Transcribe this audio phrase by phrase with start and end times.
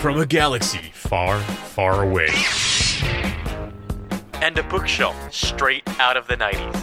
[0.00, 2.30] from a galaxy far, far away.
[4.40, 6.74] And a bookshelf straight out of the 90s.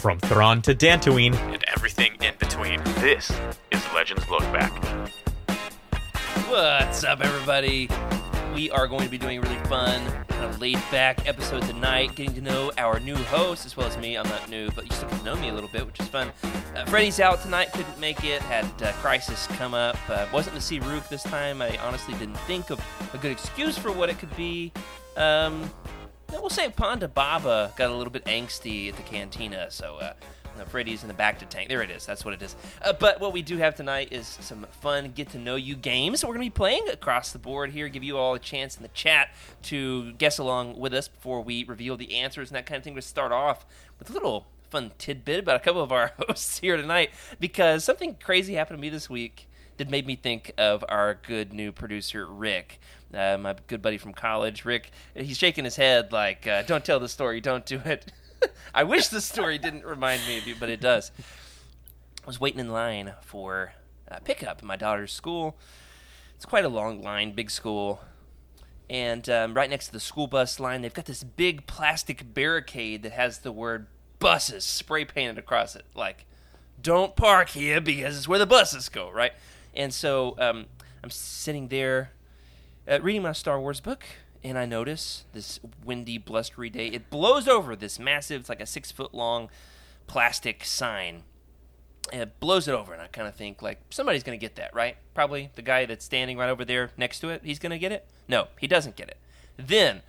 [0.00, 2.80] From Thrawn to Dantooine, And everything in between.
[3.00, 3.32] This
[3.72, 4.70] is Legends Look Back.
[6.48, 7.88] What's up, everybody?
[8.54, 10.00] We are going to be doing a really fun,
[10.36, 13.96] kind of laid back episode tonight, getting to know our new host as well as
[13.96, 14.18] me.
[14.18, 16.30] I'm not new, but you still know me a little bit, which is fun.
[16.74, 19.96] Uh, Freddie's out tonight, couldn't make it, had uh, crisis come up.
[20.10, 21.62] Uh, wasn't to see Rook this time.
[21.62, 22.84] I honestly didn't think of
[23.14, 24.72] a good excuse for what it could be.
[25.16, 25.70] Um,
[26.30, 30.12] we'll say Ponda Baba got a little bit angsty at the cantina, so uh,
[30.56, 31.68] no, Freddy's in the bacta tank.
[31.68, 32.06] There it is.
[32.06, 32.56] That's what it is.
[32.82, 36.24] Uh, but what we do have tonight is some fun get to know you games.
[36.24, 38.82] We're going to be playing across the board here, give you all a chance in
[38.82, 39.28] the chat
[39.64, 42.94] to guess along with us before we reveal the answers and that kind of thing.
[42.94, 43.66] We start off
[43.98, 47.10] with a little fun tidbit about a couple of our hosts here tonight
[47.40, 51.52] because something crazy happened to me this week that made me think of our good
[51.52, 52.80] new producer Rick.
[53.14, 56.98] Uh, my good buddy from college, Rick, he's shaking his head like, uh, "Don't tell
[56.98, 58.12] the story, don't do it."
[58.74, 61.10] I wish the story didn't remind me of you, but it does.
[61.18, 63.74] I was waiting in line for
[64.10, 65.56] uh, pickup at my daughter's school.
[66.34, 68.00] It's quite a long line, big school.
[68.88, 73.02] And um, right next to the school bus line, they've got this big plastic barricade
[73.02, 73.86] that has the word
[74.18, 75.84] buses spray painted across it.
[75.94, 76.24] Like,
[76.80, 79.32] don't park here because it's where the buses go, right?
[79.74, 80.66] And so um,
[81.02, 82.12] I'm sitting there
[82.88, 84.04] uh, reading my Star Wars book,
[84.48, 86.88] and I notice this windy, blustery day.
[86.88, 89.50] It blows over this massive, it's like a six foot long
[90.06, 91.24] plastic sign.
[92.12, 94.72] And it blows it over, and I kind of think, like, somebody's to get that,
[94.72, 94.96] right?
[95.12, 98.06] Probably the guy that's standing right over there next to it, he's to get it?
[98.28, 99.18] No, he doesn't get it.
[99.56, 100.02] Then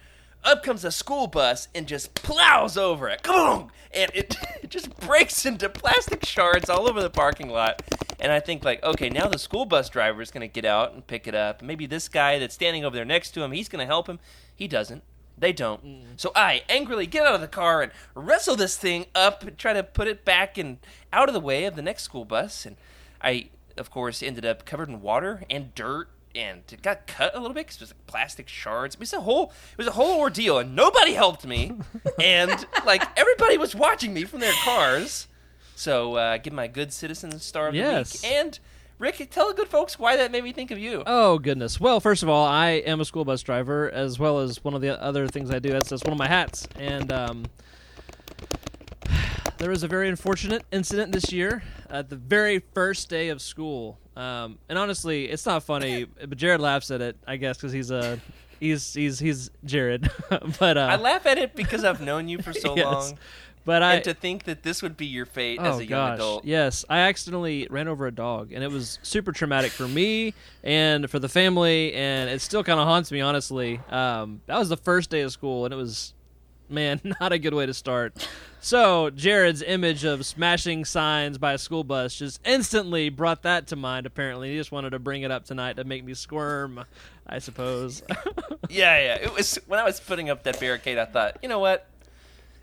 [0.48, 3.22] up comes a school bus and just plows over it.
[3.22, 3.70] Kaboom!
[3.94, 7.82] And it, it just breaks into plastic shards all over the parking lot.
[8.20, 10.94] And I think, like, okay, now the school bus driver is going to get out
[10.94, 11.62] and pick it up.
[11.62, 14.20] Maybe this guy that's standing over there next to him, he's going to help him.
[14.56, 15.04] He doesn't.
[15.38, 15.86] They don't.
[15.86, 16.02] Mm.
[16.16, 19.74] So I angrily get out of the car and wrestle this thing up and try
[19.74, 20.80] to put it back and
[21.14, 22.66] out of the way of the next school bus.
[22.66, 22.76] And
[23.22, 27.40] I, of course, ended up covered in water and dirt and it got cut a
[27.40, 28.96] little bit because it was like plastic shards.
[28.96, 31.74] It was a whole, it was a whole ordeal, and nobody helped me,
[32.22, 35.28] and like everybody was watching me from their cars.
[35.76, 38.22] So uh, give my good citizen star of Yes.
[38.22, 38.36] the week.
[38.36, 38.60] And
[39.00, 41.04] Rick, tell the good folks why that made me think of you.
[41.06, 41.80] Oh goodness.
[41.80, 44.82] Well, first of all, I am a school bus driver, as well as one of
[44.82, 45.70] the other things I do.
[45.70, 46.68] That's, that's one of my hats.
[46.80, 47.46] And um,
[49.58, 53.98] there was a very unfortunate incident this year at the very first day of school.
[54.16, 57.92] Um, and honestly, it's not funny, but Jared laughs at it, I guess, because he's
[57.92, 58.20] a
[58.60, 60.10] he's he's he's Jared.
[60.60, 62.86] but uh, I laugh at it because I've known you for so Yes.
[62.86, 63.18] long,
[63.66, 66.10] but I and to think that this would be your fate oh as a young
[66.10, 66.46] gosh, adult.
[66.46, 71.10] yes, I accidentally ran over a dog, and it was super traumatic for me and
[71.10, 73.80] for the family, and it still kind of haunts me, honestly.
[73.90, 76.14] Um, that was the first day of school, and it was,
[76.70, 78.28] man, not a good way to start.
[78.60, 83.76] So Jared's image of smashing signs by a school bus just instantly brought that to
[83.76, 84.06] mind.
[84.06, 86.84] Apparently, he just wanted to bring it up tonight to make me squirm,
[87.26, 88.04] I suppose.
[88.70, 89.16] Yeah, yeah.
[89.16, 90.98] It was when I was putting up that barricade.
[90.98, 91.88] I thought, you know what?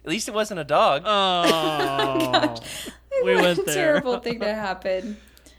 [0.05, 1.03] At least it wasn't a dog.
[1.07, 1.47] oh,
[2.59, 3.75] oh we What went a there.
[3.75, 5.17] terrible thing to happen.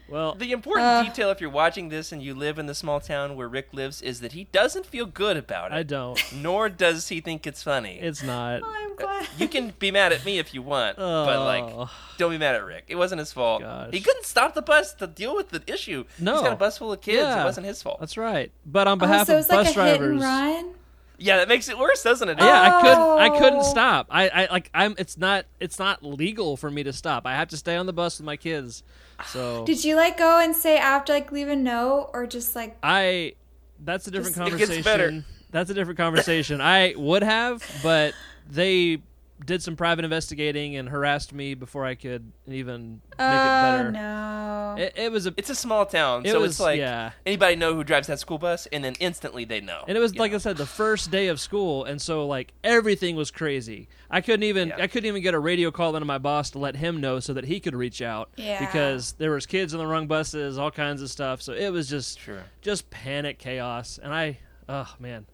[0.08, 1.02] Well, The important Uh.
[1.02, 4.00] detail, if you're watching this and you live in the small town where Rick lives,
[4.02, 5.74] is that he doesn't feel good about it.
[5.74, 6.20] I don't.
[6.32, 7.98] Nor does he think it's funny.
[8.00, 8.60] It's not.
[8.62, 9.26] Oh, I'm glad.
[9.38, 11.90] you can be mad at me if you want, but like, Oh.
[12.18, 12.84] don't be mad at Rick.
[12.88, 13.62] It wasn't his fault.
[13.62, 13.88] Gosh.
[13.92, 16.04] He couldn't stop the bus to deal with the issue.
[16.20, 16.34] No.
[16.34, 17.18] he's got a bus full of kids.
[17.18, 17.42] Yeah.
[17.42, 17.98] It wasn't his fault.
[18.00, 18.52] That's right.
[18.64, 20.74] But on Oh, behalf so of it's like bus a hit and drivers, run.
[21.18, 22.38] Yeah, that makes it worse, doesn't it?
[22.38, 22.98] yeah, I couldn't.
[22.98, 23.38] I Oh.
[23.38, 24.06] couldn't stop.
[24.10, 24.70] I, I like.
[24.74, 24.94] I'm.
[24.98, 25.46] It's not.
[25.60, 27.26] It's not legal for me to stop.
[27.26, 28.82] I have to stay on the bus with my kids.
[29.28, 32.76] So Did you like go and say after like leave a note or just like
[32.82, 33.34] I.
[33.82, 34.82] That's a different Just- It gets conversation.
[35.20, 35.24] better.
[35.52, 36.60] That's a different conversation.
[36.60, 38.12] I would have, but
[38.50, 39.02] they
[39.44, 43.92] did some private investigating and harassed me before I could even make oh it better.
[43.92, 44.76] no.
[44.78, 45.34] It, it was a.
[45.36, 47.12] It's a small town, It so was- it's like yeah.
[47.24, 49.84] anybody know who drives that school bus, and then instantly they know.
[49.88, 50.36] And it was like know?
[50.36, 53.88] I said, the first day of school, and so like everything was crazy.
[54.10, 54.76] I couldn't even Yeah.
[54.82, 57.32] I couldn't even get a radio call into my boss to let him know so
[57.34, 58.30] that he could reach out.
[58.36, 58.60] Yeah.
[58.60, 61.42] Because there was kids on the wrong buses, all kinds of stuff.
[61.42, 62.42] So it was just Sure.
[62.62, 64.38] just panic chaos, and I
[64.68, 65.26] oh man,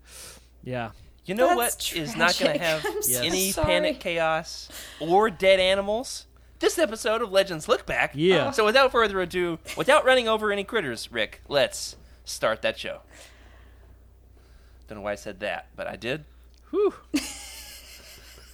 [0.62, 0.91] yeah.
[1.25, 3.67] You know That's what is not going to have I'm any sorry.
[3.67, 6.27] panic, chaos, or dead animals?
[6.59, 8.13] This episode of Legends Look Back.
[8.15, 8.51] Yeah.
[8.51, 13.01] So without further ado, without running over any critters, Rick, let's start that show.
[14.89, 16.25] Don't know why I said that, but I did.
[16.71, 16.95] Whew.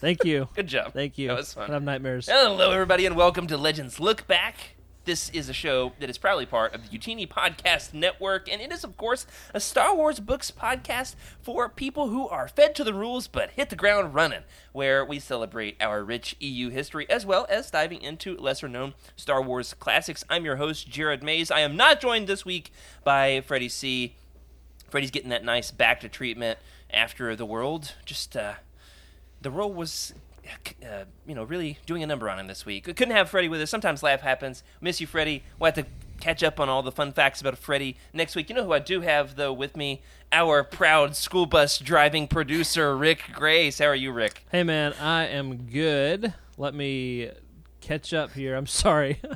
[0.01, 0.49] Thank you.
[0.55, 0.93] Good job.
[0.93, 1.29] Thank you.
[1.29, 1.71] That was fun.
[1.71, 2.29] I have nightmares.
[2.29, 4.77] Hello, everybody, and welcome to Legends Look Back.
[5.09, 8.71] This is a show that is proudly part of the Utini Podcast Network, and it
[8.71, 12.93] is, of course, a Star Wars books podcast for people who are fed to the
[12.93, 17.47] rules but hit the ground running, where we celebrate our rich EU history as well
[17.49, 20.27] as diving into lesser known Star Wars classics.
[20.29, 21.51] I'm your host, Jared Mays.
[21.51, 22.71] I am not joined this week
[23.03, 24.15] by Freddie C.
[24.91, 26.59] Freddie's getting that nice bacta treatment
[26.91, 28.57] after the world just uh,
[29.41, 30.13] the world was
[30.85, 32.87] uh, you know really doing a number on him this week.
[32.87, 33.71] We couldn't have Freddie with us.
[33.71, 34.63] Sometimes life happens.
[34.81, 35.43] Miss you, Freddie.
[35.59, 35.91] We'll have to
[36.21, 38.49] catch up on all the fun facts about Freddie next week.
[38.49, 40.03] You know who I do have though with me?
[40.33, 43.79] Our proud school bus driving producer, Rick Grace.
[43.79, 44.45] How are you, Rick?
[44.51, 46.35] Hey man, I am good.
[46.57, 47.31] Let me
[47.81, 48.57] catch up here.
[48.57, 49.21] I'm sorry.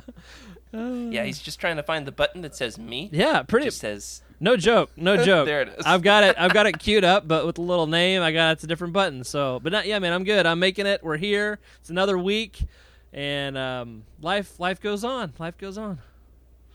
[0.75, 3.07] Yeah, he's just trying to find the button that says me.
[3.11, 3.65] yeah, pretty.
[3.67, 4.91] Just says No joke.
[4.97, 5.45] No joke.
[5.45, 5.85] There it is.
[5.85, 6.35] I've got it.
[6.37, 8.91] I've got it queued up, but with a little name, I got it's a different
[8.91, 9.23] button.
[9.23, 10.11] So, but not yeah, man.
[10.11, 10.45] I'm good.
[10.45, 11.01] I'm making it.
[11.01, 11.59] We're here.
[11.79, 12.65] It's another week,
[13.13, 15.31] and um, life life goes on.
[15.39, 15.99] Life goes on.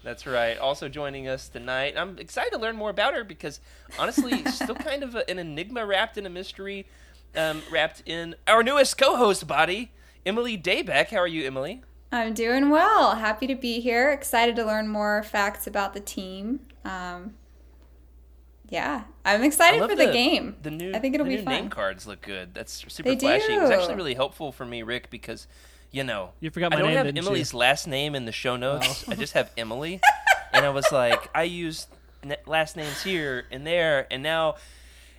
[0.02, 0.56] That's right.
[0.56, 1.92] Also joining us tonight.
[1.94, 3.60] I'm excited to learn more about her because
[3.98, 6.86] honestly, still kind of a, an enigma wrapped in a mystery,
[7.36, 9.90] um, wrapped in our newest co-host body,
[10.24, 11.08] Emily Daybeck.
[11.08, 11.82] How are you, Emily?
[12.10, 13.16] I'm doing well.
[13.16, 14.10] Happy to be here.
[14.10, 16.60] Excited to learn more facts about the team.
[16.82, 17.34] Um,
[18.68, 20.56] yeah, I'm excited for the, game.
[20.62, 21.52] The new, I think it'll the be new fun.
[21.54, 22.54] name cards look good.
[22.54, 23.54] That's super They flashy.
[23.54, 25.46] It was actually really helpful for me, Rick, because
[25.90, 27.22] you know You forgot I my don't name, have didn't you?
[27.22, 29.08] Emily's last name in the show notes.
[29.08, 30.00] I just have Emily,
[30.52, 31.88] and I was like, I used
[32.46, 34.56] last names here and there, and now.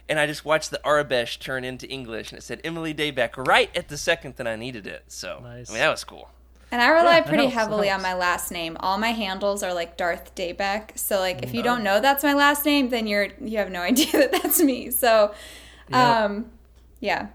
[0.08, 3.70] And I just watched the Arabesh turn into English, and it said Emily Daybeck right
[3.78, 5.04] at the second that I needed it.
[5.08, 5.70] So Nice.
[5.70, 6.32] I mean, that was cool.
[6.72, 8.78] And I rely Yeah, pretty helps, heavily on my last name.
[8.80, 10.98] All my handles are like Darth Daybeck.
[10.98, 13.72] So like Mm, if you don't know that's my last name, then you're you have
[13.72, 14.92] no idea that that's me.
[14.92, 15.34] So
[15.94, 16.52] um
[17.00, 17.30] yeah.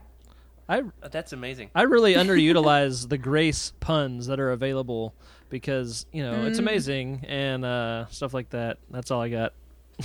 [0.69, 1.71] I That's amazing.
[1.75, 5.15] I really underutilize the grace puns that are available
[5.51, 8.79] because you know it's amazing and uh, stuff like that.
[8.91, 9.53] That's all I got.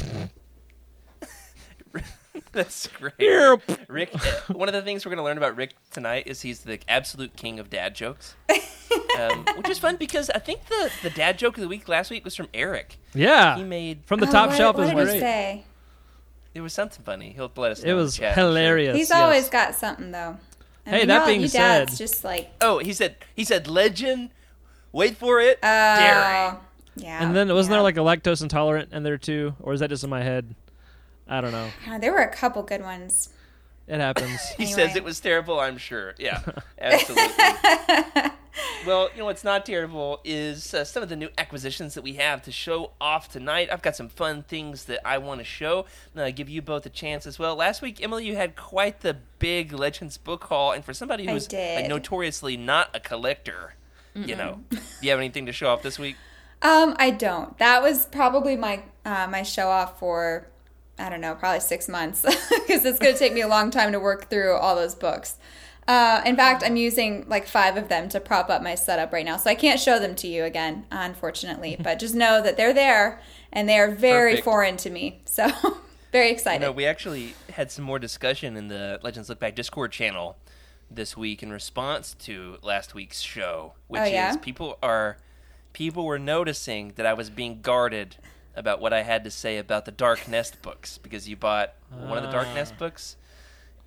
[2.51, 3.13] That's great.
[3.87, 6.61] Rick, uh, one of the things we're going to learn about Rick tonight is he's
[6.61, 8.35] the absolute king of dad jokes,
[9.19, 12.09] um, which is fun because I think the, the dad joke of the week last
[12.11, 12.97] week was from Eric.
[13.13, 15.19] Yeah, He made from the Oh, top what, shelf what is did he great.
[15.19, 15.63] say?
[16.55, 17.31] it was something funny.
[17.31, 17.91] He'll let us know.
[17.91, 18.43] It was chat, I'm sure.
[18.47, 18.97] hilarious.
[18.97, 19.17] He's yes.
[19.19, 20.37] always got something though.
[20.85, 23.43] I Hey, mean, that y'all- being you dads said- just like Oh, he said he
[23.43, 24.31] said legend.
[24.91, 25.59] Wait for it.
[25.61, 26.57] oh, Dairy.
[26.95, 27.23] yeah.
[27.23, 27.77] And then wasn't yeah.
[27.77, 30.55] there like a lactose intolerant in there too, or is that just in my head?
[31.29, 31.69] I don't know.
[31.87, 33.29] Uh, there were a couple good ones.
[33.87, 34.39] It happens.
[34.57, 34.87] He Anyway.
[34.87, 35.59] says it was terrible.
[35.59, 36.13] I'm sure.
[36.19, 36.41] Yeah,
[36.79, 37.33] absolutely.
[38.85, 42.13] well, you know what's not terrible is uh, some of the new acquisitions that we
[42.13, 43.69] have to show off tonight.
[43.71, 45.85] I've got some fun things that I want to show.
[46.15, 47.55] Uh, give you both a chance as well.
[47.55, 51.51] Last week, Emily, you had quite the big Legends book haul, and for somebody who's
[51.51, 53.73] like, notoriously not a collector,
[54.15, 56.15] you know, do you have anything to show off this week?
[56.61, 57.57] Um, I don't.
[57.57, 60.47] That was probably my uh, my show off for
[60.99, 62.21] I don't know, probably six months
[62.67, 65.37] because it's going to take me a long time to work through all those books.
[65.87, 69.25] Uh, in fact, I'm using like five of them to prop up my setup right
[69.25, 71.77] now, so I can't show them to you again, unfortunately.
[71.83, 74.45] but just know that they're there and they are very Perfect.
[74.45, 75.21] foreign to me.
[75.25, 75.47] So
[76.11, 76.61] very You excited.
[76.61, 80.37] know, we actually had some more discussion in the Legends Look Back Discord channel
[80.91, 84.31] this week in response to last week's show, which Oh, yeah?
[84.31, 85.17] is people are
[85.73, 88.15] people were noticing that I was being guarded
[88.55, 92.17] about what I had to say about the Dark Nest books because you bought one
[92.17, 92.79] of the Dark Nest Ah.
[92.79, 93.15] books.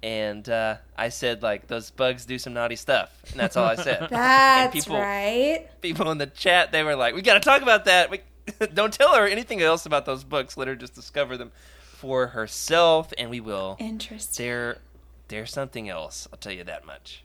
[0.03, 3.77] And uh, I said like those bugs do some naughty stuff, and that's all I
[3.77, 4.07] said.
[4.11, 5.69] That's people- right.
[5.81, 8.11] People in the chat they were like, "We got to talk about that.
[8.11, 8.21] We,
[8.75, 10.57] don't tell her anything else about those books.
[10.57, 11.53] Let her just discover them
[11.93, 14.45] for herself, and we will." Interesting.
[14.45, 14.79] They're
[15.29, 16.27] they're something else.
[16.33, 17.23] I'll tell you that much.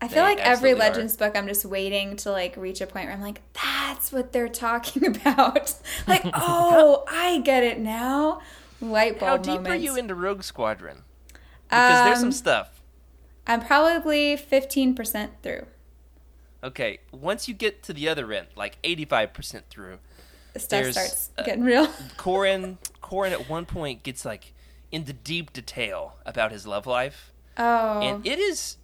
[0.00, 0.90] I feel They like every absolutely are.
[0.90, 4.32] Legends book, I'm just waiting to like reach a point where I'm like, that's what
[4.32, 5.74] they're talking about.
[6.06, 8.40] like, oh, I get it now.
[8.80, 9.70] Light bulb How deep moments.
[9.70, 11.02] are you into Rogue Squadron?
[11.68, 12.80] Because there's some Um, stuff.
[13.46, 15.66] I'm probably 15% through.
[16.62, 19.98] Okay, once you get to the other end, like 85% through,
[20.54, 21.86] The stuff There's, starts uh, getting real.
[22.16, 24.54] Corran Corran at one point gets like
[24.90, 28.76] into deep detail about his love life, Oh, and it is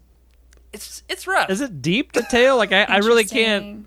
[0.74, 1.48] it's it's rough.
[1.50, 2.56] Is it deep detail?
[2.56, 3.86] Like I, I really can't.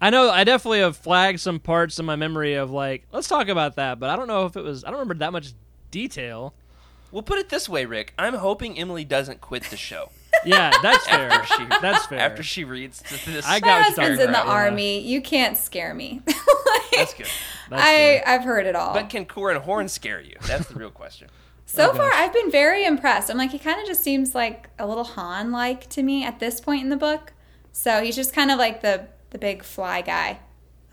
[0.00, 3.48] I know I definitely have flagged some parts in my memory of like let's talk
[3.48, 4.84] about that, but I don't know if it was.
[4.84, 5.52] I don't remember that much
[5.90, 6.54] detail.
[7.10, 8.14] We'll put it this way, Rick.
[8.18, 10.10] I'm hoping Emily doesn't quit the show
[10.44, 11.28] Yeah, that's fair.
[11.30, 12.18] After she- that's fair.
[12.20, 13.44] after she reads this.
[13.46, 14.52] I got what you're husband's talking in the about, yeah.
[14.52, 15.00] army.
[15.00, 16.22] You can't scare me.
[16.92, 17.28] That's good.
[17.70, 18.22] That's I fair.
[18.28, 18.92] I've heard it all.
[18.92, 20.34] But can Corran Horn scare you?
[20.46, 21.28] That's the real question.
[21.72, 22.10] So Oh, far.
[22.12, 23.30] I've been very impressed.
[23.30, 26.40] I'm like, he kind of just seems like a little Han like to me at
[26.40, 27.32] this point in the book.
[27.72, 30.40] So he's just kind of like the the big fly guy.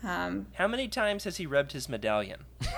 [0.04, 2.44] Um, How many times has he rubbed his medallion?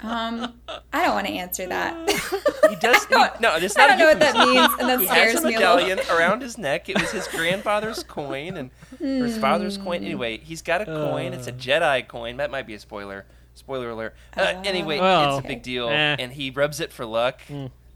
[0.00, 0.54] um,
[0.92, 1.94] I don't want to answer that.
[2.70, 3.04] He does.
[3.08, 5.44] he- no, it's I not don't know what that means, and that He scares has
[5.44, 6.88] a me a medallion around his neck.
[6.88, 9.98] It was his grandfather's coin and or his father's coin.
[10.00, 10.06] Hmm.
[10.06, 11.34] Anyway, he's got a coin.
[11.34, 12.38] It's a Jedi coin.
[12.38, 13.26] That might be a spoiler.
[13.54, 14.14] Spoiler alert.
[14.36, 16.16] Uh, anyway, Well, it's a big deal, eh.
[16.18, 17.40] and he rubs it for luck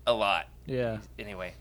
[0.07, 0.47] a lot.
[0.67, 0.99] Yeah.
[1.19, 1.55] Anyway,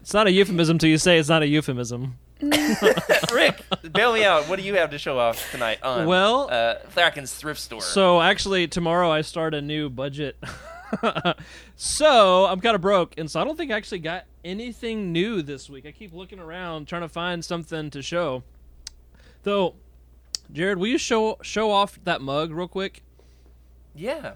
[0.00, 2.18] It's not a euphemism till you say it's not a euphemism.
[3.32, 4.48] Rick, bail me out.
[4.48, 7.80] What do you have to show off tonight on Well- uh, Thrackan's thrift store?
[7.80, 10.36] So actually, tomorrow I start a new budget.
[11.76, 15.42] so I'm kind of broke, and so I don't think I actually got anything new
[15.42, 15.86] this week.
[15.86, 18.42] I keep looking around trying to find something to show.
[19.44, 19.74] Though,
[20.52, 23.02] Jared, will you show show off that mug real quick?
[23.94, 24.34] Yeah,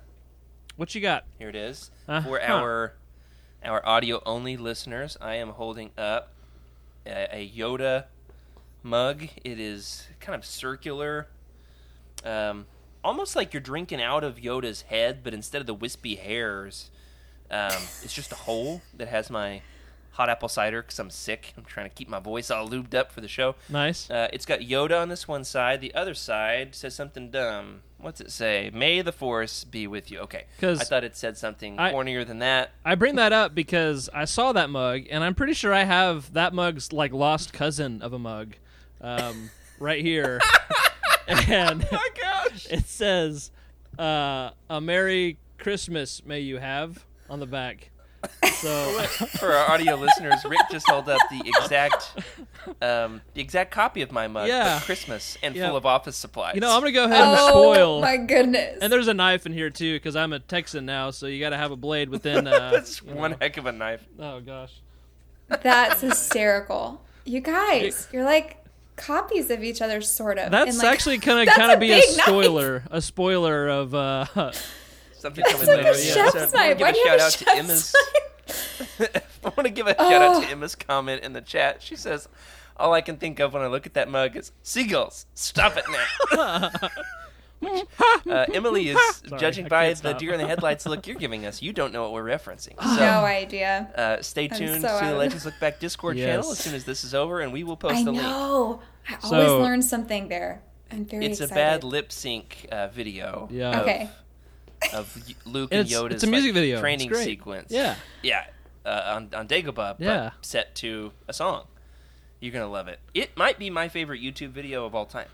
[0.76, 1.24] What you got?
[1.38, 2.26] here it is Uh-huh.
[2.28, 2.94] for our
[3.64, 5.16] our audio only listeners.
[5.20, 6.32] I am holding up
[7.04, 8.04] a, a Yoda
[8.84, 9.24] mug.
[9.44, 11.26] It is kind of circular,
[12.24, 12.66] um,
[13.02, 16.90] almost like you're drinking out of Yoda's head, but instead of the wispy hairs,
[17.50, 17.72] um,
[18.04, 19.62] it's just a hole that has my
[20.12, 21.52] hot apple cider because I'm sick.
[21.56, 23.56] I'm trying to keep my voice all lubed up for the show.
[23.68, 24.08] Nice.
[24.08, 25.80] Uh, it's got Yoda on this one side.
[25.80, 27.82] The other side says something dumb.
[28.00, 28.70] What's it say?
[28.72, 30.20] May the Force be with you.
[30.20, 30.44] Okay.
[30.56, 32.70] Because I thought it said something I- cornier than that.
[32.84, 36.32] I bring that up because I saw that mug, and I'm pretty sure I have
[36.34, 38.54] that mug's like lost cousin of a mug,
[39.00, 39.50] um,
[39.80, 40.40] right here,
[41.28, 42.66] and Oh my gosh!
[42.70, 43.50] it says,
[43.98, 47.90] uh, "A Merry Christmas may you have" on the back.
[48.60, 49.00] So
[49.38, 52.12] For our audio listeners, Rick just held up the exact,
[52.82, 54.78] um, the exact copy of my mug, Yeah.
[54.78, 55.68] but Christmas and Yeah.
[55.68, 56.54] full of office supplies.
[56.56, 58.00] you know, I'm gonna go ahead and oh spoil.
[58.00, 58.78] my goodness!
[58.82, 61.50] And there's a knife in here too, because I'm a Texan now, so you got
[61.50, 62.46] to have a blade within.
[62.48, 63.36] Uh, That's one know.
[63.40, 64.04] heck of a knife.
[64.18, 64.72] Oh gosh.
[65.62, 67.00] That's hysterical.
[67.24, 68.56] You guys, you're like
[68.96, 70.50] copies of each other, sort of.
[70.50, 72.26] That's like, actually gonna kind of be a big knife.
[72.26, 73.94] spoiler, a spoiler of.
[73.94, 74.52] uh
[75.18, 75.90] Something It's coming like later.
[75.98, 76.14] a yeah.
[76.14, 77.94] chef's So I want to give you a shout out to Emma's.
[79.44, 80.52] I want to give a shout out to Oh.
[80.52, 81.82] Emma's comment in the chat.
[81.82, 82.28] She says,
[82.76, 85.26] "All I can think of when I look at that mug is seagulls.
[85.34, 86.70] Stop it now."
[88.30, 91.44] uh, Emily is Sorry, judging by can't the deer in the headlights look you're giving
[91.44, 91.60] us.
[91.60, 92.80] You don't know what we're referencing.
[92.80, 93.88] So, No idea.
[93.96, 95.14] uh, stay tuned so to the.
[95.14, 97.96] Legends Look Back Discord channel as soon as this is over, and we will post
[97.96, 98.22] I the link.
[98.22, 98.80] know.
[99.08, 100.62] I always So- learn something there.
[100.90, 101.52] I'm very It's excited.
[101.52, 103.48] a bad lip sync uh, video.
[103.50, 103.80] Yeah.
[103.82, 104.02] Okay.
[104.04, 104.08] Of
[104.92, 106.80] y- Luke and It's- Yoda's it's a music like, video.
[106.80, 107.24] Training great.
[107.24, 107.70] sequence.
[107.72, 107.94] Yeah.
[108.22, 108.44] Yeah.
[108.84, 110.30] Uh, on on Dagobah, Yeah.
[110.34, 111.66] but set to a song.
[112.40, 113.00] You're gonna love it.
[113.14, 115.28] It might be my favorite YouTube video of all time.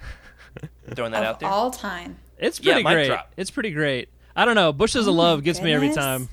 [0.94, 1.48] Throwing that Of out there.
[1.48, 2.18] all time.
[2.38, 3.06] It's pretty mic great.
[3.08, 3.32] drop.
[3.36, 4.08] It's pretty great.
[4.34, 4.72] I don't know.
[4.72, 6.28] Bushes of Oh my Love gets me every time.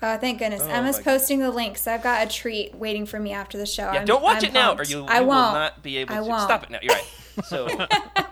[0.00, 0.62] Oh, thank goodness.
[0.62, 3.58] Oh Emma's my posting the link, so I've got a treat waiting for me after
[3.58, 3.82] the show.
[3.84, 4.90] yeah, I'm- don't watch I'm it now, or pumped.
[4.90, 5.54] you, I you will won't.
[5.54, 6.22] not be able I to.
[6.24, 6.42] won't.
[6.42, 6.78] Stop it now.
[6.82, 7.04] You're right.
[7.46, 7.66] So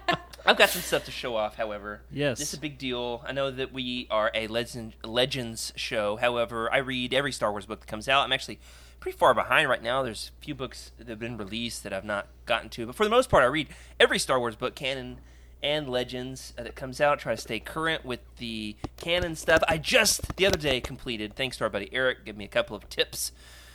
[0.47, 1.57] I've got some stuff to show off.
[1.57, 2.39] However, Yes.
[2.39, 3.25] this is a big deal.
[3.27, 6.17] I know that we are a legend Legends show.
[6.17, 8.25] However, I read every Star Wars book that comes out.
[8.25, 8.59] I'm actually
[9.01, 10.03] pretty far behind right now.
[10.03, 13.05] There's a few books that have been released that I've not gotten to, but for
[13.05, 13.69] the most part, I read
[14.01, 15.19] every Star Wars book, canon
[15.63, 17.19] and Legends uh, that comes out.
[17.19, 19.63] Try to stay current with the canon stuff.
[19.69, 22.77] I just the other day completed, thanks to our buddy Eric, give me a couple
[22.77, 23.33] of tips.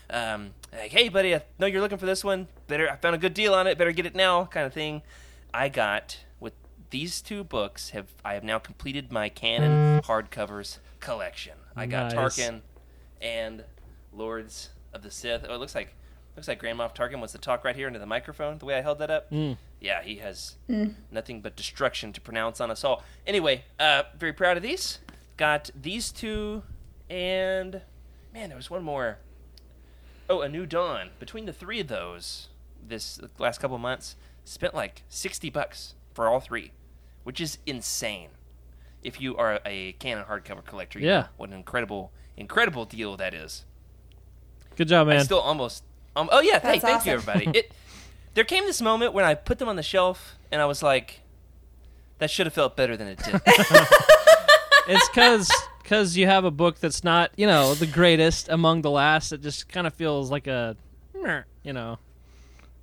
[0.09, 2.47] Um, like, hey, buddy, I know you're looking for this one.
[2.67, 3.77] Better, I found a good deal on it.
[3.77, 5.01] Better get it now, kind of thing.
[5.53, 6.17] I got
[6.91, 7.89] these two books.
[7.89, 11.53] Have I have now completed my canon hardcovers collection.
[11.75, 12.37] I got Nice.
[12.37, 12.61] Tarkin
[13.21, 13.63] and
[14.13, 15.45] Lords of the Sith.
[15.49, 15.95] Oh, it looks like
[16.35, 18.57] looks like Grand Moff Tarkin wants to talk right here into the microphone.
[18.57, 19.31] The way I held that up.
[19.31, 19.57] Mm.
[19.79, 20.55] Yeah, he has
[21.09, 23.03] nothing but destruction to pronounce on us all.
[23.25, 24.99] Anyway, uh, very proud of these.
[25.37, 26.61] Got these two,
[27.09, 27.81] and
[28.33, 29.17] man, there was one more.
[30.29, 31.09] Oh, a New Dawn.
[31.19, 32.49] Between the three of those,
[32.87, 36.71] this last couple of months, spent like sixty bucks for all three,
[37.23, 38.29] which is insane.
[39.03, 41.19] If you are a canon hardcover collector, you Yeah.
[41.21, 43.65] know what an incredible, incredible deal that is.
[44.75, 45.25] Good job, I man.
[45.25, 45.83] still almost.
[46.15, 47.57] Um, oh yeah, hey, That's thank you, everybody.
[47.59, 47.71] It.
[48.33, 51.19] There came this moment when I put them on the shelf, and I was like,
[52.19, 53.41] "That should have felt better than it did."
[54.87, 55.51] it's because
[55.83, 59.33] because you have a book that's not you know the greatest among the last.
[59.33, 60.77] It just kind of feels like a,
[61.63, 61.97] you know.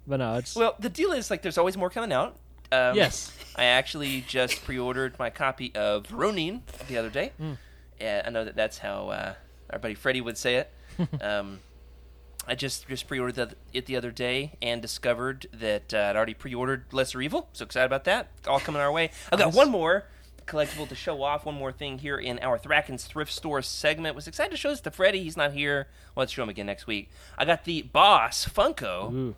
[0.06, 2.36] But no, it's well, the deal is like, there's always more coming out.
[2.70, 3.32] Um, yes.
[3.56, 7.32] I actually just pre-ordered my copy of Ronin the other day.
[7.38, 7.54] Hmm.
[8.00, 9.34] Yeah, I know that that's how uh,
[9.70, 10.72] our buddy Freddie would say it.
[11.22, 11.60] um,
[12.46, 16.84] I just just pre-ordered it the other day and discovered that uh, I'd already pre-ordered
[16.92, 17.48] Lesser Evil.
[17.52, 18.28] So excited about that!
[18.46, 19.10] All coming our way.
[19.32, 20.04] I've got one more
[20.46, 21.44] collectible to show off.
[21.44, 24.16] One more thing here in our Thrackan's thrift store segment.
[24.16, 25.22] Was excited to show this to Freddie.
[25.22, 25.88] He's not here.
[26.14, 27.10] Well, let's show him again next week.
[27.36, 29.34] I got the Boss Funko Ooh.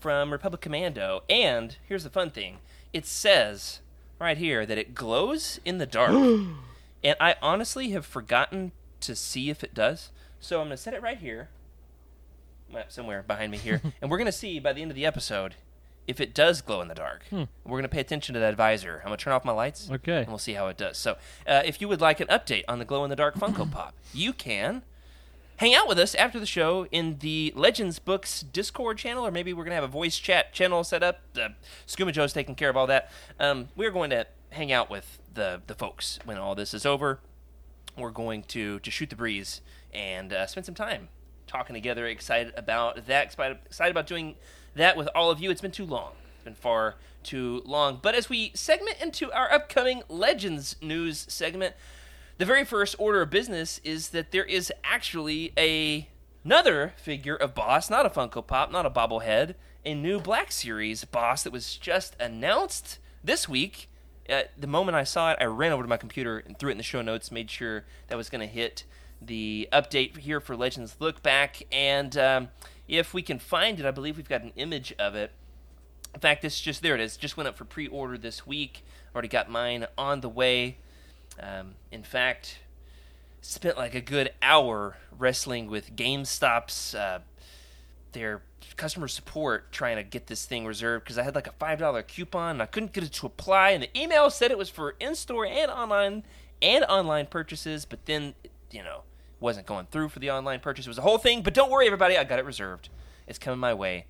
[0.00, 2.58] From Republic Commando, and here's the fun thing:
[2.92, 3.80] it says
[4.18, 6.10] right here that it glows in the dark,
[7.04, 10.10] and I honestly have forgotten to see if it does.
[10.40, 11.50] So I'm gonna set it right here,
[12.88, 15.54] somewhere behind me here, and we're gonna see by the end of the episode
[16.06, 17.22] if it does glow in the dark.
[17.30, 18.98] We're gonna pay attention to that visor.
[19.04, 19.88] I'm gonna turn off my lights.
[19.90, 20.20] Okay.
[20.20, 20.98] And we'll see how it does.
[20.98, 21.16] So,
[21.46, 23.94] uh, if you would like an update on the glow in the dark Funko Pop,
[24.12, 24.82] you can
[25.60, 29.52] hang out with us after the show in the Legends Books Discord channel, or maybe
[29.52, 31.20] we're going to have a voice chat channel set up.
[31.38, 31.50] Uh,
[31.86, 33.12] Skooma Joe's taking care of all that.
[33.38, 37.20] Um, we're going to hang out with the, the folks when all this is over.
[37.94, 39.60] We're going to, to shoot the breeze
[39.92, 41.10] and uh, spend some time
[41.46, 42.06] talking together.
[42.06, 43.26] Excited about that.
[43.26, 43.58] Excited,
[43.90, 44.36] about doing
[44.76, 45.50] that with all of you.
[45.50, 46.12] It's been too long.
[46.36, 47.98] It's been far too long.
[48.00, 51.74] But as we segment into our upcoming Legends news segment,
[52.40, 56.08] the very first order of business is that there is actually a
[56.42, 59.54] another figure of boss, not a Funko Pop, not a bobblehead,
[59.84, 63.90] a new Black Series boss that was just announced this week.
[64.26, 66.72] Uh, the moment I saw it, I ran over to my computer and threw it
[66.72, 68.84] in the show notes, made sure that was going to hit
[69.20, 72.48] the update here for Legends Look Back, and um,
[72.88, 75.32] if we can find it, I believe we've got an image of it.
[76.14, 77.18] In fact, this just there it is.
[77.18, 78.82] Just went up for pre-order this week.
[79.14, 80.78] Already got mine on the way.
[81.40, 82.58] Um, in fact,
[83.40, 87.20] spent like a good hour wrestling with GameStop's uh,
[88.12, 88.42] their
[88.76, 92.02] customer support trying to get this thing reserved because I had like a five dollar
[92.02, 94.96] coupon and I couldn't get it to apply, and the email said it was for
[95.00, 96.24] in-store and online
[96.62, 98.34] and online purchases, but then
[98.70, 99.02] you know
[99.38, 100.86] wasn't going through for the online purchase.
[100.86, 102.90] It was a whole thing, but don't worry, everybody, I got it reserved.
[103.26, 104.06] It's coming my way.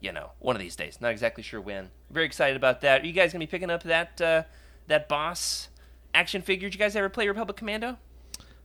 [0.00, 1.00] You know, one of these days.
[1.00, 1.88] Not exactly sure when.
[2.10, 3.02] Very excited about that.
[3.02, 4.42] Are you guys gonna be picking up that uh,
[4.86, 5.67] that boss
[6.14, 6.68] action figure?
[6.68, 7.98] Did you guys ever play Republic Commando?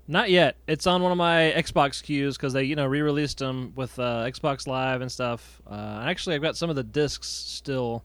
[0.07, 0.57] Not yet.
[0.67, 4.25] It's on one of my Xbox queues because they, you know, re-released them with uh,
[4.25, 5.61] Xbox Live and stuff.
[5.69, 8.03] Uh, actually, I've got some of the discs still.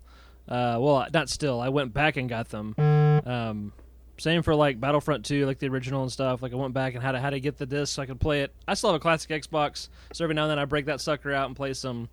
[0.49, 1.61] Uh, well, not still.
[1.61, 2.75] I went back and got them.
[2.79, 3.73] Um,
[4.17, 6.41] same for like Battlefront 2, like the original and stuff.
[6.41, 8.21] Like I went back and had to how to get the disc so I could
[8.21, 8.53] play it.
[8.67, 11.33] I still have a classic Xbox, so every now and then I break that sucker
[11.33, 12.09] out and play some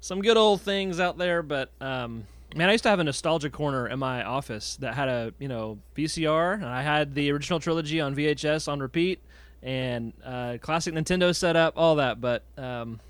[0.00, 1.42] some good old things out there.
[1.42, 5.08] But um, man, I used to have a nostalgia corner in my office that had
[5.08, 9.20] a you know VCR, and I had the original trilogy on VHS on repeat,
[9.62, 12.20] and uh, classic Nintendo setup, all that.
[12.20, 13.00] But um,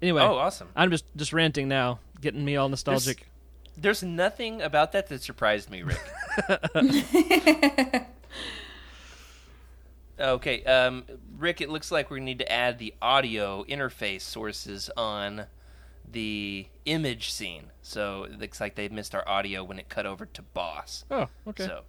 [0.00, 0.68] anyway, Oh, awesome.
[0.76, 3.28] I'm just just ranting now, getting me all nostalgic.
[3.76, 6.00] There's nothing about that that surprised me, Rick.
[10.20, 11.04] okay, um,
[11.38, 15.46] Rick, it looks like we need to add the audio interface sources on
[16.12, 17.70] the image scene.
[17.82, 21.04] So it looks like they missed our audio when it cut over to boss.
[21.10, 21.64] Oh, okay.
[21.64, 21.82] So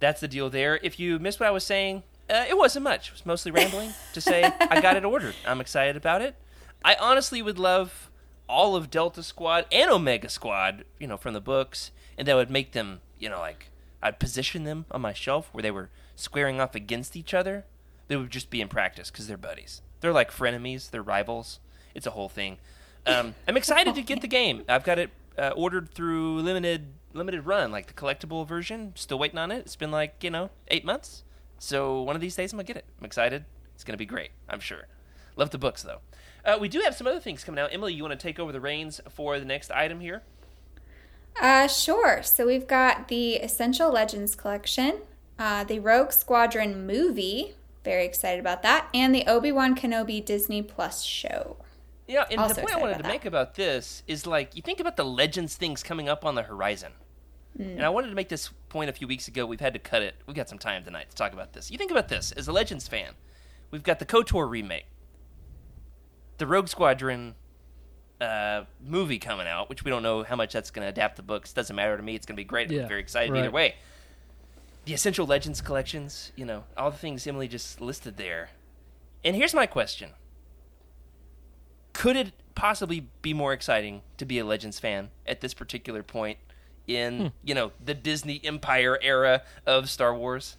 [0.00, 0.78] that's the deal there.
[0.82, 3.08] If you missed what I was saying, uh, it wasn't much.
[3.08, 5.34] It was mostly rambling to say I got it ordered.
[5.46, 6.36] I'm excited about it.
[6.84, 8.10] I honestly would love
[8.48, 12.50] all of Delta Squad and Omega Squad, you know, from the books, and that would
[12.50, 13.70] make them, you know, like
[14.02, 17.64] I'd position them on my shelf where they were squaring off against each other.
[18.08, 19.80] They would just be in practice because they're buddies.
[20.00, 20.90] They're like frenemies.
[20.90, 21.58] They're rivals.
[21.94, 22.58] It's a whole thing.
[23.06, 24.64] Um, I'm excited to get the game.
[24.68, 28.92] I've got it uh, ordered through limited limited run, like the collectible version.
[28.96, 29.58] Still waiting on it.
[29.58, 31.24] It's been like you know eight months.
[31.58, 32.84] So one of these days I'm gonna get it.
[32.98, 33.44] I'm excited.
[33.74, 34.30] It's gonna be great.
[34.48, 34.86] I'm sure.
[35.36, 36.00] Love the books though.
[36.44, 37.72] Uh, we do have some other things coming out.
[37.72, 40.22] Emily, you want to take over the reins for the next item here?
[41.40, 42.22] Uh, sure.
[42.22, 44.98] So we've got the Essential Legends collection,
[45.38, 47.54] uh, the Rogue Squadron movie.
[47.82, 51.56] Very excited about that, and the Obi Wan Kenobi Disney Plus show.
[52.06, 53.08] Yeah, and Also the point I wanted to that.
[53.08, 56.42] make about this is like you think about the Legends things coming up on the
[56.42, 56.92] horizon.
[57.56, 59.46] And I wanted to make this point a few weeks ago.
[59.46, 60.16] We've had to cut it.
[60.26, 61.70] We've got some time tonight to talk about this.
[61.70, 63.12] You think about this as a Legends fan.
[63.70, 64.86] We've got the KOTOR remake,
[66.38, 67.36] the Rogue Squadron
[68.20, 71.22] uh, movie coming out, which we don't know how much that's going to adapt the
[71.22, 71.52] books.
[71.52, 72.16] Doesn't matter to me.
[72.16, 72.70] It's going to be great.
[72.70, 73.40] Yeah, I'm very excited right.
[73.40, 73.76] either way.
[74.84, 78.50] The Essential Legends collections, you know, all the things Emily just listed there.
[79.24, 80.10] And here's my question
[81.94, 86.38] could it possibly be more exciting to be a Legends fan at this particular point
[86.86, 87.26] in, Hmm.
[87.42, 90.56] you know, the Disney Empire era of Star Wars?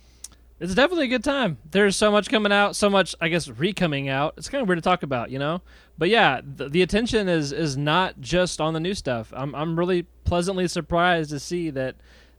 [0.59, 1.57] It's definitely a good time.
[1.69, 4.33] There's so much coming out, so much I guess re-coming out.
[4.37, 5.61] It's kind of weird to talk about, you know.
[5.97, 9.33] But yeah, the, the attention is is not just on the new stuff.
[9.35, 11.95] I'm I'm really pleasantly surprised to see that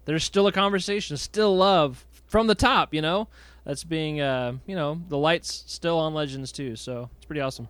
[0.07, 3.29] there's still a conversation, still love from the top, you know.
[3.65, 6.75] That's being uh, you know, the lights still on Legends too.
[6.77, 7.69] So, it's pretty awesome.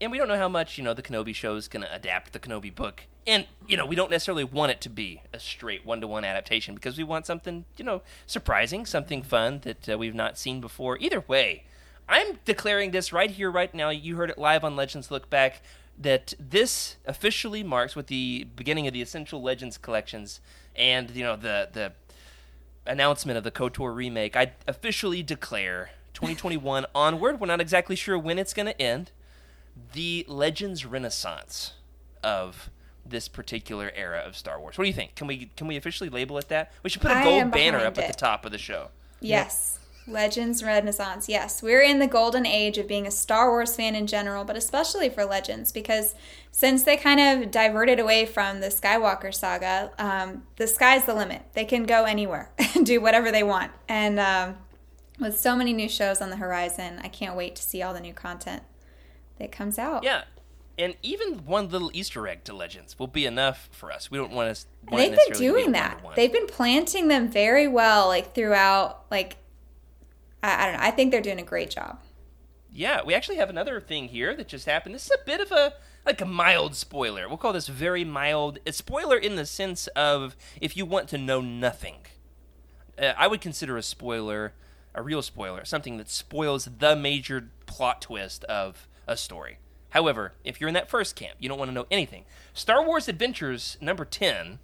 [0.00, 2.32] And we don't know how much, you know, the Kenobi show is going to adapt
[2.32, 3.04] the Kenobi book.
[3.26, 6.24] And, you know, we don't necessarily want it to be a straight one to one
[6.24, 10.60] adaptation because we want something, you know, surprising, something fun that uh, we've not seen
[10.60, 10.98] before.
[10.98, 11.64] Either way,
[12.08, 13.90] I'm declaring this right here, right now.
[13.90, 15.62] You heard it live on Legends Look Back.
[15.98, 20.40] that this officially marks with the beginning of the Essential Legends collections
[20.76, 21.92] and you know the the
[22.86, 24.36] announcement of the KOTOR remake.
[24.36, 27.40] I officially declare 2021 onward.
[27.40, 29.10] We're not exactly sure when it's going to end.
[29.92, 31.72] The Legends Renaissance
[32.22, 32.70] of
[33.06, 34.78] this particular era of Star Wars.
[34.78, 35.14] What do you think?
[35.14, 36.72] Can we can we officially label it that?
[36.82, 38.88] We should put a I gold banner up at the top of the show.
[39.20, 39.78] Yes.
[40.06, 41.30] Legends Renaissance.
[41.30, 44.54] Yes, we're in the golden age of being a Star Wars fan in general, but
[44.54, 46.14] especially for Legends because
[46.50, 51.42] since they kind of diverted away from the Skywalker saga, um, the sky's the limit.
[51.54, 53.72] They can go anywhere and do whatever they want.
[53.88, 54.56] And um,
[55.18, 58.00] with so many new shows on the horizon, I can't wait to see all the
[58.00, 58.62] new content
[59.38, 60.04] that comes out.
[60.04, 60.24] Yeah.
[60.76, 64.10] And even one little Easter egg to Legends will be enough for us.
[64.10, 64.66] We don't want to.
[64.90, 66.02] And they've been doing that.
[66.16, 69.04] They've been planting them very well, like throughout.
[69.10, 69.36] Like,
[70.42, 70.86] I, I don't know.
[70.86, 72.00] I think they're doing a great job.
[72.72, 74.96] Yeah, we actually have another thing here that just happened.
[74.96, 77.28] This is a bit of a like a mild spoiler.
[77.28, 78.58] We'll call this very mild.
[78.66, 81.98] A spoiler in the sense of if you want to know nothing.
[82.98, 84.54] Uh, I would consider a spoiler
[84.94, 89.58] a real spoiler, something that spoils the major plot twist of a story.
[89.90, 92.24] However, if you're in that first camp, you don't want to know anything.
[92.52, 94.58] Star Wars Adventures number 10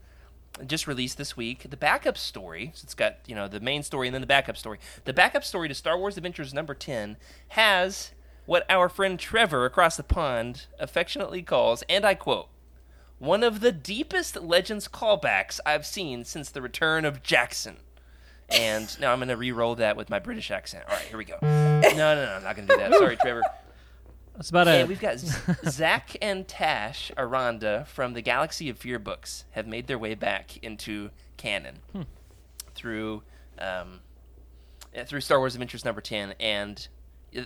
[0.67, 1.71] just released this week.
[1.71, 4.57] The backup story, so it's got, you know, the main story and then the backup
[4.57, 4.81] story.
[5.05, 7.17] The backup story to Star Wars Adventures number 10
[7.51, 8.11] has
[8.47, 12.49] what our friend Trevor across the pond affectionately calls, and I quote,
[13.21, 17.77] one of the deepest Legends callbacks I've seen since the return of Jaxxon.
[18.49, 20.85] And now I'm going to re-roll that with my British accent.
[20.89, 21.37] All right, here we go.
[21.43, 22.95] No, no, no, I'm not going to do that.
[22.95, 23.43] Sorry, Trevor.
[24.39, 25.19] It's about And a we've got
[25.69, 30.57] Zak and Tash Arranda from the Galaxy of Fear books have made their way back
[30.63, 31.81] into canon
[32.75, 33.23] through
[33.59, 34.01] um,
[34.97, 36.89] uh, through Star Wars Adventures number ten, and
[37.37, 37.43] uh,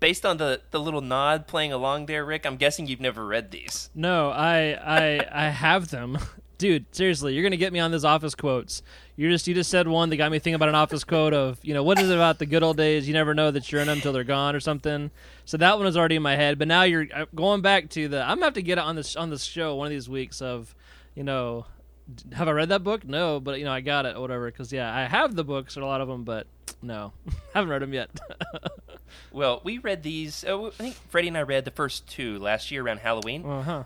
[0.00, 3.50] based on the the little nod playing along there, Rick, I'm guessing you've never read
[3.50, 3.90] these.
[3.94, 6.18] No, I I I have them.
[6.56, 8.82] Dude, seriously, you're gonna get me on those office quotes.
[9.16, 11.58] You just you just said one that got me thinking about an office quote of
[11.62, 13.06] you know what is it about the good old days?
[13.08, 15.10] You never know that you're in them until they're gone or something.
[15.44, 18.08] So that one was already in my head, but now you're uh, going back to
[18.08, 18.22] the.
[18.22, 20.40] I'm gonna have to get it on this on this show one of these weeks
[20.40, 20.74] of,
[21.14, 21.66] you know,
[22.32, 23.04] have I read that book?
[23.04, 24.46] No, but you know I got it or whatever.
[24.50, 26.46] Because yeah, I have the books or a lot of them, but
[26.82, 27.12] no,
[27.54, 28.10] haven't read them yet.
[29.32, 30.44] Well, we read these.
[30.46, 33.44] Oh, I think Freddie and I read the first two last year around Halloween.
[33.44, 33.84] uh huh.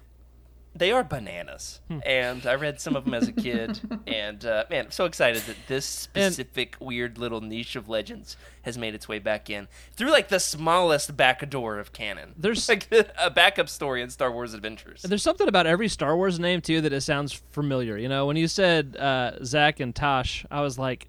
[0.75, 4.85] They are bananas and i read some of them as a kid and uh, man
[4.87, 9.19] i'm so excited that this specific weird little niche of legends has made its way
[9.19, 12.87] back in through like the smallest back door of canon There's- like
[13.19, 16.61] a backup story in star wars adventures And There's something about every Star Wars name
[16.61, 17.97] too that it sounds familiar.
[17.97, 21.09] You know, when you said uh, Zak and Tosh, I was like,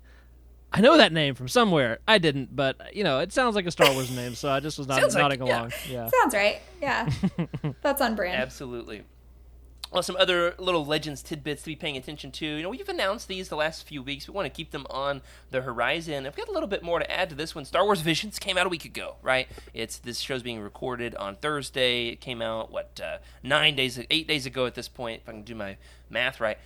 [0.72, 2.00] I know that name from somewhere.
[2.08, 4.78] I didn't, but you know, it sounds like a Star Wars name, so I just
[4.78, 5.60] was not, Sounds like- nodding yeah.
[5.60, 5.72] along.
[5.89, 6.10] Yeah.
[6.22, 6.62] Sounds right.
[6.82, 7.10] Yeah.
[7.82, 8.41] That's on brand.
[8.41, 9.04] absolutely
[9.91, 12.45] well, some other little legends tidbits to be paying attention to.
[12.45, 14.28] You know, we've announced these the last few weeks.
[14.28, 16.28] We want to keep them on the horizon.
[16.28, 17.65] I've got a little bit more to add to this one.
[17.65, 19.47] Star Wars Visions came out a week ago, right?
[19.73, 22.10] It's this show's being recorded on Thursday.
[22.10, 25.32] It came out what uh, nine days, eight days ago at this point, if I
[25.32, 25.78] can do my
[26.10, 26.58] math right.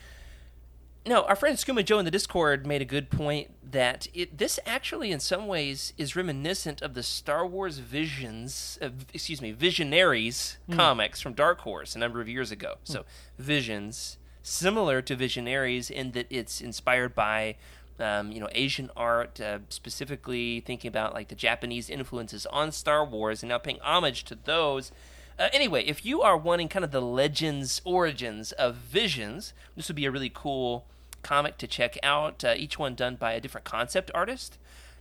[1.05, 4.57] No, our friend Skooma Joe in the Discord made a good point that it this
[4.65, 10.57] actually, in some ways, is reminiscent of the Star Wars Visions, uh, excuse me, Visionaries
[10.71, 12.75] comics from Dark Horse a number of years ago.
[12.85, 13.03] So,
[13.37, 17.57] Visions, similar to Visionaries in that it's inspired by,
[17.99, 23.03] um, you know, Asian art, uh, specifically thinking about like the Japanese influences on Star
[23.03, 24.93] Wars, and now paying homage to those.
[25.37, 29.95] Uh, anyway, if you are wanting kind of the legends origins of Visions, this would
[29.95, 30.85] be a really cool
[31.23, 32.43] comic to check out.
[32.43, 34.57] Uh, each one done by a different concept artist.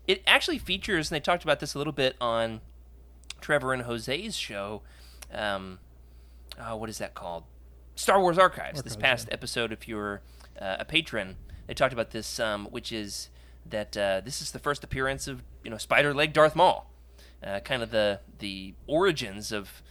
[0.06, 2.60] It actually features, and they talked about this a little bit on
[3.40, 4.82] Trevor and Jose's show.
[5.32, 5.78] Um,
[6.58, 7.44] oh, what is that called?
[7.94, 8.82] Star Wars Archives.
[8.82, 10.22] this past episode, if you're
[10.60, 13.28] uh, a patron, they talked about this, um, which is
[13.68, 16.90] that uh, this is the first appearance of you know Spider Leg Darth Maul.
[17.44, 19.82] Uh, kind of the the origins of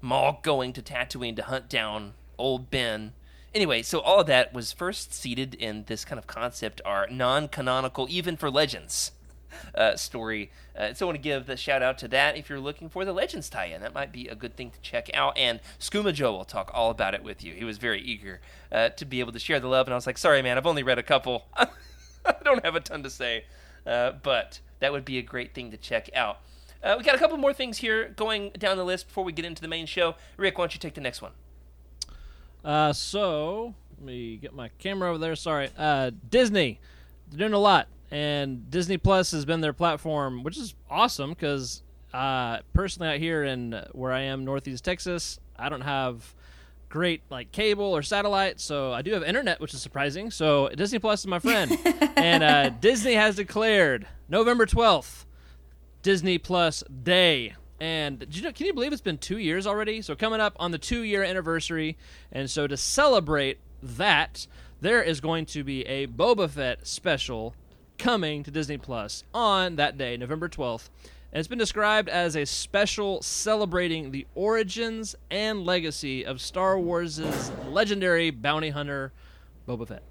[0.00, 3.12] Maul going to Tatooine to hunt down old Ben.
[3.54, 8.06] Anyway, so all of that was first seeded in this kind of concept art, non-canonical
[8.10, 9.12] even for Legends
[9.74, 10.50] uh, story.
[10.76, 12.36] Uh, so I want to give the shout out to that.
[12.36, 15.10] If you're looking for the Legends tie-in, that might be a good thing to check
[15.14, 15.36] out.
[15.38, 17.54] And Skooma Joe will talk all about it with you.
[17.54, 20.06] He was very eager uh, to be able to share the love, and I was
[20.06, 21.46] like, sorry, man, I've only read a couple.
[21.56, 23.44] I don't have a ton to say,
[23.86, 26.40] uh, but that would be a great thing to check out.
[26.86, 29.44] Uh, we got a couple more things here going down the list before we get
[29.44, 30.14] into the main show.
[30.36, 31.32] Rick, why don't you take the next one?
[32.64, 35.34] Uh, so let me get my camera over there.
[35.34, 36.78] Sorry, uh, Disney,
[37.28, 41.82] they're doing a lot, and Disney Plus has been their platform, which is awesome because
[42.14, 46.36] uh, personally out here in where I am, Northeast Texas, I don't have
[46.88, 50.30] great like cable or satellite, so I do have internet, which is surprising.
[50.30, 51.76] So Disney Plus is my friend,
[52.16, 55.25] and uh, Disney has declared November twelfth
[56.06, 57.56] Disney Plus Day.
[57.80, 60.00] And you know, can you believe it's been two years already?
[60.02, 61.96] So coming up on the two year anniversary,
[62.30, 64.46] and so to celebrate that,
[64.80, 67.56] there is going to be a Boba Fett special
[67.98, 70.90] coming to Disney Plus on that day, November twelfth.
[71.32, 77.18] And it's been described as a special celebrating the origins and legacy of Star Wars'
[77.68, 79.12] legendary bounty hunter,
[79.66, 80.04] Boba Fett.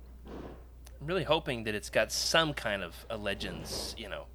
[1.00, 4.26] I'm really hoping that it's got some kind of a Legends, you know,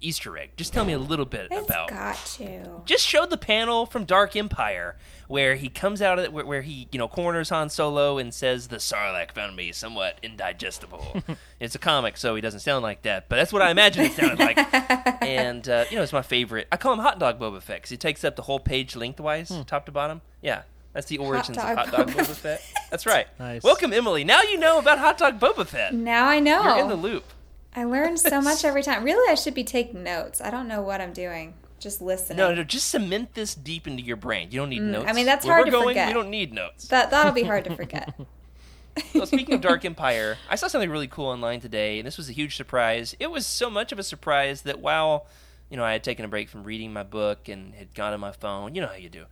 [0.00, 0.50] Easter egg.
[0.56, 1.88] Just tell me a little bit It's about.
[1.88, 2.82] got to.
[2.84, 4.96] Just show the panel from Dark Empire
[5.28, 8.32] where he comes out of it, where, where he, you know, corners Han Solo and
[8.32, 11.22] says, "The Sarlacc found me somewhat indigestible."
[11.60, 14.12] it's a comic, so he doesn't sound like that, but that's what I imagine it
[14.12, 14.58] sounded like.
[15.22, 16.68] and uh, you know, it's my favorite.
[16.70, 19.52] I call him Hot Dog Boba Fett because he takes up the whole page lengthwise,
[19.66, 20.20] top to bottom.
[20.42, 20.62] Yeah.
[20.92, 22.62] That's the origins Dog of Hot Dog Boba Boba Fett.
[22.90, 23.26] That's right.
[23.38, 23.62] Nice.
[23.62, 24.24] Welcome, Emily.
[24.24, 25.92] Now you know about Hot Dog Boba Fett.
[25.92, 26.62] Now I know.
[26.62, 27.24] You're in the loop.
[27.76, 29.04] I learn so much every time.
[29.04, 30.40] Really, I should be taking notes.
[30.40, 31.54] I don't know what I'm doing.
[31.78, 32.38] Just listening.
[32.38, 34.48] No, no, just cement this deep into your brain.
[34.50, 35.04] You don't need notes.
[35.04, 36.08] Mm, I mean, that's Where hard we're to going, forget.
[36.08, 36.88] We don't need notes.
[36.88, 38.18] That that'll be hard to forget.
[39.14, 42.30] well, speaking of Dark Empire, I saw something really cool online today, and this was
[42.30, 43.14] a huge surprise.
[43.20, 45.26] It was so much of a surprise that while,
[45.68, 48.20] you know, I had taken a break from reading my book and had gone on
[48.20, 49.26] my phone, you know how you do,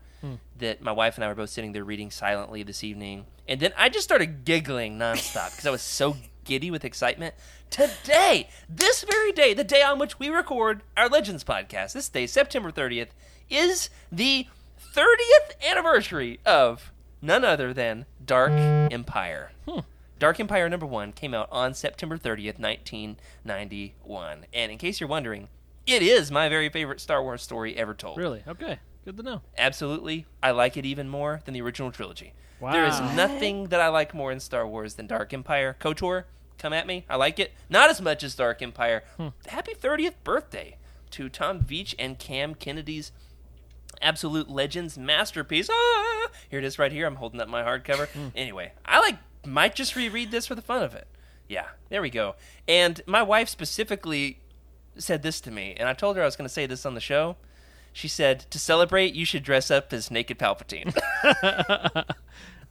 [0.59, 3.73] that my wife and I were both sitting there reading silently this evening, and then
[3.79, 7.35] I just started giggling nonstop because I was so giddy with excitement.
[7.75, 12.25] Today, this very day, the day on which we record our Legends podcast, this day,
[12.25, 13.09] September 30th,
[13.51, 14.47] is the
[14.95, 19.51] 30th anniversary of none other than Dark Empire.
[19.69, 19.81] Hmm.
[20.21, 24.47] Dark Empire number one came out on September 30th, 1991.
[24.53, 25.49] And in case you're wondering,
[25.85, 28.19] it is my very favorite Star Wars story ever told.
[28.19, 28.45] Really?
[28.47, 28.79] Okay.
[29.05, 29.43] Good to know.
[29.59, 30.27] Absolutely.
[30.41, 32.35] I like it even more than the original trilogy.
[32.61, 32.71] Wow.
[32.71, 35.77] There is nothing that I like more in Star Wars than Dark Empire.
[35.81, 36.27] KOTOR,
[36.59, 37.05] come at me.
[37.09, 37.53] I like it.
[37.69, 39.05] Not as much as Dark Empire.
[39.47, 40.77] Happy 30th birthday
[41.11, 43.13] to Tom Veitch and Cam Kennedy's
[44.03, 45.69] absolute legends masterpiece.
[45.71, 47.07] Ah, here it is right here.
[47.07, 48.09] I'm holding up my hardcover.
[48.35, 51.07] Anyway, I like might just reread this for the fun of it.
[51.49, 52.35] Yeah, there we go.
[52.67, 54.41] And my wife specifically
[54.97, 56.95] said this to me, and I told her I was going to say this on
[56.95, 57.37] the show.
[57.93, 60.95] She said, "To celebrate, you should dress up as naked Palpatine."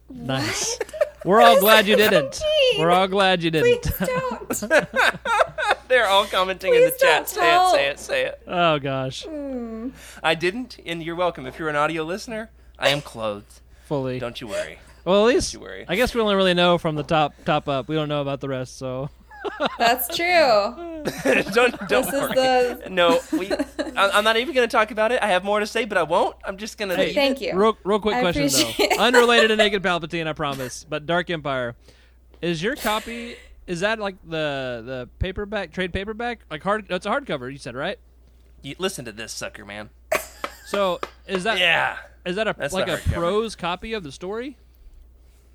[0.10, 0.78] Nice.
[1.26, 2.42] We're all glad you didn't.
[2.42, 2.82] mean?
[2.82, 3.86] We're all glad you didn't.
[4.00, 4.64] We don't.
[5.88, 7.28] They're all commenting in the chat.
[7.28, 8.42] don't Say it, say it, say it.
[8.48, 9.24] Oh gosh.
[9.26, 9.90] Hmm.
[10.24, 11.46] I didn't, and you're welcome.
[11.46, 13.62] If you're an audio listener, I am clothed.
[13.86, 14.18] Fully.
[14.20, 14.80] Don't you worry.
[15.06, 15.86] well, at least you worry.
[15.88, 17.88] I guess we only really know from the top top up.
[17.88, 18.78] We don't know about the rest.
[18.78, 19.10] So
[19.78, 20.26] That's true.
[21.54, 22.34] don't don't This is worry.
[22.36, 23.52] the- No, we.
[23.52, 25.22] I- I'm not even going to talk about it.
[25.22, 26.36] I have more to say, but I won't.
[26.46, 26.96] I'm just going to.
[26.96, 27.54] Hey, Thank you.
[27.58, 30.86] real real quick I question appreciate though, unrelated to Naked Palpatine, I promise.
[30.88, 31.76] But Dark Empire,
[32.42, 33.36] is your copy?
[33.68, 36.86] Is that like the the paperback trade paperback like hard?
[36.90, 37.52] It's a hardcover.
[37.52, 37.98] You said right.
[38.62, 39.90] You, listen to this sucker, man.
[40.66, 41.98] So is that Yeah.
[42.26, 44.58] is that a That's like a prose copy of the story?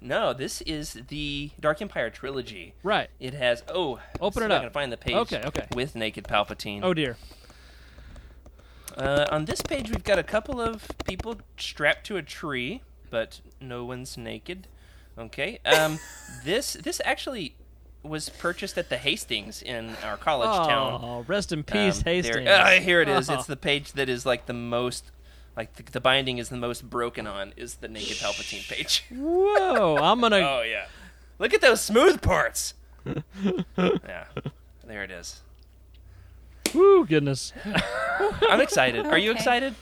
[0.00, 2.74] No, this is the Dark Empire trilogy.
[2.82, 3.10] Right.
[3.18, 3.62] It has.
[3.68, 4.52] Oh, Open it up.
[4.52, 4.62] I up.
[4.62, 5.14] can find the page.
[5.16, 5.66] Okay, okay.
[5.74, 6.80] With naked Palpatine.
[6.82, 7.16] Oh dear.
[8.96, 13.40] Uh, on this page, we've got a couple of people strapped to a tree, but
[13.60, 14.66] no one's naked.
[15.16, 15.58] Okay.
[15.64, 15.98] Um,
[16.44, 17.54] this this actually
[18.02, 21.00] was purchased at the Hastings in our college town.
[21.02, 22.48] Oh, rest in peace, Um, there- Hastings.
[22.50, 23.28] Ah, here it is.
[23.28, 23.34] Oh.
[23.34, 25.10] It's the page that is like the most,
[25.58, 29.04] like the, the binding is the most broken on is the naked Palpatine page.
[29.10, 29.96] Whoa!
[29.96, 30.36] I'm gonna.
[30.36, 30.86] Oh yeah,
[31.40, 32.74] look at those smooth parts.
[33.76, 34.26] yeah,
[34.86, 35.40] there it is.
[36.72, 37.04] Woo!
[37.04, 37.52] Goodness.
[38.48, 39.04] I'm excited.
[39.06, 39.38] Are you Okay.
[39.40, 39.74] excited?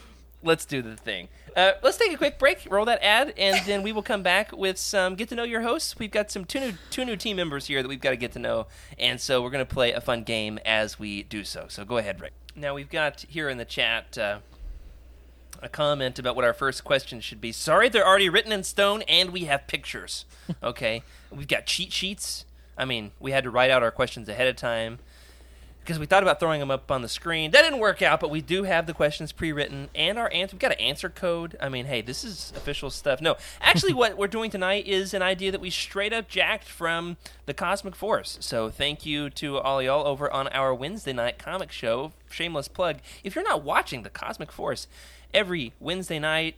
[0.43, 1.27] Let's do the thing.
[1.55, 4.51] Uh, let's take a quick break, roll that ad, and then we will come back
[4.55, 5.97] with some get to know your hosts.
[5.99, 8.31] We've got some two new two new team members here that we've got to get
[8.31, 8.65] to know,
[8.97, 11.65] and so we're going to play a fun game as we do so.
[11.69, 12.33] So go ahead, Rick.
[12.55, 14.39] Now we've got here in the chat uh,
[15.61, 17.51] a comment about what our first question should be.
[17.51, 20.25] Sorry, they're already written in stone, and we have pictures.
[20.63, 22.45] Okay, we've got cheat sheets.
[22.77, 24.99] I mean, we had to write out our questions ahead of time
[25.87, 27.51] because we thought about throwing them up on the screen.
[27.51, 30.53] That didn't work out, but we do have the questions pre-written and our answer.
[30.53, 31.55] We've got an answer code.
[31.61, 33.21] I mean, hey, this is official stuff.
[33.21, 37.15] No, actually, what we're doing tonight is an idea that we straight up jacked from
[37.45, 38.37] the Cosmic Force.
[38.41, 42.11] So thank you to all y'all over on our Wednesday night comic show.
[42.29, 42.97] Shameless plug.
[43.23, 44.87] If you're not watching the Cosmic Force
[45.33, 46.55] every Wednesday night.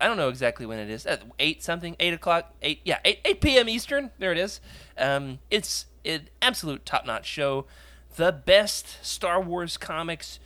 [0.00, 1.06] I don't know exactly when it is.
[1.06, 3.68] At eight something, eight o'clock, eight yeah, eight eight p.m.
[3.68, 4.10] Eastern.
[4.18, 4.60] There it is.
[4.98, 7.66] Um, it's an absolute top notch show
[8.16, 10.38] the best Star Wars comics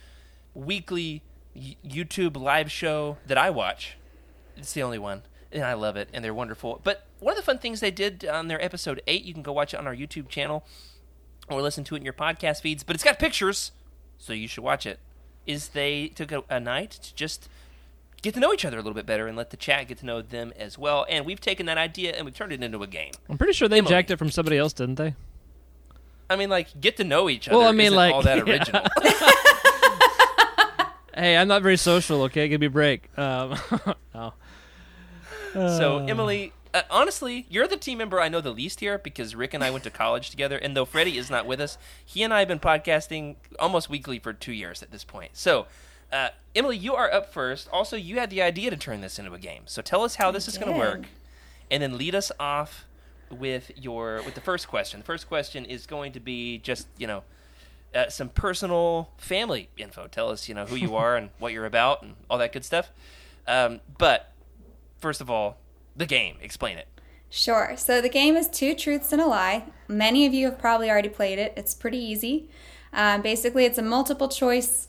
[0.53, 1.21] weekly
[1.55, 3.97] YouTube live show that I watch.
[4.55, 6.79] It's the only one, and I love it, and they're wonderful.
[6.83, 9.51] But one of the fun things they did on their episode eight, you can go
[9.51, 10.65] watch it on our YouTube channel
[11.49, 12.83] or listen to it in your podcast feeds.
[12.83, 13.71] But it's got pictures,
[14.17, 14.99] so you should watch it.
[15.45, 17.49] Is they took a, a night to just
[18.21, 20.05] get to know each other a little bit better and let the chat get to
[20.05, 21.05] know them as well.
[21.09, 23.11] And we've taken that idea and we've turned it into a game.
[23.29, 23.89] I'm pretty sure they Emily.
[23.91, 25.13] jacked it from somebody else, didn't they?
[26.29, 27.57] I mean, like get to know each other.
[27.57, 28.53] Well, I mean, like- all that yeah.
[28.53, 28.83] original.
[31.15, 32.21] Hey, I'm not very social.
[32.23, 33.09] Okay, give me a break.
[33.17, 33.57] Um,
[34.13, 34.33] oh.
[35.53, 36.05] So, Uh.
[36.05, 39.63] Emily, uh, honestly, you're the team member I know the least here because Rick and
[39.63, 40.57] I went to college together.
[40.59, 44.19] And though Freddie is not with us, he and I have been podcasting almost weekly
[44.19, 45.31] for two years at this point.
[45.33, 45.65] So,
[46.11, 47.69] uh, Emily, you are up first.
[47.71, 49.63] Also, you had the idea to turn this into a game.
[49.65, 51.05] So, tell us how this is going to work,
[51.69, 52.85] and then lead us off
[53.29, 54.99] with your with the first question.
[54.99, 57.23] The first question is going to be just you know.
[57.95, 60.07] Uh, some personal family info.
[60.07, 62.65] Tell us, you know, who you are and what you're about and all that good
[62.65, 62.91] stuff.
[63.47, 64.33] Um, but
[64.99, 65.57] first of all,
[65.95, 66.35] the game.
[66.41, 66.87] Explain it.
[67.29, 67.73] Sure.
[67.75, 69.65] So the game is Two Truths and a Lie.
[69.87, 71.53] Many of you have probably already played it.
[71.57, 72.49] It's pretty easy.
[72.93, 74.87] Um, basically, it's a multiple choice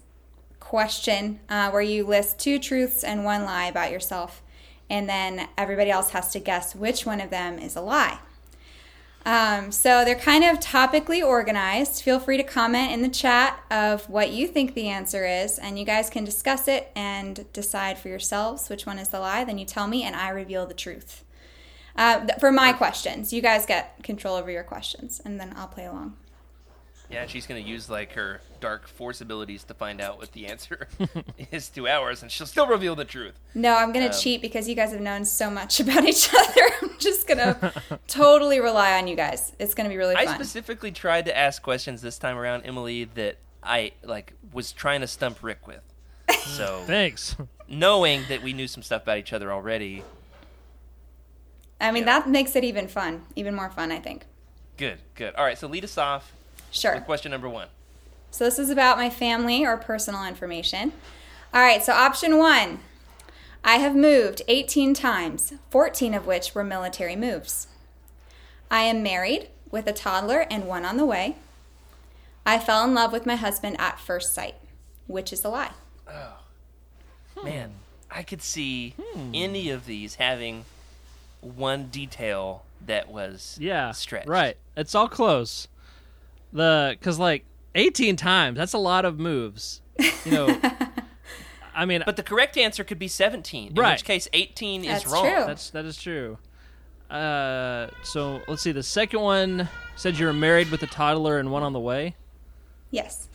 [0.68, 4.42] question uh, where you list two truths and one lie about yourself,
[4.90, 8.18] and then everybody else has to guess which one of them is a lie.
[9.24, 12.02] Um, so they're kind of topically organized.
[12.02, 15.78] Feel free to comment in the chat of what you think the answer is, and
[15.78, 19.44] you guys can discuss it and decide for yourselves which one is the lie.
[19.44, 21.24] Then you tell me, and I reveal the truth.
[21.96, 25.87] Uh, for my questions, you guys get control over your questions, and then I'll play
[25.87, 26.16] along.
[27.11, 30.88] Yeah, she's gonna use like her dark force abilities to find out what the answer
[31.51, 33.38] is to ours, and she'll still reveal the truth.
[33.55, 36.62] No, I'm gonna Um, cheat because you guys have known so much about each other.
[36.83, 37.73] I'm just gonna
[38.09, 39.53] totally rely on you guys.
[39.59, 40.29] It's gonna be really fun.
[40.29, 45.01] I specifically tried to ask questions this time around, Emily, that I like was trying
[45.01, 45.81] to stump Rick with.
[46.44, 47.37] So Thanks.
[47.68, 50.03] knowing that we knew some stuff about each other already,
[51.81, 52.21] I mean, yeah.
[52.21, 54.27] that makes it even fun, even more fun, I think.
[54.77, 55.35] good, good.
[55.37, 56.33] All right, so lead us off
[56.70, 56.94] Sure.
[56.94, 57.68] with question number one.
[58.31, 60.92] So this is about my family or personal information.
[61.54, 62.81] All right, so option one
[63.64, 67.66] I have moved 18 times, 14 of which were military moves.
[68.70, 71.37] I am married with a toddler and one on the way.
[72.46, 74.54] I fell in love with my husband at first sight,
[75.07, 75.72] which is a lie.
[76.09, 76.38] Oh.
[77.42, 77.72] Man,
[78.11, 79.33] I could see hmm.
[79.35, 80.64] any of these having
[81.40, 83.92] one detail that was Yeah.
[83.92, 84.28] stretched.
[84.28, 84.57] Right.
[84.76, 85.68] It's all close.
[86.52, 88.56] The because like 18 times.
[88.56, 89.82] That's a lot of moves.
[90.24, 90.61] You know.
[91.74, 93.92] I mean, But the correct answer could be 17, in Right.
[93.92, 95.22] which case 18 That's is wrong.
[95.24, 95.44] true.
[95.46, 96.38] That's that is true.
[97.08, 98.72] Uh, so let's see.
[98.72, 102.16] The second one said you were married with a toddler and one on the way.
[102.90, 103.28] Yes.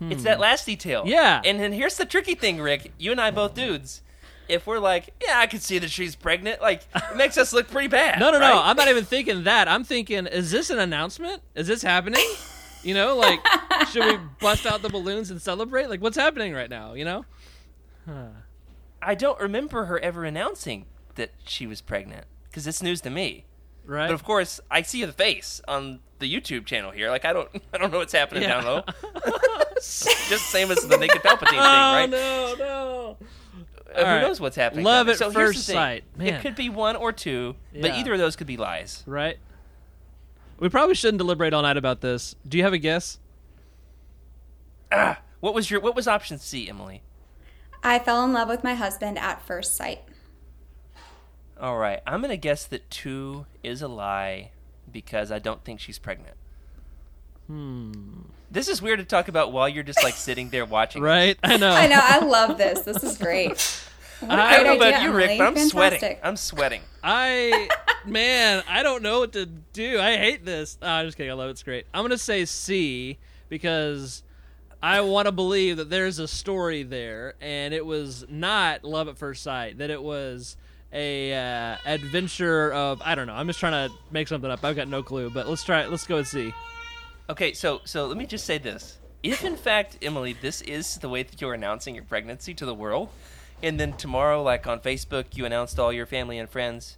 [0.00, 1.04] It's that last detail.
[1.06, 1.40] Yeah.
[1.44, 2.92] And then here's the tricky thing, Rick.
[2.98, 4.02] You and I both dudes.
[4.48, 7.68] If we're like, yeah, I can see that she's pregnant, like it makes us look
[7.68, 8.18] pretty bad.
[8.20, 8.60] No, no, no.
[8.62, 9.68] I'm not even thinking that.
[9.68, 11.42] I'm thinking, is this an announcement?
[11.54, 12.24] Is this happening?
[12.82, 13.40] You know, like,
[13.90, 15.88] should we bust out the balloons and celebrate?
[15.90, 16.94] Like, what's happening right now?
[16.94, 17.24] You know?
[19.02, 23.44] I don't remember her ever announcing that she was pregnant because it's news to me.
[23.84, 24.06] Right?
[24.08, 27.10] But of course, I see the face on the YouTube channel here.
[27.10, 28.60] Like I don't, I don't know what's happening Yeah.
[28.60, 28.82] down low.
[29.76, 32.06] Just same as the naked Palpatine thing, oh right?
[32.10, 33.16] no, no.
[33.96, 34.22] Uh, who All right.
[34.22, 34.84] knows what's happening?
[34.84, 36.04] Love at so first sight.
[36.16, 36.28] Man.
[36.28, 39.02] It could be one or two, but either of those could be lies.
[39.06, 39.38] Right?
[40.58, 42.34] We probably shouldn't deliberate all night about this.
[42.46, 43.18] Do you have a guess?
[44.92, 47.02] Ah, what was your, what was option C, Emily?
[47.82, 50.00] I fell in love with my husband at first sight.
[51.58, 54.50] All right, I'm gonna guess that two is a lie
[54.90, 56.36] because I don't think she's pregnant.
[57.46, 58.02] Hmm.
[58.50, 61.02] This is weird to talk about while you're just like sitting there watching.
[61.02, 61.38] Right?
[61.42, 61.70] I know.
[61.70, 62.00] I know.
[62.00, 62.80] I love this.
[62.80, 63.82] This is great.
[64.20, 65.38] What a I don't know great about idea, you, Rick, Emily.
[65.38, 66.16] but I'm sweating.
[66.22, 66.80] I'm sweating.
[67.04, 67.68] I
[68.06, 70.00] man, I don't know what to do.
[70.00, 70.78] I hate this.
[70.80, 71.30] Oh, I'm just kidding.
[71.30, 71.50] I love it.
[71.50, 71.84] It's great.
[71.92, 73.18] I'm gonna say C
[73.50, 74.22] because
[74.82, 79.18] I want to believe that there's a story there, and it was not love at
[79.18, 79.76] first sight.
[79.78, 80.56] That it was
[80.94, 83.34] a uh, adventure of I don't know.
[83.34, 84.64] I'm just trying to make something up.
[84.64, 85.28] I've got no clue.
[85.28, 85.82] But let's try.
[85.82, 85.90] it.
[85.90, 86.54] Let's go with C.
[87.28, 91.08] Okay, so so let me just say this: if in fact, Emily, this is the
[91.08, 93.08] way that you're announcing your pregnancy to the world,
[93.62, 96.96] and then tomorrow, like on Facebook, you announced to all your family and friends,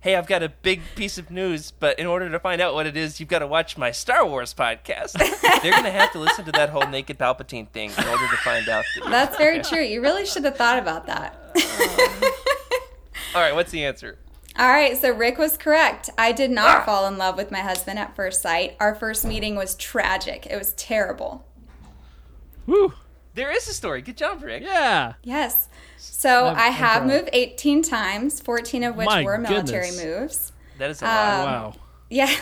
[0.00, 2.86] "Hey, I've got a big piece of news, but in order to find out what
[2.86, 5.12] it is, you've got to watch my Star Wars podcast."
[5.62, 8.66] They're gonna have to listen to that whole naked Palpatine thing in order to find
[8.70, 8.84] out.
[8.96, 9.82] That That's very true.
[9.82, 11.36] You really should have thought about that.
[13.34, 14.16] all right, what's the answer?
[14.60, 16.10] All right, so Rick was correct.
[16.18, 18.76] I did not fall in love with my husband at first sight.
[18.78, 20.46] Our first meeting was tragic.
[20.50, 21.46] It was terrible.
[22.66, 22.92] Woo.
[23.34, 24.02] There is a story.
[24.02, 24.62] Good job, Rick.
[24.62, 25.14] Yeah.
[25.22, 25.70] Yes.
[25.96, 27.06] So I'm- i have proud.
[27.06, 30.04] moved 18 times, 14 of which My were military goodness.
[30.04, 30.52] moves.
[30.76, 31.44] That is a lot.
[31.46, 31.74] Wow.
[32.10, 32.30] Yeah.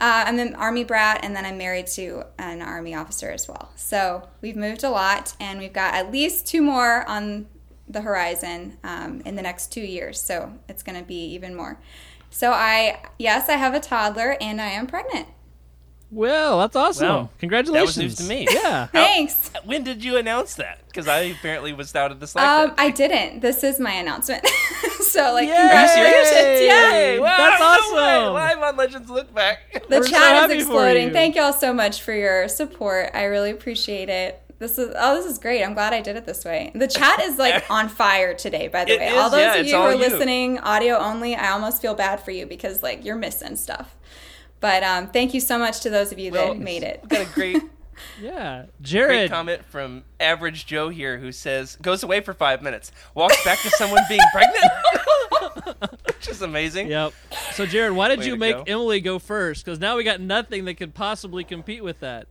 [0.00, 3.72] Uh, I'm an Army brat, and then I'm married to an Army officer as well.
[3.74, 7.48] So we've moved a lot, and we've got at least two more on
[7.88, 10.20] the horizon um, in the next two years.
[10.20, 11.80] So it's going to be even more.
[12.30, 15.28] So I, yes, I have a toddler, and I am pregnant.
[16.10, 17.08] Well, that's awesome.
[17.08, 17.28] Wow.
[17.38, 17.96] Congratulations.
[17.96, 18.46] That was news to me.
[18.50, 18.86] Yeah.
[18.92, 19.50] Thanks.
[19.64, 20.80] When did you announce that?
[20.86, 22.70] Because I apparently was out of the select.
[22.70, 23.40] Um, I didn't.
[23.40, 24.46] This is my announcement.
[25.00, 25.54] so like, Yay!
[25.54, 26.66] congratulations.
[26.66, 26.90] Yeah.
[26.90, 27.60] Hey, wow, That's
[27.90, 28.02] no way.
[28.02, 28.34] awesome.
[28.34, 29.58] Live on Legends Look Back.
[29.88, 31.08] The We're chat happy is exploding.
[31.08, 31.12] you.
[31.12, 33.10] Thank y'all so much for your support.
[33.12, 34.42] I really appreciate it.
[34.58, 35.62] This is oh, this is great.
[35.62, 36.72] I'm glad I did it this way.
[36.74, 38.68] The chat is like on fire today.
[38.68, 39.98] By the It way, is, all those yeah, of you who are you.
[39.98, 43.94] listening audio only, I almost feel bad for you because like you're missing stuff.
[44.60, 47.08] But um, thank you so much to those of you Well, that made it.
[47.08, 47.62] Got a great,
[48.20, 48.62] Yeah.
[48.62, 49.30] great Jared.
[49.30, 53.70] comment from Average Joe here who says, goes away for five minutes, walks back to
[53.70, 55.92] someone being pregnant.
[56.06, 56.88] Which is amazing.
[56.88, 57.12] Yep.
[57.52, 58.64] So, Jared, why did Way you make go.
[58.66, 59.64] Emily go first?
[59.64, 62.26] Because now we got nothing that could possibly compete with that.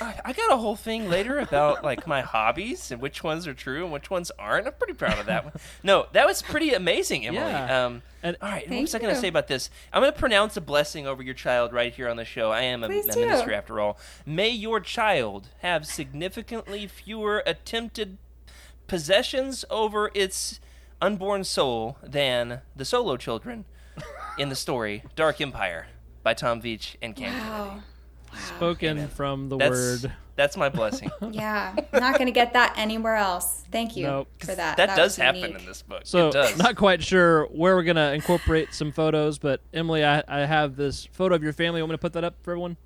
[0.00, 3.54] I, I got a whole thing later about like my hobbies and which ones are
[3.54, 4.66] true and which ones aren't.
[4.66, 5.54] I'm pretty proud of that one.
[5.82, 7.42] No, that was pretty amazing, Emily.
[7.42, 7.86] Yeah.
[7.86, 9.70] Um, And- all right, what Thank was I going to say about this?
[9.92, 12.52] I'm going to pronounce a blessing over your child right here on the show.
[12.52, 13.98] I am a, Please a minister after all.
[14.24, 18.18] May your child have significantly fewer attempted
[18.86, 20.60] possessions over its
[21.00, 23.64] unborn soul than the solo children
[24.38, 25.86] in the story Dark Empire
[26.22, 27.82] by Tom Veitch and Cam Kennedy.
[28.32, 28.38] Wow.
[28.56, 29.70] Spoken from the That's,
[30.02, 30.12] word.
[30.36, 31.10] that's my blessing.
[31.30, 33.64] Yeah, not going to get that anywhere else.
[33.70, 34.28] Thank you Nope.
[34.40, 34.76] for that.
[34.76, 35.58] that, does happen unique.
[35.60, 36.02] in this book.
[36.04, 36.56] So, it does.
[36.58, 40.76] not quite sure where we're going to incorporate some photos, but Emily, I, I have
[40.76, 41.80] this photo of your family.
[41.82, 42.76] Want me to put that up for everyone?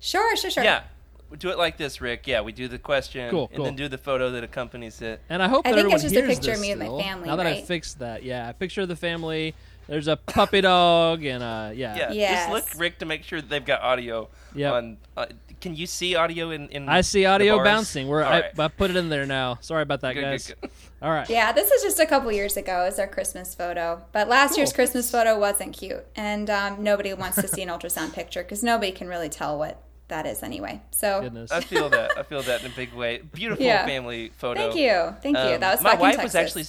[0.00, 0.64] Sure, sure, sure.
[0.64, 0.82] Yeah.
[1.30, 2.26] We do it like this, Rick.
[2.26, 3.64] Yeah, we do the question Cool, and cool.
[3.66, 5.20] then do the photo that accompanies it.
[5.28, 6.80] And I hope I that think everyone it's just a picture of this me and
[6.80, 9.54] my family, Now that I fixed that, yeah, a picture of the family.
[9.88, 12.12] There's a puppy dog and uh, yeah, Yeah.
[12.12, 12.50] Yes.
[12.50, 14.72] Just look, Rick, to make sure that they've got audio Yep.
[14.72, 14.98] on.
[15.16, 15.26] Uh,
[15.60, 16.68] can you see audio in?
[16.68, 17.64] in I see the audio bars?
[17.66, 18.06] bouncing.
[18.08, 18.58] Where All I, right.
[18.60, 19.58] I put it in there now.
[19.60, 20.54] Sorry about that, Good, good, guys.
[20.60, 20.70] good.
[21.02, 21.28] All right.
[21.28, 22.84] Yeah, this is just a couple years ago.
[22.88, 24.02] It's our Christmas photo.
[24.12, 26.04] But last year's Christmas photo wasn't cute.
[26.16, 29.82] And um, nobody wants to see an ultrasound picture because nobody can really tell what
[30.08, 30.80] that is anyway.
[30.90, 31.50] So Goodness.
[31.50, 32.16] I feel that.
[32.16, 33.18] I feel that in a big way.
[33.32, 33.84] Beautiful Yeah.
[33.86, 34.60] family photo.
[34.70, 35.14] thank you.
[35.22, 35.54] Thank you.
[35.54, 36.64] Um, That was my back wife in was actually.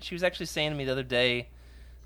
[0.00, 1.48] She was actually saying to me the other day,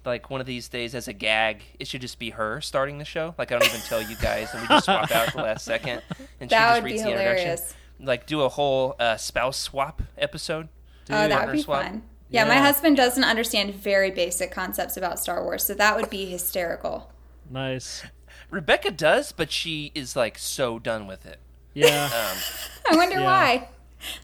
[0.05, 3.05] like one of these days as a gag, it should just be her starting the
[3.05, 3.35] show.
[3.39, 5.65] Like I don't even tell you guys, and we just swap out at the last
[5.65, 6.03] second,
[6.41, 7.59] and she That just would be reads the introduction.
[8.01, 10.69] Like do a whole uh, spouse swap episode.
[11.11, 11.83] Oh, that would be swap.
[11.85, 12.03] fun.
[12.31, 16.25] Yeah, my husband doesn't understand very basic concepts about Star Wars, so that would be
[16.27, 17.13] hysterical.
[17.51, 18.05] Nice.
[18.51, 21.39] Rebecca does, but she is like so done with it.
[21.75, 22.07] Yeah.
[22.07, 22.39] Um,
[22.91, 23.25] I wonder Yeah.
[23.25, 23.69] why.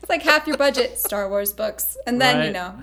[0.00, 2.82] It's like half your budget Star Wars books, and then you know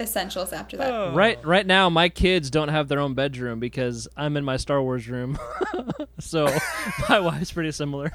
[0.00, 1.14] essentials after that.
[1.14, 4.82] Right right now my kids don't have their own bedroom because I'm in my Star
[4.82, 5.38] Wars room.
[6.20, 6.46] so
[7.08, 8.12] my wife's pretty similar.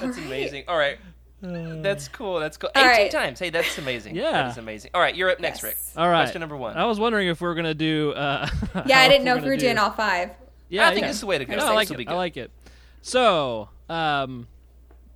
[0.00, 0.64] that's amazing.
[0.68, 0.98] All right.
[1.42, 2.40] That's cool.
[2.40, 2.70] That's cool.
[2.74, 3.10] 18 right.
[3.10, 3.38] times.
[3.38, 4.16] Hey, that's amazing.
[4.16, 4.32] Yeah.
[4.32, 4.92] That is amazing.
[4.94, 5.64] All right, you're up next, Yes.
[5.64, 5.76] Rick.
[5.96, 6.22] All right.
[6.22, 6.76] Question number one.
[6.76, 8.48] I was wondering if we are going to do uh
[8.86, 10.30] Yeah, I didn't know if we were do- doing all five.
[10.68, 11.08] Yeah, I think yeah.
[11.08, 11.54] this is the way to go.
[11.54, 11.96] No, I like it.
[11.96, 12.08] good.
[12.08, 12.50] I like it.
[13.00, 14.48] So, um,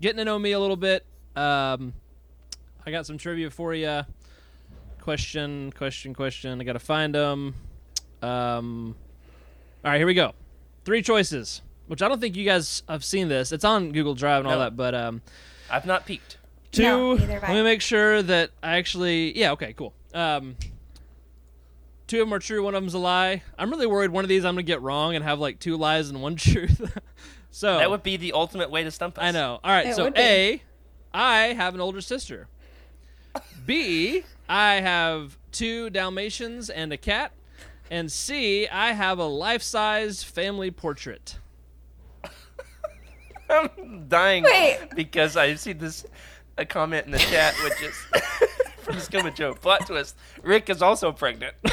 [0.00, 1.04] getting to know me a little bit.
[1.34, 1.92] Um,
[2.86, 4.02] I got some trivia for you.
[5.02, 6.60] Question, question, question.
[6.60, 7.54] I got to find them.
[8.22, 8.94] Um,
[9.84, 10.34] all right, here we go.
[10.84, 13.50] Three choices, which I don't think you guys have seen this.
[13.52, 14.60] It's on Google Drive and all No.
[14.64, 15.22] that, but um,
[15.70, 16.36] I've not peeked.
[16.72, 16.82] two.
[16.82, 17.54] No, neither have let I.
[17.54, 19.36] me make sure that I actually.
[19.38, 19.52] Yeah.
[19.52, 19.72] Okay.
[19.72, 19.94] Cool.
[20.12, 20.56] Um,
[22.06, 22.62] two of them are true.
[22.62, 23.42] One of them's a lie.
[23.58, 26.10] I'm really worried one of these I'm gonna get wrong and have like two lies
[26.10, 26.80] and one truth.
[27.50, 29.24] so That would be the ultimate way to stump us.
[29.24, 29.60] I know.
[29.64, 29.86] All right.
[29.86, 30.20] It so would be.
[30.20, 30.62] A,
[31.14, 32.48] I have an older sister.
[33.64, 37.30] B, I have two Dalmatians and a cat.
[37.88, 41.38] And C, I have a life-size family portrait.
[43.48, 44.78] I'm dying Wait.
[44.94, 46.04] because I see this
[46.58, 47.94] a comment in the chat, which is
[48.78, 49.54] from Skimma Joe.
[49.54, 51.54] Plot twist: Rick is also pregnant.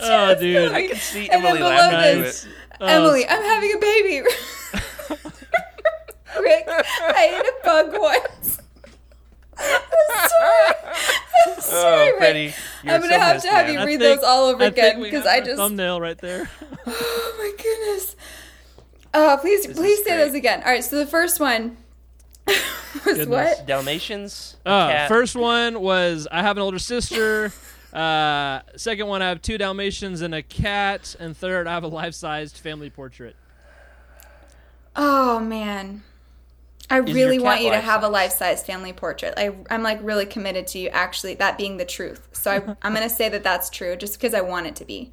[0.00, 0.72] Oh, dude.
[0.72, 2.50] I can see And Emily laughing to this- it.
[2.80, 4.20] Oh, Emily, I'm having a baby.
[6.40, 8.58] Rick, I ate a bug once.
[9.58, 10.74] I'm sorry.
[11.46, 12.18] I'm sorry, Oh, Rick.
[12.18, 13.74] Freddie, I'm gonna so have to have man.
[13.74, 15.56] you read think- those all over I again because I just.
[15.56, 16.50] thumbnail right there.
[16.86, 18.16] Oh my goodness.
[19.14, 20.24] Uh, please, This please say great.
[20.26, 20.60] those again.
[20.64, 21.76] All right, so the first one
[22.46, 22.56] was
[23.04, 23.26] Goodness.
[23.26, 23.66] what?
[23.66, 24.56] Dalmatians.
[24.66, 25.08] a Uh, cat.
[25.08, 27.52] first one was I have an older sister.
[27.94, 31.14] Uh, second one, I have two Dalmatians and a cat.
[31.20, 33.36] And third, I have a life-sized family portrait.
[34.96, 36.02] Oh man,
[36.90, 38.40] I really want you to have a life-size?
[38.40, 39.34] life-size family portrait.
[39.36, 42.28] I, I'm like really committed to you actually that being the truth.
[42.32, 44.84] So I, I'm going to say that that's true just because I want it to
[44.84, 45.12] be.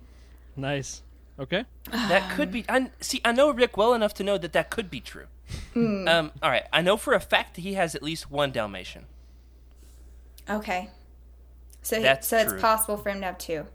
[0.55, 1.01] Nice.
[1.39, 1.65] Okay.
[1.91, 2.65] That could be.
[2.69, 3.21] I see.
[3.25, 5.25] I know Rick well enough to know that that could be true.
[5.73, 6.07] Hmm.
[6.07, 6.63] Um, all right.
[6.71, 9.05] I know for a fact that he has at least one Dalmatian.
[10.49, 10.89] Okay.
[11.81, 12.53] So he- That's so true.
[12.53, 13.65] it's possible for him to have two.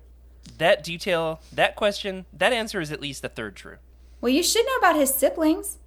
[0.59, 3.78] That detail, that question, that answer is at least a third true.
[4.20, 5.78] Well, you should know about his siblings.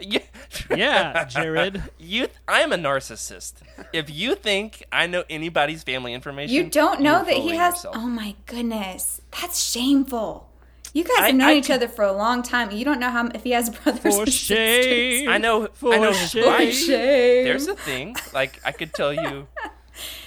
[0.00, 0.20] Yeah.
[0.74, 1.82] Yeah, Jared.
[1.98, 3.54] You, I'm a narcissist.
[3.92, 7.74] If you think I know anybody's family information, You don't know that he has.
[7.74, 7.96] yourself.
[7.98, 10.48] Oh my goodness, that's shameful.
[10.92, 12.70] You guys I- have known I each could- other for a long time.
[12.70, 14.36] You don't know how if he has brothers For or sisters.
[14.56, 15.28] shame.
[15.28, 15.68] I know.
[15.74, 16.46] For I know shame.
[16.46, 16.72] wife.
[16.74, 17.44] Shame.
[17.44, 18.16] There's a thing.
[18.32, 19.46] Like I could tell you.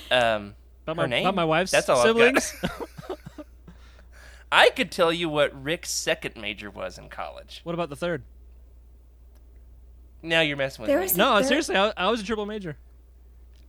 [0.10, 0.56] Um,
[0.86, 1.26] About her my, name.
[1.26, 2.54] about my wife's That's all siblings.
[2.64, 3.18] I've got.
[4.52, 7.60] I could tell you what Rick's second major was in college.
[7.66, 8.24] what about the third?
[10.22, 11.08] Now you're messing with There me.
[11.16, 12.78] No, There- seriously, I, I was a triple major.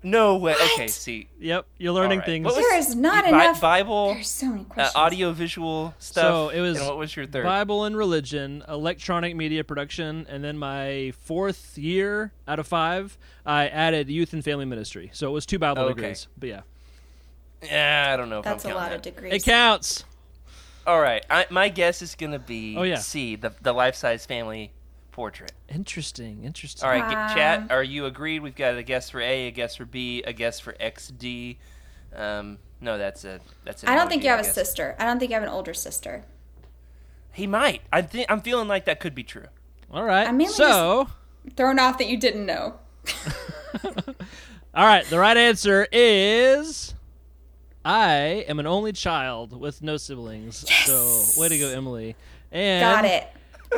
[0.01, 0.55] No way.
[0.75, 1.29] Okay, see.
[1.41, 2.27] Yep, you're learning All right.
[2.27, 2.45] things.
[2.47, 3.61] Was- There is not Bi- enough.
[3.61, 4.95] Bible, There's so many uh, questions.
[4.97, 6.23] audio, visual stuff.
[6.23, 7.43] So it was And what was your third?
[7.45, 13.67] Bible and religion, electronic media production, and then my fourth year out of five, I
[13.67, 15.11] added youth and family ministry.
[15.13, 15.95] So it was two Bible Okay.
[15.95, 16.29] degrees.
[16.39, 16.61] But yeah,
[17.65, 19.33] Yeah, I don't know if That's I'm a counting lot of degrees.
[19.33, 20.05] it counts.
[20.87, 22.99] All right, I, my guess is gonna be Oh, yeah.
[22.99, 24.71] C, the the life size family
[25.19, 25.51] portrait.
[25.69, 26.87] Interesting, interesting.
[26.87, 27.61] All right, get, chat.
[27.63, 28.41] Um, Are you agreed?
[28.41, 31.57] We've got a guess for A, a guess for B, a guess for XD.
[32.15, 33.83] Um, no, that's a that's.
[33.83, 34.95] an I don't think you have a sister.
[34.97, 36.25] I don't think you have an older sister.
[37.33, 37.83] He might.
[37.93, 39.47] I think I'm feeling like that could be true.
[39.91, 40.29] All right.
[40.29, 41.09] I'm mainly so,
[41.57, 42.79] Thrown off that you didn't know.
[43.85, 46.95] all right, the right answer is
[47.85, 50.65] I am an only child with no siblings.
[50.85, 52.15] So, way to go, Emily.
[52.53, 53.29] And Got it.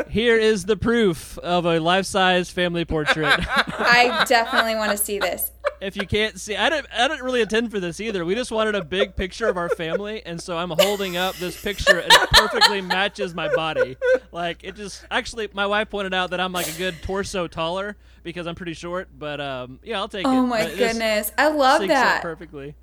[0.08, 3.26] Here is the proof of a life-size family portrait.
[3.48, 5.50] I definitely want to see this.
[5.80, 8.24] if you can't see, I didn't, I didn't really intend for this either.
[8.24, 11.60] We just wanted a big picture of our family, and so I'm holding up this
[11.60, 13.96] picture, and it perfectly matches my body.
[14.32, 17.96] Like it just actually, my wife pointed out that I'm like a good torso taller
[18.22, 19.08] because I'm pretty short.
[19.18, 20.28] But um, yeah, I'll take it.
[20.28, 21.32] Oh my it goodness.
[21.38, 22.22] I love that.
[22.22, 22.74] perfectly.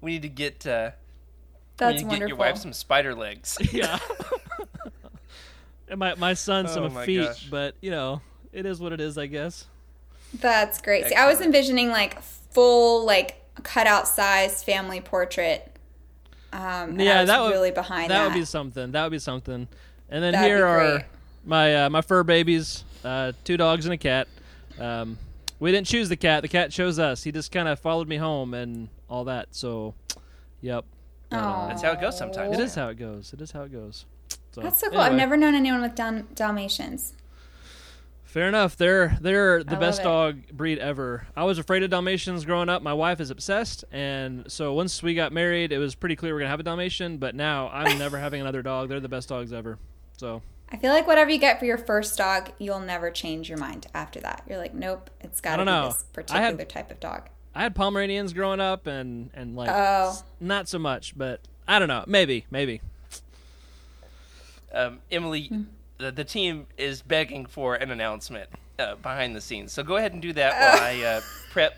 [0.00, 0.66] We need to get.
[0.66, 2.28] Uh, we That's need to get wonderful.
[2.28, 3.58] your wife some spider legs.
[3.72, 3.98] Yeah.
[5.92, 7.46] and my my son some Oh my feet, gosh.
[7.50, 8.20] but you know,
[8.52, 9.66] it is what it is, I guess.
[10.34, 11.06] That's great.
[11.06, 15.68] See, I was envisioning like full, like cutout size family portrait.
[16.52, 18.24] Um, yeah, was that would really behind that that.
[18.24, 18.92] would be something.
[18.92, 19.68] That would be something.
[20.08, 21.04] And then That'd here are
[21.44, 24.28] my uh, my fur babies, uh, two dogs and a cat.
[24.80, 25.18] Um,
[25.60, 27.22] we didn't choose the cat; the cat chose us.
[27.22, 29.48] He just kind of followed me home and all that.
[29.52, 29.94] So,
[30.62, 30.84] yep,
[31.30, 31.68] Aw.
[31.68, 32.58] That's how it goes sometimes.
[32.58, 33.32] it is how it goes.
[33.32, 34.06] It is how it goes.
[34.52, 35.00] So, That's so cool.
[35.00, 37.14] I've never known anyone with Dal- Dalmatians.
[38.24, 38.76] Fair enough.
[38.76, 41.26] They're they're the best dog breed ever.
[41.36, 42.82] I was afraid of Dalmatians growing up.
[42.82, 46.40] My wife is obsessed, and so once we got married, it was pretty clear we're
[46.40, 47.18] gonna have a Dalmatian.
[47.18, 48.88] But now I'm never having another dog.
[48.88, 49.78] They're the best dogs ever.
[50.16, 50.40] So
[50.70, 53.86] I feel like whatever you get for your first dog, you'll never change your mind
[53.92, 54.44] after that.
[54.48, 55.88] You're like, nope, it's got to be know.
[55.88, 57.28] this particular had- type of dog.
[57.54, 60.16] I had Pomeranians growing up, and and like Oh.
[60.40, 62.04] not so much, but I don't know.
[62.06, 62.80] Maybe, maybe.
[64.72, 65.62] Um, Emily, Hmm.
[65.98, 68.48] the, the team is begging for an announcement
[68.78, 69.72] uh, behind the scenes.
[69.72, 71.20] So go ahead and do that while I uh,
[71.50, 71.76] prep.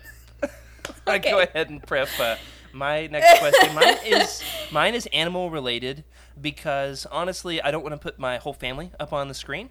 [1.07, 2.35] I go ahead and prep uh,
[2.71, 3.73] my next question.
[3.75, 6.03] Mine is mine is animal related
[6.39, 9.69] because honestly, I don't want to put my whole family up on the screen.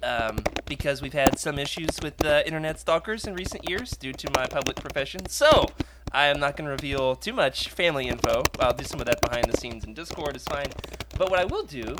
[0.00, 4.30] Um, because we've had some issues with uh, internet stalkers in recent years due to
[4.36, 5.28] my public profession.
[5.28, 5.66] So,
[6.12, 8.44] I am not going to reveal too much family info.
[8.60, 10.68] I'll do some of that behind the scenes in Discord, it's fine.
[11.16, 11.96] But what I will do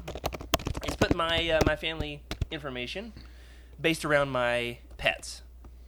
[0.89, 3.13] is put my uh, my family information
[3.81, 5.43] based around my pets.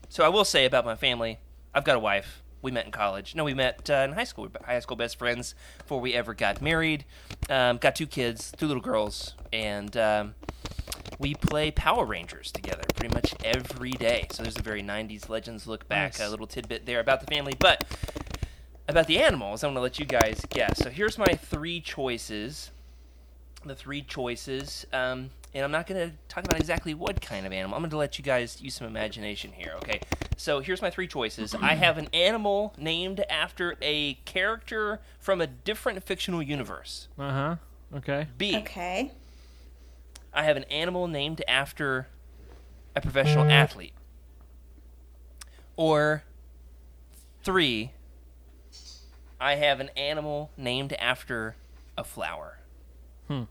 [0.09, 1.39] So I will say about my family,
[1.73, 2.41] I've got a wife.
[2.61, 3.33] We met in college.
[3.33, 4.43] No, we met uh, in high school.
[4.43, 7.05] We were high school best friends before we ever got married.
[7.49, 10.35] Um, got two kids, two little girls, and um,
[11.17, 14.27] we play Power Rangers together pretty much every day.
[14.31, 16.27] So there's a very 90s Legends look back, Nice.
[16.27, 17.53] a little tidbit there about the family.
[17.57, 17.83] But
[18.87, 20.77] about the animals, I'm going to let you guys guess.
[20.83, 22.69] So here's my three choices.
[23.63, 24.85] The three choices.
[24.91, 27.75] Um, and I'm not going to talk about exactly what kind of animal.
[27.75, 29.99] I'm going to let you guys use some imagination here, okay?
[30.37, 31.53] So here's my three choices.
[31.53, 37.09] I have an animal named after a character from a different fictional universe.
[37.19, 37.55] Uh huh.
[37.97, 38.27] Okay.
[38.37, 38.55] B.
[38.57, 39.11] Okay.
[40.33, 42.07] I have an animal named after
[42.95, 43.93] a professional athlete.
[45.75, 46.23] Or
[47.43, 47.91] three,
[49.39, 51.55] I have an animal named after
[51.97, 52.57] a flower.
[53.31, 53.43] Hmm.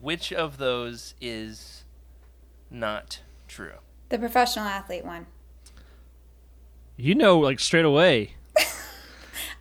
[0.00, 1.84] Which of those is
[2.70, 3.78] not true?
[4.08, 5.26] The professional athlete one.
[6.96, 8.34] You know, like straight away.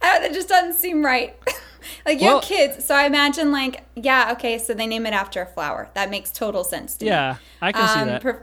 [0.01, 1.36] I, that just doesn't seem right.
[2.05, 5.14] like you Well- have kids, so I imagine like yeah, okay, so they name it
[5.14, 5.89] after a flower.
[5.93, 7.11] That makes total sense to me.
[7.11, 8.22] Yeah, I can see Um, that.
[8.22, 8.41] prof-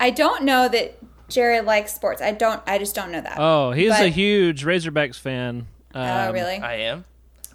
[0.00, 2.20] I don't know that Jared likes sports.
[2.22, 2.62] I don't.
[2.66, 3.36] I just don't know that.
[3.38, 5.66] oh, he's a huge Razorbacks fan.
[5.94, 6.56] oh, Um, really?
[6.58, 7.04] I am.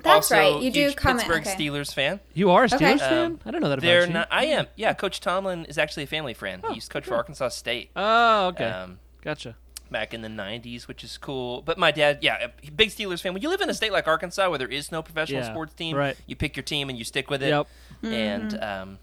[0.02, 0.62] That's also, right.
[0.64, 1.28] You do huge comment.
[1.28, 1.56] Pittsburgh okay.
[1.70, 2.20] Steelers fan.
[2.34, 2.78] You are a Okay.
[2.78, 3.26] Steelers fan?
[3.34, 4.14] Um, I don't know that about you.
[4.14, 4.28] not.
[4.32, 4.68] I am.
[4.76, 6.64] Yeah, Coach Tomlin is actually a family friend.
[6.70, 8.66] He used to coach for Arkansas State oh, okay.
[8.66, 9.56] um, gotcha.
[9.92, 11.62] back in the '90s, which is cool.
[11.62, 13.34] But my dad, yeah, a big Steelers fan.
[13.34, 15.74] When you live in a state like Arkansas, where there is no professional Yeah, sports
[15.74, 16.16] team, right.
[16.28, 17.50] you pick your team and you stick with it.
[17.50, 17.68] Yep.
[18.04, 18.82] And Mm-hmm.
[18.82, 19.00] um,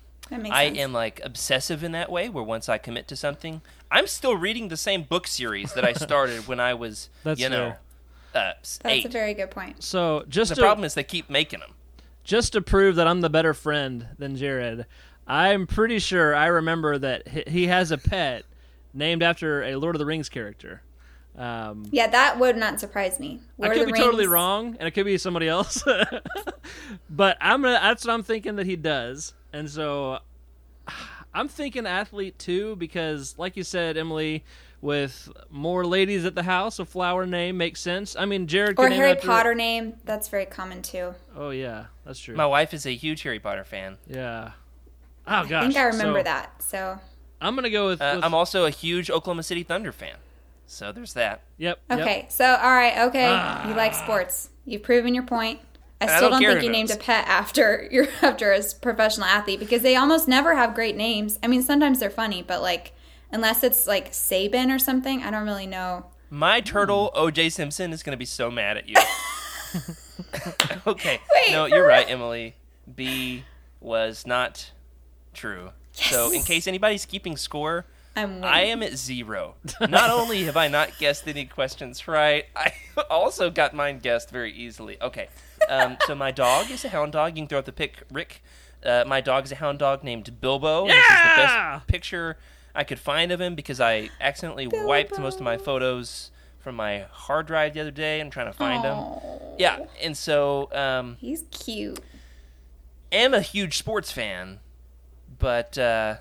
[0.51, 0.79] I sense.
[0.79, 3.61] am like obsessive in that way, where once I commit to something,
[3.93, 7.49] I'm still reading the same book series that I started when I was, That's you
[7.49, 7.75] know, uh,
[8.37, 9.05] s- That's eight.
[9.05, 9.83] a very good point.
[9.83, 11.71] So just the to, problem is they keep making them.
[12.25, 14.87] just to prove that I'm the better friend than Jared,
[15.27, 18.45] I'm pretty sure I remember that he- he has a pet
[18.95, 20.83] named after a Lord of the Rings character.
[21.37, 23.41] Um, Yeah, that would not surprise me.
[23.59, 25.83] Lord I could the be totally wrong, and it could be somebody else.
[27.11, 27.79] but I'm gonna.
[27.83, 30.21] That's what I'm thinking that he does, and so
[31.35, 34.45] I'm thinking athlete too, because like you said, Emily,
[34.87, 38.15] with more ladies at the house, a flower name makes sense.
[38.17, 39.95] I mean, Jared Or could name Harry after- Potter name.
[40.05, 41.15] That's very common too.
[41.37, 42.37] Oh yeah, that's true.
[42.37, 43.99] My wife is a huge Harry Potter fan.
[44.09, 44.53] yeah.
[45.29, 45.53] Oh gosh.
[45.53, 46.63] I think I remember So, that.
[46.63, 46.99] So
[47.41, 48.01] I'm gonna go with.
[48.01, 50.17] Uh, with- I'm also a huge Oklahoma City Thunder fan.
[50.69, 51.43] So there's that.
[51.59, 51.79] Yep.
[51.91, 51.99] yep.
[52.01, 52.27] okay.
[52.29, 52.97] So all right.
[53.09, 53.29] Okay.
[53.69, 54.51] You like sports.
[54.65, 55.61] You've proven your point.
[56.01, 59.27] I I still don't don't, think you named a pet after you're after a professional
[59.27, 61.39] athlete because they almost never have great names.
[61.43, 62.93] I mean, sometimes they're funny, but like
[63.33, 66.07] unless it's like Saban or something, I don't really know.
[66.31, 68.97] My turtle, OJ Simpson, is going to be so mad at you.
[70.87, 71.21] okay.
[71.35, 72.09] Wait, no, you're right.
[72.09, 72.55] Emily.
[72.95, 73.45] B
[73.81, 74.71] was not
[75.35, 75.71] true.
[75.93, 78.45] So, in case anybody's keeping score, I'm.
[78.45, 79.55] I am at zero.
[79.81, 82.73] Not only have I not guessed any questions right, I
[83.11, 85.01] also got mine guessed very easily.
[85.01, 85.29] Okay.
[85.69, 87.37] Um, so, my dog is a hound dog.
[87.37, 88.43] You can throw out the pick, Rick.
[88.85, 90.83] Uh, my dog is a hound dog named Bilbo.
[90.83, 91.77] and This is the Yeah!
[91.79, 92.37] best picture
[92.77, 97.07] I could find of him because I accidentally wiped most of my photos from my
[97.11, 98.21] hard drive the other day.
[98.21, 98.97] I'm trying to find them.
[98.99, 99.21] Aw,
[99.59, 101.99] Yeah, and so um, He's cute.
[103.11, 104.61] am a huge sports fan,
[105.39, 106.17] but uh,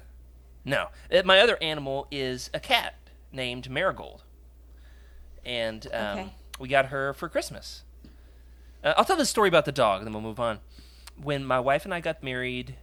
[0.64, 0.88] no.
[1.14, 2.96] Uh, My other animal is a cat
[3.32, 4.24] named Marigold,
[5.46, 6.34] and um, Okay.
[6.60, 7.84] we got her for Christmas.
[8.84, 10.60] Uh, I'll tell the story about the dog, and then we'll move on.
[11.22, 12.76] When my wife and I got married,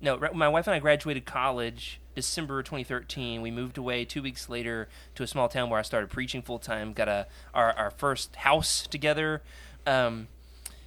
[0.00, 3.40] no, my wife and I graduated college December 2013.
[3.42, 6.58] We moved away two weeks later to a small town where I started preaching full
[6.58, 6.92] time.
[6.92, 9.42] Got a our, our first house together.
[9.86, 10.26] Um,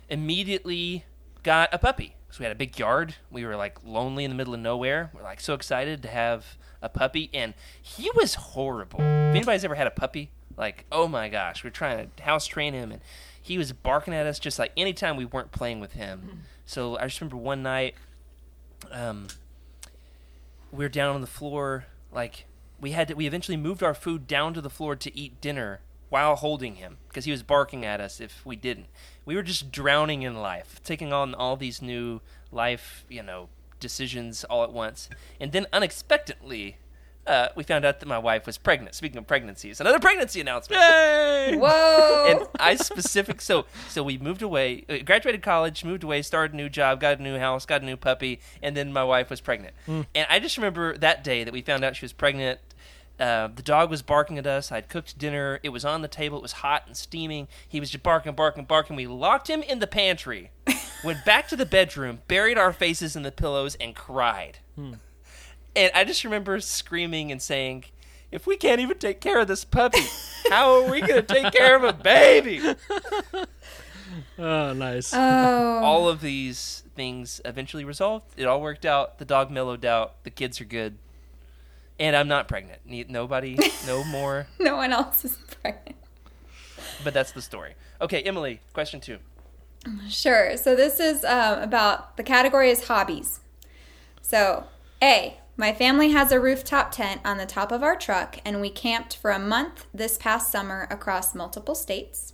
[0.09, 1.05] immediately
[1.43, 2.15] got a puppy.
[2.31, 3.15] So we had a big yard.
[3.31, 5.11] We were like lonely in the middle of nowhere.
[5.13, 8.99] We're like so excited to have a puppy, and he was horrible.
[8.99, 12.73] If anybody's ever had a puppy, like oh my gosh, we're trying to house train
[12.73, 13.01] him, and
[13.41, 16.41] he was barking at us just like anytime we weren't playing with him.
[16.65, 17.95] So I just remember one night,
[18.91, 19.27] um,
[20.71, 22.45] were down on the floor, like
[22.79, 25.81] we had to, we eventually moved our food down to the floor to eat dinner
[26.09, 28.87] while holding him because he was barking at us if we didn't.
[29.25, 33.49] We were just drowning in life, taking on all these new life, you know,
[33.79, 35.09] decisions all at once.
[35.39, 36.77] And then unexpectedly,
[37.27, 38.95] uh, we found out that my wife was pregnant.
[38.95, 40.81] Speaking of pregnancies, another pregnancy announcement.
[40.81, 41.55] Yay!
[41.57, 42.25] Whoa.
[42.27, 46.57] And I specific so so we moved away, uh, graduated college, moved away, started a
[46.57, 49.41] new job, got a new house, got a new puppy, and then my wife was
[49.41, 49.73] pregnant.
[50.15, 52.59] And I just remember that day that we found out she was pregnant.
[53.19, 54.71] Uh, the dog was barking at us.
[54.71, 55.59] I'd cooked dinner.
[55.61, 56.37] It was on the table.
[56.37, 57.49] It was hot and steaming.
[57.67, 58.95] He was just barking, barking, barking.
[58.95, 60.51] We locked him in the pantry,
[61.03, 64.59] went back to the bedroom, buried our faces in the pillows, and cried.
[65.79, 67.85] And I just remember screaming and saying,
[68.33, 70.03] if we can't even take care of this puppy,
[70.49, 72.61] how are we going to take care of a baby?
[74.37, 75.11] Oh, nice.
[75.13, 75.17] oh.
[75.83, 78.25] All of these things eventually resolved.
[78.37, 79.17] It all worked out.
[79.19, 80.23] The dog mellowed out.
[80.23, 80.97] The kids are good.
[81.99, 82.79] And I'm not pregnant.
[82.85, 84.47] Ne- Nobody, no more.
[84.59, 85.95] no one else is pregnant.
[87.03, 87.75] But that's the story.
[88.01, 89.19] Okay, Emily, question two.
[90.09, 90.57] Sure.
[90.57, 93.41] So this is um, about the category is hobbies.
[94.21, 94.65] So,
[95.03, 98.69] A, my family has a rooftop tent on the top of our truck, and we
[98.69, 102.31] camped for a month this past summer across multiple states.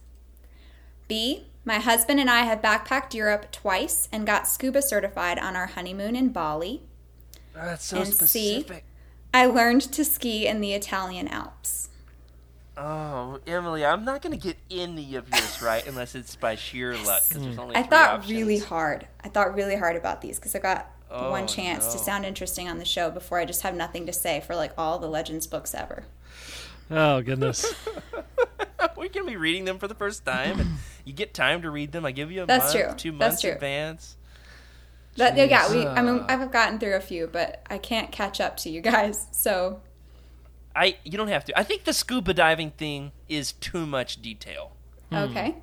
[1.08, 5.66] B, my husband and I have backpacked Europe twice and got scuba certified on our
[5.66, 6.84] honeymoon in Bali.
[7.56, 8.14] Oh, that's so And C?
[8.62, 8.84] specific.
[9.34, 11.90] I learned to ski in the Italian Alps.
[12.78, 16.96] Oh, Emily, I'm not going to get any of yours right unless it's by sheer
[16.96, 17.24] luck.
[17.28, 18.32] Because there's only I thought options.
[18.38, 19.08] really hard.
[19.24, 22.68] I thought really hard about these because I got Oh, one chance to sound interesting
[22.68, 25.48] on the show before I just have nothing to say for like all the Legends
[25.48, 26.04] books ever.
[26.92, 27.74] Oh goodness.
[28.98, 30.70] We're gonna be reading them for the first time, and
[31.06, 32.06] you get time to read them.
[32.06, 32.96] I give you a That's month, true.
[32.98, 33.52] two That's months true.
[33.52, 34.18] advance.
[35.18, 35.86] That, yeah, we.
[35.88, 39.28] I mean, I've gotten through a few, but I can't catch up to you guys.
[39.32, 39.82] So
[40.76, 41.58] I you don't have to.
[41.58, 44.74] I think the scuba diving thing is too much detail.
[45.10, 45.16] Hmm.
[45.16, 45.56] okay,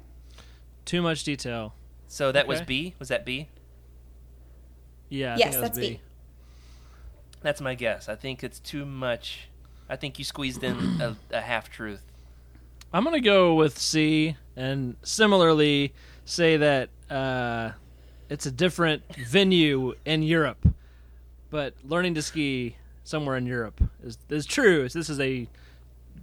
[0.85, 1.75] Too much detail.
[2.09, 2.95] So that was B.
[2.99, 3.49] Was that B?
[5.13, 5.35] Yeah.
[5.35, 6.01] I Yes, think that that's B.
[7.43, 8.09] That's my guess.
[8.09, 9.49] I think it's too much.
[9.89, 12.01] I think you squeezed in a, a half truth.
[12.95, 15.93] I'm gonna go with C, and similarly
[16.25, 17.73] say that uh,
[18.31, 20.67] it's a different venue in Europe,
[21.51, 24.89] but learning to ski somewhere in Europe is is true.
[24.89, 25.47] This is a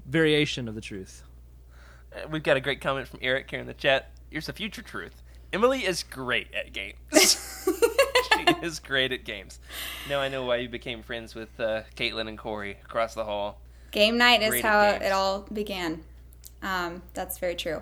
[0.07, 1.23] variation of the truth.
[2.15, 4.11] Uh, We've got a great comment from Eric here in the chat.
[4.31, 5.21] Here's a future truth.
[5.51, 6.95] Emily is great at games.
[8.55, 9.59] she is great at games.
[10.09, 13.59] Now I know why you became friends with uh, Caitlin and Corey across the hall.
[13.91, 15.03] game night is Great at how games.
[15.05, 16.03] it all began.
[16.61, 17.81] Um, that's very true.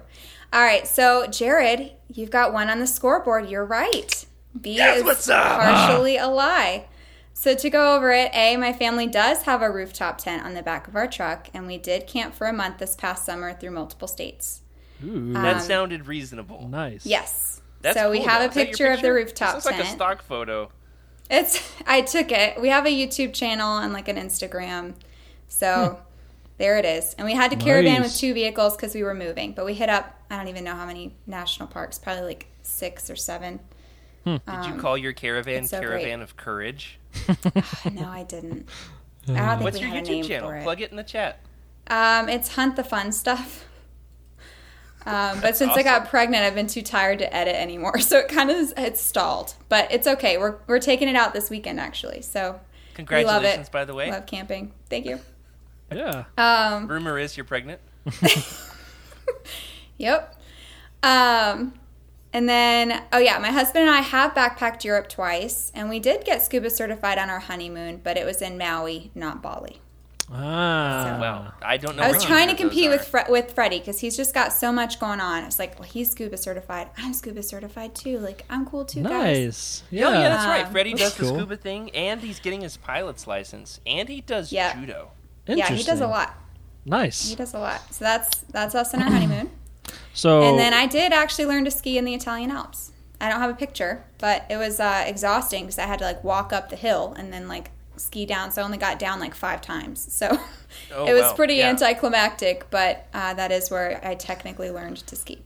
[0.53, 3.49] All right, so Jared, you've got one on the scoreboard.
[3.49, 4.25] You're right.
[4.61, 5.59] B That's is what's up.
[5.59, 6.85] partially a lie.
[7.33, 10.63] So to go over it, A, my family does have a rooftop tent on the
[10.63, 13.71] back of our truck, and we did camp for a month this past summer through
[13.71, 14.61] multiple states.
[15.05, 16.67] Ooh, That Um, sounded reasonable.
[16.67, 17.05] nice.
[17.05, 17.61] Yes.
[17.87, 18.45] That's so we have though.
[18.45, 19.85] a Is that your picture, of the rooftop This looks tent.
[19.87, 20.69] like a stock photo.
[21.29, 22.61] It's I took it.
[22.61, 24.93] We have a YouTube channel and like an Instagram.
[25.47, 25.99] So
[26.57, 27.13] there it is.
[27.15, 29.53] And we had to caravan with two vehicles because we were moving.
[29.53, 33.09] But we hit up I don't even know how many national parks, probably like six
[33.09, 33.59] or seven.
[34.25, 36.99] Did you call your caravan Um, so Caravan of Courage?
[37.93, 38.67] no, I didn't.
[39.29, 40.49] I don't think What's we your had a YouTube name channel?
[40.49, 40.63] for it.
[40.63, 41.39] Plug it in the chat.
[41.87, 43.63] Um, it's Hunt the Fun Stuff.
[45.07, 48.27] Um, but since I got pregnant, I've been too tired to edit anymore, so it
[48.27, 49.55] kind of it's stalled.
[49.69, 50.37] But it's okay.
[50.37, 52.21] We're we're taking it out this weekend actually.
[52.21, 52.61] So we love
[52.93, 53.71] Congratulations, it.
[53.71, 54.11] by the way.
[54.11, 54.73] Love camping.
[54.89, 55.19] Thank you.
[55.91, 56.25] Yeah.
[56.37, 57.79] Um, Rumor is you're pregnant.
[59.97, 60.39] Yep.
[61.03, 61.73] Um,
[62.33, 66.25] and then, oh yeah, my husband and I have backpacked Europe twice, and we did
[66.25, 69.81] get scuba certified on our honeymoon, but it was in Maui, not Bali.
[70.29, 71.17] Ah.
[71.21, 72.03] Wow, I don't know.
[72.03, 74.33] I was trying to either of those compete with Fre- with Freddie because he's just
[74.33, 75.43] got so much going on.
[75.45, 76.89] It's like, well, he's scuba certified.
[76.97, 78.19] I'm scuba certified too.
[78.19, 79.11] Like, I'm cool too, guys.
[79.11, 79.83] Nice.
[79.89, 80.07] Yeah.
[80.07, 80.65] Oh yeah, that's right.
[80.65, 84.51] Um, Freddie does the scuba thing, and he's getting his pilot's license, and he does
[84.51, 84.77] Yeah.
[84.79, 85.11] judo.
[85.47, 86.33] Yeah, he does a lot.
[86.85, 87.29] Nice.
[87.29, 87.81] He does a lot.
[87.93, 89.51] So that's that's us on our honeymoon.
[90.13, 92.91] So And then I did actually learn to ski in the Italian Alps.
[93.21, 96.23] I don't have a picture, but it was uh, exhausting because I had to like
[96.23, 98.51] walk up the hill and then like ski down.
[98.51, 100.11] So I only got down like five times.
[100.13, 100.27] So
[100.93, 101.33] Oh, it was wow.
[101.35, 101.69] pretty Yeah.
[101.69, 105.39] anticlimactic, but uh, that is where I technically learned to ski.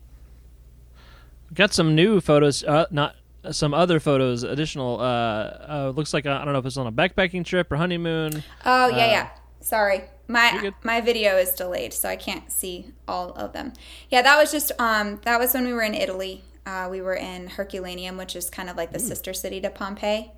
[1.53, 2.63] got some new photos.
[2.63, 3.15] Uh, not
[3.51, 4.43] some other photos.
[4.43, 4.99] Additional.
[4.99, 7.77] Uh, uh, looks like uh, I don't know if it's on a backpacking trip or
[7.77, 8.43] honeymoon.
[8.65, 9.29] Oh yeah, Uh, yeah.
[9.59, 13.73] Sorry, my my video is delayed, so I can't see all of them.
[14.09, 16.43] Yeah, that was just um that was when we were in Italy.
[16.65, 20.31] Uh, we were in Herculaneum, which is kind of like the sister city to Pompeii,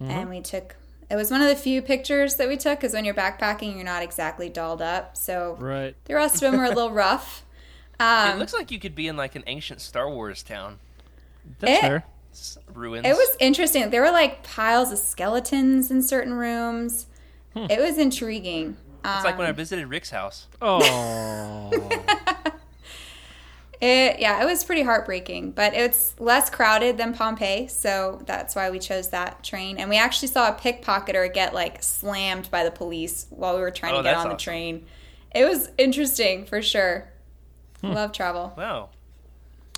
[0.00, 0.10] Mm-hmm.
[0.12, 0.76] and we took.
[1.10, 3.84] It was one of the few pictures that we took because when you're backpacking, you're
[3.84, 5.16] not exactly dolled up.
[5.16, 5.94] So Right.
[6.04, 7.44] the rest of them were a little rough.
[8.00, 10.78] Um, it looks like you could be in like an ancient Star Wars town.
[11.60, 12.04] That's It- fair.
[12.32, 13.06] S- Ruins.
[13.06, 13.88] It was interesting.
[13.90, 17.06] There were like piles of skeletons in certain rooms.
[17.56, 18.76] It was intriguing.
[19.02, 20.46] Um, It's like when I visited Rick's house.
[20.62, 21.70] Oh.
[23.80, 28.70] It yeah, it was pretty heartbreaking, but it's less crowded than Pompeii, so that's why
[28.70, 29.78] we chose that train.
[29.78, 33.70] And we actually saw a pickpocketer get like slammed by the police while we were
[33.70, 34.86] trying Oh, to get that's on the train.
[35.34, 37.08] It was interesting for sure.
[37.80, 37.92] Hmm.
[37.92, 38.52] Love travel.
[38.56, 38.88] Wow.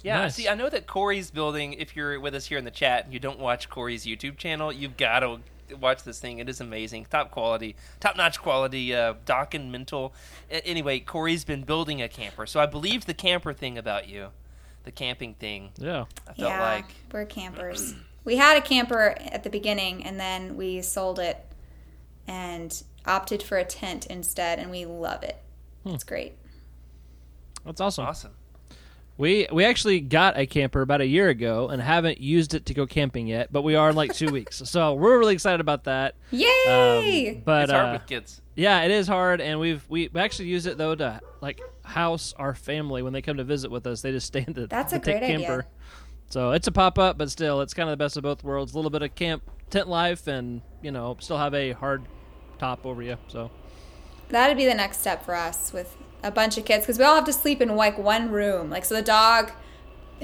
[0.03, 0.37] Yeah, Nice.
[0.37, 1.75] see, I know that Corey's building.
[1.75, 4.73] If you're with us here in the chat and you don't watch Corey's YouTube channel,
[4.73, 5.41] you've got to
[5.79, 6.39] watch this thing.
[6.39, 10.15] It is amazing, top quality, top notch quality, uh, dock and mental.
[10.51, 14.29] A- anyway, Corey's been building a camper, so I believe the camper thing about you,
[14.85, 15.71] the camping thing.
[15.77, 16.05] yeah.
[16.29, 17.95] I felt yeah, like we're campers.
[18.25, 21.45] we had a camper at the beginning, and then we sold it
[22.27, 25.37] and opted for a tent instead, and we love it.
[25.85, 25.91] Hmm.
[25.91, 26.35] It's great.
[27.65, 28.07] That's awesome.
[28.07, 28.33] awesome.
[29.21, 32.75] We we actually got a camper about a year ago and haven't used it to
[32.75, 35.85] go camping yet, but we are in like two weeks, so we're really excited about
[35.85, 36.15] that.
[36.31, 37.35] Yay!
[37.37, 38.41] Um, but it's hard uh, with kids.
[38.57, 42.55] yeah, it is hard, and we've we actually use it though to like house our
[42.55, 44.01] family when they come to visit with us.
[44.01, 45.47] They just stay in the That's the a great tent idea.
[45.47, 45.67] camper.
[46.31, 48.73] So it's a pop up, but still, it's kind of the best of both worlds.
[48.73, 52.05] A little bit of camp tent life, and you know, still have a hard
[52.59, 53.19] top over you.
[53.29, 53.51] So
[54.31, 57.15] That'd be the next step for us with a bunch of kids because we all
[57.15, 58.71] have to sleep in like one room.
[58.71, 59.53] Like so, the dog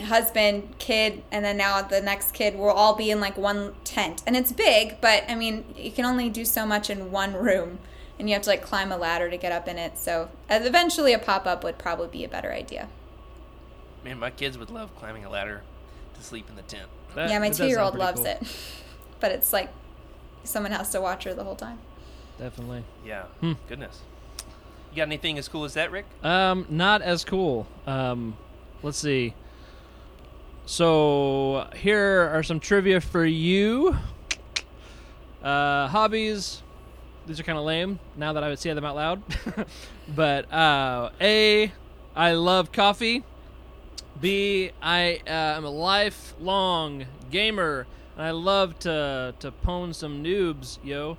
[0.00, 4.22] husband, kid, and then now the next kid will all be in like one tent.
[4.26, 7.78] And it's big, but I mean, you can only do so much in one room.
[8.18, 9.98] And you have to like climb a ladder to get up in it.
[9.98, 12.88] So uh, eventually a pop up would probably be a better idea.
[14.04, 15.62] Man, my kids would love climbing a ladder
[16.14, 16.88] to sleep in the tent.
[17.14, 18.26] That- yeah, my that does sound two year old loves cool.
[18.26, 18.42] it.
[19.18, 19.70] But it's like
[20.44, 21.78] someone has to watch her the whole time.
[22.38, 22.84] Definitely.
[23.04, 23.24] Yeah.
[23.40, 23.52] Hmm.
[23.66, 24.00] Goodness.
[24.96, 26.06] You got anything as cool as that, Rick?
[26.22, 27.66] Um, not as cool.
[27.86, 28.34] Um,
[28.82, 29.34] let's see.
[30.64, 33.94] So here are some trivia for you.
[35.42, 36.62] Uh, hobbies.
[37.26, 39.22] These are kind of lame now that I would say them out loud.
[40.16, 41.70] but uh, A,
[42.14, 43.22] I love coffee.
[44.18, 47.86] B, I uh, am a lifelong gamer,
[48.16, 51.18] and I love to to pwn some noobs, yo.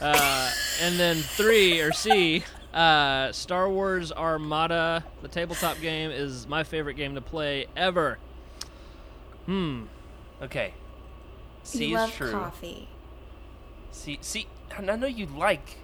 [0.00, 0.50] Uh,
[0.80, 2.44] and then three or C,
[2.76, 8.18] uh, Star Wars Armada, the tabletop game, is my favorite game to play ever.
[9.46, 9.84] Hmm.
[10.42, 10.74] Okay.
[11.62, 12.30] C you is love true.
[12.32, 12.88] coffee.
[13.90, 14.46] See, see,
[14.76, 15.76] and I know you like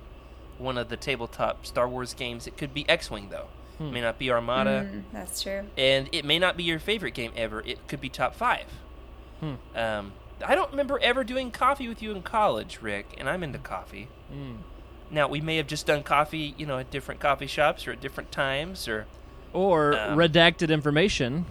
[0.59, 2.47] one of the tabletop Star Wars games.
[2.47, 3.49] It could be X-wing though.
[3.81, 5.65] It may not be Armada, Mm, that's true.
[5.77, 7.63] and it may not be your favorite game ever.
[7.63, 8.67] It could be top five.
[9.41, 9.55] Hmm.
[9.75, 10.13] Um,
[10.45, 14.07] I don't remember ever doing coffee with you in college, Rick, and I'm into coffee.
[14.33, 14.59] Mm.
[15.13, 18.01] Now we may have just done coffee, you know, at different coffee shops or at
[18.01, 19.07] different times, or
[19.53, 21.45] Or Um, redacted information.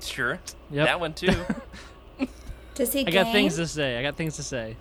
[0.00, 0.38] sure,
[0.70, 0.86] Yep.
[0.86, 1.44] that one too.
[2.74, 3.14] Does he I game?
[3.24, 3.98] got things to say.
[3.98, 4.76] I got things to say.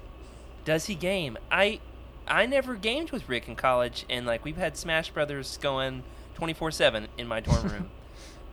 [0.66, 1.38] Does he game?
[1.52, 1.80] I
[2.28, 6.04] I never gamed with Rick in college, and like we've had Smash Brothers going
[6.36, 7.90] twenty four seven in my dorm room.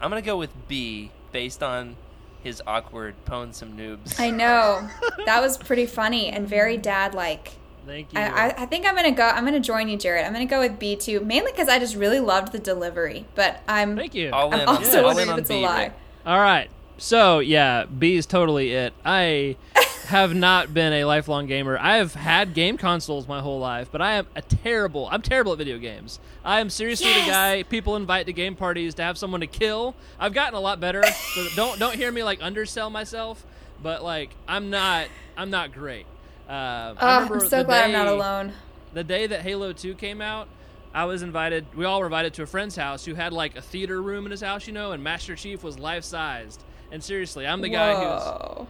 [0.00, 1.96] I'm gonna go with B based on
[2.42, 4.18] his awkward pwn some noobs.
[4.20, 4.88] I know.
[5.26, 7.52] that was pretty funny and very dad like.
[7.86, 8.18] Thank you.
[8.18, 9.24] I, I, I think I'm gonna go.
[9.24, 10.24] I'm gonna join you, Jared.
[10.24, 13.26] I'm gonna go with B two, mainly because I just really loved the delivery.
[13.34, 14.30] But I'm Thank you.
[14.32, 15.82] All I'm on- also all wondering in if on it's B, a lie.
[15.84, 15.92] Rick.
[16.26, 16.70] All right.
[16.98, 18.92] So yeah, B is totally it.
[19.04, 19.56] I
[20.06, 21.76] have not been a lifelong gamer.
[21.78, 25.08] I have had game consoles my whole life, but I am a terrible.
[25.10, 26.20] I'm terrible at video games.
[26.44, 29.94] I am seriously the guy people invite to game parties to have someone to kill.
[30.18, 31.02] I've gotten a lot better.
[31.04, 33.44] So don't don't hear me like undersell myself,
[33.82, 36.06] but like I'm not I'm not great.
[36.48, 38.52] Uh, Oh, remember I'm so glad I'm not alone.
[38.92, 40.48] the day that Halo 2 came out,
[40.92, 41.66] I was invited.
[41.74, 44.30] We all were invited to a friend's house who had like a theater room in
[44.30, 46.62] his house, you know, and Master Chief was life sized.
[46.92, 48.66] And seriously, I'm the guy who's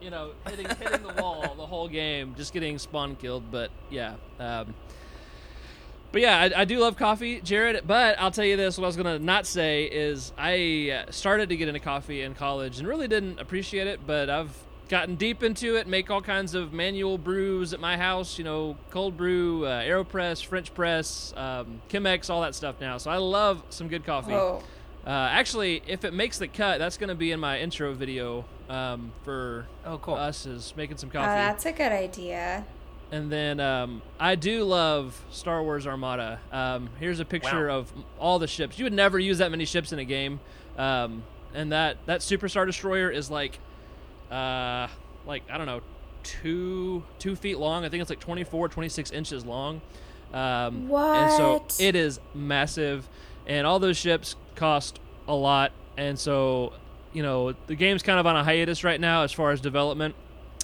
[0.00, 3.50] you know hitting hitting the wall the whole game, just getting spawn killed.
[3.50, 4.72] But yeah, um,
[6.12, 7.84] but yeah, I, I do love coffee, Jared.
[7.86, 11.56] But I'll tell you this: what I was gonna not say is I started to
[11.56, 14.56] get into coffee in college and really didn't appreciate it, but I've
[14.88, 15.86] gotten deep into it.
[15.86, 18.38] Make all kinds of manual brews at my house.
[18.38, 22.98] You know, cold brew, uh, Aeropress, French press, um, Chemex, all that stuff now.
[22.98, 24.32] So I love some good coffee.
[24.32, 24.62] Whoa.
[25.06, 28.44] Uh, actually, if it makes the cut, that's going to be in my intro video
[28.68, 30.14] um, for Oh, cool.
[30.14, 31.26] us is making some Oh, coffee.
[31.28, 32.64] that's a good idea.
[33.10, 36.40] and then um, I do love Star Wars Armada.
[36.52, 37.78] Um, here's a picture Wow.
[37.78, 38.78] of all the ships.
[38.78, 40.40] You would never use that many ships in a game.
[40.76, 41.22] Um,
[41.54, 43.58] and that that Super Star Destroyer is like,
[44.30, 44.88] uh,
[45.26, 45.80] like I don't know,
[46.22, 47.84] two two feet long.
[47.84, 49.80] I think it's like 24, 26 inches long.
[50.32, 53.08] Um, And so it is massive,
[53.46, 55.72] and all those ships cost a lot.
[55.96, 56.72] And so,
[57.12, 60.14] you know, the game's kind of on a hiatus right now as far as development.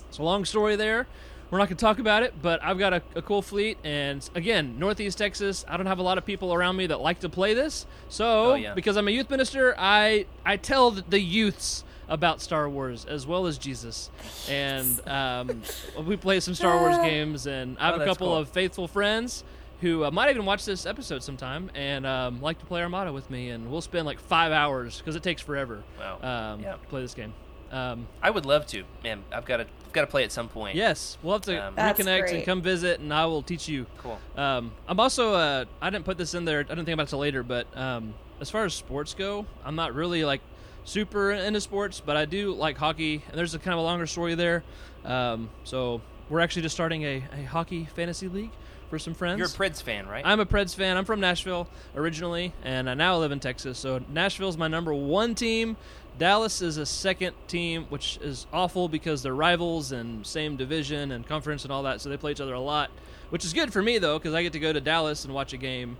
[0.09, 1.07] It's a long story there.
[1.51, 3.79] We're not going to talk about it, but I've got a, a cool fleet.
[3.85, 7.21] And again, Northeast Texas, I don't have a lot of people around me that like
[7.21, 7.87] to play this.
[8.09, 8.75] So, Oh, yeah.
[8.75, 13.27] because I'm a youth minister, I, I tell the the youths about Star Wars as
[13.27, 14.11] well as Jesus.
[14.49, 15.63] And um,
[16.05, 18.37] we play some Star Wars games, and I have Oh, a couple cool.
[18.37, 19.45] of faithful friends
[19.81, 23.29] who uh, might even watch this episode sometime and um, like to play Armada with
[23.31, 23.51] me.
[23.51, 26.19] And we'll spend like five hours because it takes forever Wow.
[26.55, 26.73] um, Yeah.
[26.73, 27.35] to play this game.
[27.73, 29.25] Um, I would love to, man.
[29.33, 30.77] I've got to got to play at some point.
[30.77, 33.87] yes, we'll have to Um, That's reconnect and come visit, and I will teach you.
[33.99, 34.19] Cool.
[34.37, 36.61] Um, I'm also uh, I didn't put this in there.
[36.61, 39.75] I didn't think about it till later, but um, as far as sports go, I'm
[39.77, 40.41] not really like
[40.85, 44.07] super into sports, but I do like hockey, and there's a kind of a longer
[44.07, 44.63] story there.
[45.05, 48.53] Um, so we're actually just starting a, a hockey fantasy league
[48.91, 49.39] for some friends.
[49.39, 50.25] You're a Preds fan, right?
[50.25, 50.97] I'm a Preds fan.
[50.97, 53.79] I'm from Nashville originally, and I now live in Texas.
[53.79, 55.77] So Nashville's my number one team.
[56.17, 61.27] Dallas is a second team, which is awful because they're rivals and same division and
[61.27, 62.01] conference and all that.
[62.01, 62.91] So they play each other a lot,
[63.31, 65.53] which is good for me though because I get to go to Dallas and watch
[65.53, 65.97] a game.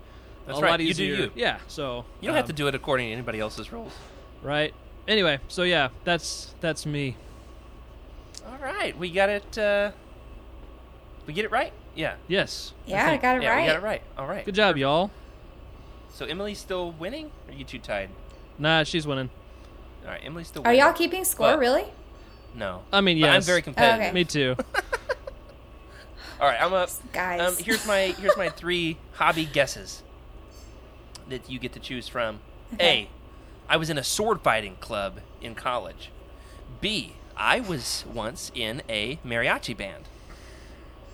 [0.47, 0.71] That's a right.
[0.71, 1.31] lot You do you.
[1.35, 1.59] Yeah.
[1.67, 3.91] So you don't have um, to do it according to anybody else's rules.
[4.45, 4.73] Right.
[5.07, 7.17] Anyway, so yeah, that's that's me.
[8.47, 9.57] All right, we got it.
[9.57, 9.91] Uh,
[11.25, 11.73] we get it right.
[11.95, 12.15] Yeah.
[12.27, 12.73] Yes.
[12.85, 13.21] Yeah, I think.
[13.21, 13.61] got it yeah, right.
[13.61, 14.01] we got it right.
[14.17, 14.45] All right.
[14.45, 15.11] Good job, y'all.
[16.13, 17.31] So Emily's still winning?
[17.47, 18.09] Or are you two tied?
[18.57, 19.29] Nah, she's winning.
[20.03, 20.61] All right, Emily's still.
[20.61, 20.81] Are winning.
[20.81, 21.51] y'all keeping score?
[21.51, 21.85] But- really?
[22.53, 22.83] No.
[22.91, 23.33] I mean, yeah.
[23.33, 24.07] I'm very competitive.
[24.07, 24.13] Okay.
[24.13, 24.55] Me too.
[26.39, 26.89] All right, I'm up.
[27.11, 27.41] Guys.
[27.41, 30.03] Um, here's my here's my three hobby guesses
[31.29, 32.39] that you get to choose from.
[32.73, 33.09] Okay.
[33.09, 33.09] A,
[33.67, 36.11] I was in a sword fighting club in college.
[36.81, 40.05] B, I was once in a mariachi band.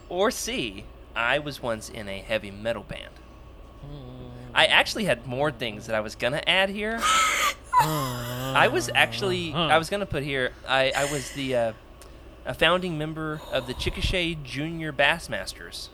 [0.10, 0.86] Or C,
[1.16, 3.14] I was once in a heavy metal band.
[4.54, 7.00] I actually had more things that I was gonna add here.
[7.84, 10.52] I was actually I was gonna put here.
[10.68, 11.74] I I was the uh,
[12.46, 15.88] a founding member of the Chickasha Junior Bassmasters.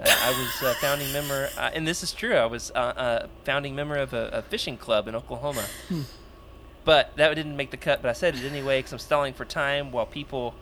[0.00, 2.34] Uh, I was a founding member, uh, and this is true.
[2.36, 5.64] I was uh, a founding member of a, a fishing club in Oklahoma.
[6.84, 8.00] But that didn't make the cut.
[8.00, 10.54] But I said it anyway because I'm stalling for time while people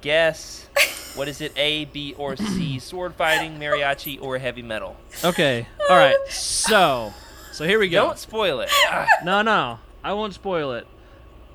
[0.00, 0.66] guess.
[1.14, 1.52] What is it?
[1.56, 2.78] A, B, or C?
[2.80, 4.96] Sword fighting, mariachi, or heavy metal?
[5.24, 5.66] Okay.
[5.88, 6.16] All right.
[6.28, 7.12] So,
[7.52, 8.06] so here we go.
[8.06, 8.70] Don't spoil it.
[9.24, 10.86] No, no, I won't spoil it.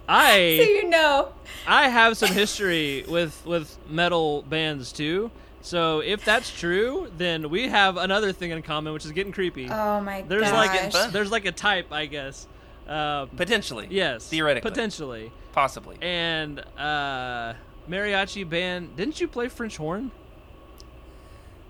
[0.07, 1.33] I So I you know.
[1.65, 5.31] I have some history with with metal bands too.
[5.63, 9.67] So if that's true, then we have another thing in common, which is getting creepy.
[9.69, 10.93] Oh my there's gosh.
[10.93, 12.45] like there's like a type, I guess.
[12.87, 13.87] Uh, potentially.
[13.89, 14.69] yes, Theoretically.
[14.69, 15.31] potentially.
[15.53, 15.97] Possibly.
[16.01, 17.53] And uh,
[17.89, 18.97] mariachi band.
[18.97, 20.11] Didn't you play French horn?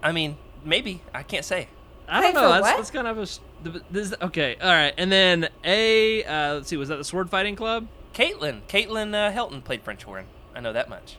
[0.02, 1.02] I mean, maybe.
[1.14, 1.68] I can't say.
[2.08, 2.42] I don't know.
[2.42, 2.78] for That's, what?
[2.78, 3.22] that's kind of a.
[3.22, 6.24] s- th- This, okay, all right, and then a.
[6.24, 7.88] Uh, let's see, was that the sword fighting club?
[8.14, 8.62] Caitlin.
[8.68, 10.26] Caitlin uh, Helton played French horn.
[10.56, 11.18] I know that much.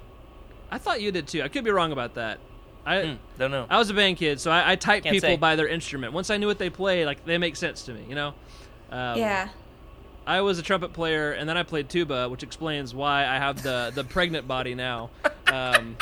[0.71, 1.43] I thought you did too.
[1.43, 2.41] I could be wrong about that.
[2.87, 3.67] I Hmm, don't know.
[3.71, 5.37] I was a band kid, so I, I type Can't people say.
[5.37, 6.13] by their instrument.
[6.13, 8.35] Once I knew what they play, like they make sense to me, you know.
[8.91, 9.49] Um, yeah.
[10.27, 13.63] I was a trumpet player, and then I played tuba, which explains why I have
[13.63, 15.11] the the pregnant body now.
[15.53, 15.97] Um,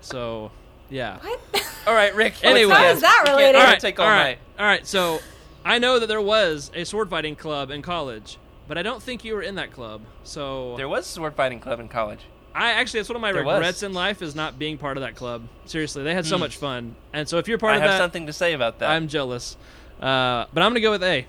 [0.00, 0.50] so,
[0.90, 1.18] yeah.
[1.20, 1.40] What?
[1.86, 2.42] All right, Rick.
[2.42, 2.74] Anyway.
[2.74, 3.52] How is that related?
[3.52, 4.38] we All can't right, take all, all right, night.
[4.58, 4.86] all right.
[4.86, 5.20] So,
[5.64, 9.24] I know that there was a sword fighting club in college, but I don't think
[9.24, 10.02] you were in that club.
[10.24, 12.20] So, There was a sword fighting club in college.
[12.58, 13.56] I actually that's one of my There was.
[13.58, 15.42] regrets in life is not being part of that club.
[15.66, 17.82] Seriously, they had so much fun, and so if you're part Hmm.
[17.82, 18.90] I of have something to say about that.
[18.90, 19.56] I'm jealous.
[20.00, 21.26] Uh, but I'm gonna go with A.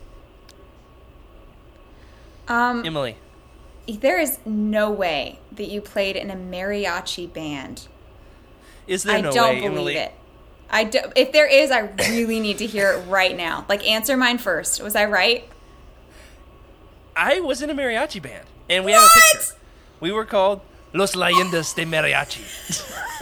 [2.47, 3.17] Um, Emily.
[3.87, 7.87] there is no way that you played in a mariachi band.
[8.87, 9.97] Is there I no don't way, believe Emily?
[9.97, 10.13] it.
[10.69, 13.65] I do, if there is, I really need to hear it right now.
[13.69, 14.81] Like, answer mine first.
[14.81, 15.47] Was I right?
[17.15, 19.07] I was in a mariachi band, and we have a
[19.37, 19.53] picture.
[19.99, 20.61] We were called
[20.97, 22.41] Los Leyendas de Mariachi,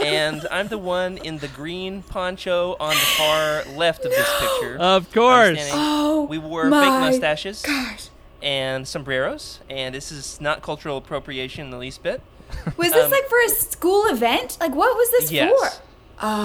[0.00, 4.76] and I'm the one in the green poncho on the far left of this picture.
[4.80, 5.58] Of course.
[5.72, 8.08] Oh, we wore fake mustaches Gosh.
[8.42, 12.22] and sombreros, and this is not cultural appropriation in the least bit.
[12.76, 14.56] Was this Um, like for a school event?
[14.60, 15.50] Like, what was this Yes.
[15.50, 15.82] for?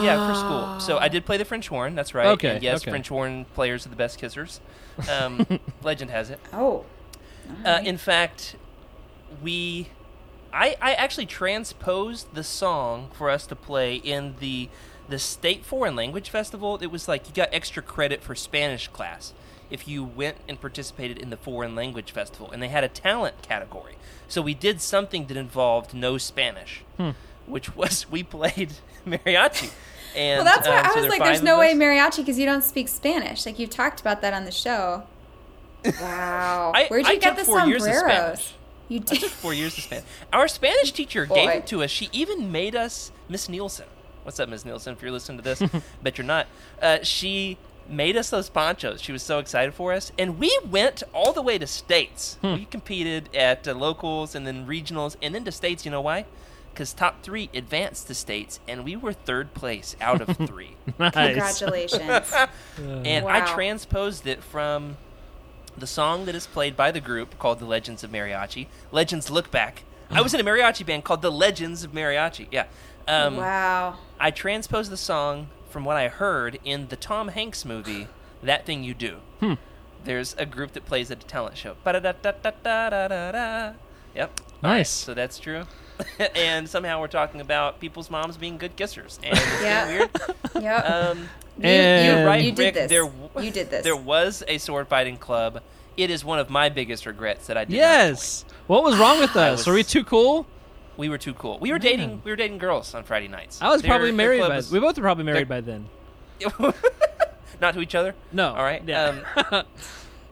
[0.03, 0.79] Yeah, for school.
[0.79, 1.93] So I did play the French horn.
[1.95, 2.25] That's right.
[2.29, 2.89] Okay, And yes, okay.
[2.91, 4.59] French horn players are the best kissers.
[5.09, 5.45] Um,
[5.83, 6.39] legend has it.
[6.51, 6.83] Oh.
[7.63, 8.55] Uh, in fact,
[9.41, 9.87] we,
[10.53, 14.69] I, I actually transposed the song for us to play in the
[15.09, 16.77] the state foreign language festival.
[16.81, 19.33] It was like you got extra credit for Spanish class
[19.69, 23.41] if you went and participated in the foreign language festival, and they had a talent
[23.41, 23.95] category.
[24.27, 26.83] So we did something that involved no Spanish,
[27.45, 28.73] which was we played
[29.07, 29.71] mariachi.
[30.15, 32.45] And Well, that's why um, I was there like, there's no way mariachi because you
[32.45, 33.45] don't speak Spanish.
[33.45, 35.03] Like, you've talked about that on the show.
[35.99, 36.73] Wow.
[36.75, 38.53] I- Where'd I you get the four years of sombreros?
[38.91, 39.11] Spanish.
[39.11, 40.05] You I took four years to Spanish.
[40.33, 41.35] Our Spanish teacher Boy.
[41.35, 41.91] gave it to us.
[41.91, 43.87] She even made us Miss Nielsen.
[44.23, 44.93] What's up, Miss Nielsen?
[44.93, 45.63] If you're listening to this,
[46.03, 46.47] bet you're not.
[46.81, 49.01] Uh, she made us those ponchos.
[49.01, 52.37] She was so excited for us, and we went all the way to states.
[52.43, 55.85] We competed at uh, locals and then regionals, and then to states.
[55.85, 56.25] You know why?
[56.71, 60.75] Because top three advanced to states, and we were third place out of three.
[60.99, 61.13] nice.
[61.13, 62.33] Congratulations.
[62.77, 64.97] And I transposed it from
[65.77, 68.67] the song that is played by the group called The Legends of Mariachi.
[68.91, 69.83] Legends Look Back.
[70.09, 72.47] I was in a mariachi band called The Legends of Mariachi.
[72.51, 72.65] Yeah.
[73.07, 73.97] Um, wow.
[74.19, 78.07] I transposed the song from what I heard in the Tom Hanks movie,
[78.43, 79.17] That Thing You Do.
[80.03, 81.75] There's a group that plays at a talent show.
[84.15, 84.39] Yep.
[84.61, 84.89] Nice.
[84.89, 85.63] So that's true.
[86.35, 89.17] and somehow we're talking about people's moms being good kissers.
[89.23, 89.87] And it's Yeah.
[89.87, 90.09] weird.
[90.61, 90.89] Yep.
[90.89, 91.17] Um,
[91.57, 92.73] you, And- you, you're right, you did Rick.
[92.75, 92.89] this.
[92.89, 93.83] There, w- you did this.
[93.83, 95.61] There was a sword fighting club.
[95.97, 97.73] It is one of my biggest regrets that I did.
[97.73, 98.45] not Yes.
[98.67, 99.59] What was wrong with us?
[99.59, 100.45] was- Were we too cool?
[100.97, 101.57] we were too cool.
[101.59, 102.21] We were dating.
[102.23, 103.59] We were dating girls on Friday nights.
[103.61, 104.49] I was Their- probably married by.
[104.57, 105.87] was- We both were probably married by then.
[107.61, 108.13] not to each other.
[108.31, 108.49] No.
[108.53, 108.83] All right.
[108.85, 109.21] Yeah.
[109.51, 109.65] Um,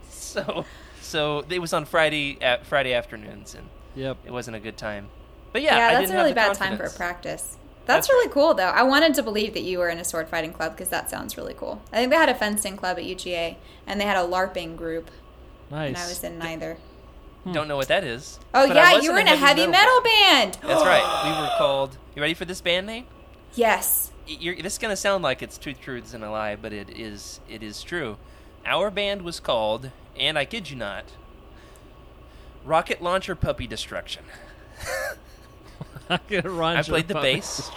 [0.10, 0.66] so,
[1.02, 4.18] so it was on Friday at Friday afternoons, and yep.
[4.26, 5.08] it wasn't a good time.
[5.52, 7.58] But yeah, yeah, I that's didn't a really have the bad time for a practice.
[7.86, 8.66] That's, That's really cool, though.
[8.66, 11.38] I wanted to believe that you were in a sword fighting club because that sounds
[11.38, 11.82] really cool.
[11.92, 13.56] I think they had a fencing club at UGA,
[13.88, 15.10] and they had a LARPing group,
[15.72, 15.88] Nice.
[15.88, 16.78] and I was in neither.
[17.46, 17.52] Hmm.
[17.54, 18.40] Don't know what that is.
[18.54, 20.60] Oh yeah, you were in a heavy metal band.
[20.62, 21.24] That's right.
[21.26, 21.98] We were called.
[22.16, 23.06] You ready for this band name?
[23.56, 24.12] Yes.
[24.28, 27.40] You're, this is gonna sound like it's two truths and a lie, but it is.
[27.50, 28.18] It is true.
[28.68, 31.06] Our band was called, and I kid you not,
[32.64, 34.26] Rocket Launcher Puppy Destruction.
[36.10, 36.20] I
[36.78, 37.70] I played the bass.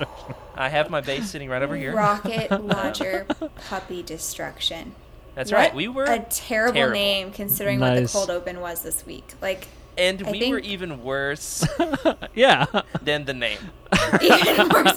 [0.55, 1.95] I have my bass sitting right over here.
[1.95, 3.27] Rocket launcher
[3.69, 4.95] puppy destruction.
[5.35, 5.75] That's What right.
[5.75, 6.93] We were, a terrible, terrible.
[6.95, 9.35] name considering what the cold open was this week.
[9.41, 9.69] Like
[9.99, 11.67] and I we think- were even worse
[12.35, 12.67] Yeah.
[13.03, 13.59] than the name.
[14.23, 14.97] even worse.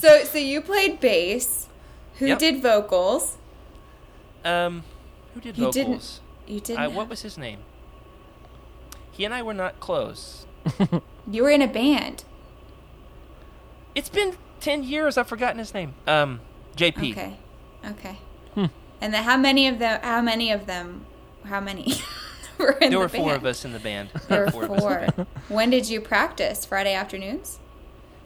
[0.00, 1.68] So so you played bass.
[2.18, 2.38] Who Yep.
[2.38, 3.36] did vocals?
[4.44, 4.84] Um,
[5.34, 5.74] who did You vocals?
[5.74, 6.20] didn't-
[6.54, 6.80] You didn't.
[6.80, 7.58] I, what was his name?
[9.12, 10.46] He and I were not close.
[11.30, 12.24] you were in a band.
[13.96, 15.18] It's been ten years.
[15.18, 15.94] I've forgotten his name.
[16.06, 16.40] Um,
[16.76, 17.12] JP.
[17.12, 17.36] Okay.
[17.84, 18.18] Okay.
[18.54, 18.66] Hmm.
[19.00, 20.00] And then how many of them?
[20.02, 21.06] How many of them?
[21.44, 21.94] How many
[22.58, 23.36] were in There the were four band?
[23.38, 24.10] of us in the band.
[24.28, 25.26] There were Four of the four.
[25.48, 26.64] when did you practice?
[26.64, 27.58] Friday afternoons.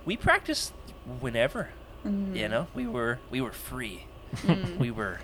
[0.05, 0.73] We practiced
[1.21, 1.71] whenever.
[2.05, 2.35] Mm.
[2.37, 4.07] You know, we were we were free.
[4.79, 5.21] we were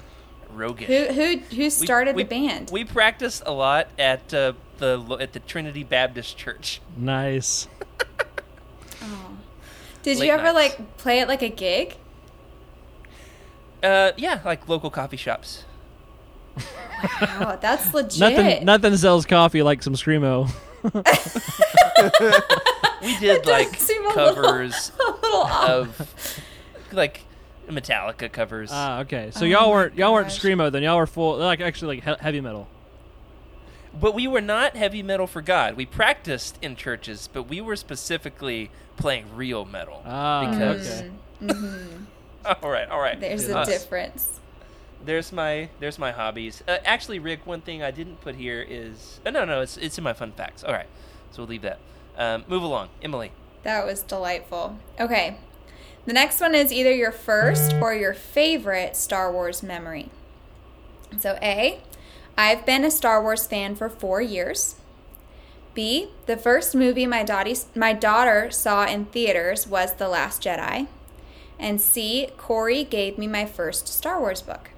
[0.53, 0.87] roguish.
[0.87, 2.71] Who who who started we- the band?
[2.71, 6.81] We practiced a lot at uh, the at the Trinity Baptist Church.
[6.97, 7.67] Nice.
[9.03, 9.36] oh.
[10.07, 10.79] Did you ever nights.
[10.79, 11.97] like play it like a gig?
[13.83, 15.65] Uh, yeah, like local coffee shops.
[17.21, 18.21] Wow, that's legit.
[18.21, 18.65] Nothing.
[18.65, 20.49] Nothing sells coffee like some screamo.
[23.03, 26.41] We did like seem a covers little, a little of
[26.93, 27.21] like
[27.69, 28.71] Metallica covers.
[28.73, 29.31] Ah, okay.
[29.33, 30.83] So Oh y'all weren't y'all weren't screamo then.
[30.83, 32.69] Y'all were full like actually like he- heavy metal.
[33.99, 35.75] But we were not heavy metal for God.
[35.77, 40.03] We practiced in churches, but we were specifically playing real metal.
[40.05, 41.03] Ah, because
[41.43, 41.55] okay.
[42.63, 43.19] all right, all right.
[43.19, 44.41] There's a difference.
[45.05, 46.63] There's my there's my hobbies.
[46.67, 49.99] Uh, actually, Rick, one thing I didn't put here is uh, no no it's it's
[49.99, 50.65] in my fun facts.
[50.65, 50.89] All right,
[51.31, 51.79] so we'll leave that.
[52.17, 53.31] Um, move along, Emily.
[53.63, 54.79] That was delightful.
[54.99, 55.37] Okay.
[56.07, 60.09] The next one is either your first or your favorite Star Wars memory.
[61.19, 61.81] So, A,
[62.37, 64.77] I've been a Star Wars fan for four years.
[65.75, 70.87] B, the first movie my, daughty, my daughter saw in theaters was The Last Jedi.
[71.59, 74.71] And C, Corey gave me my first Star Wars book.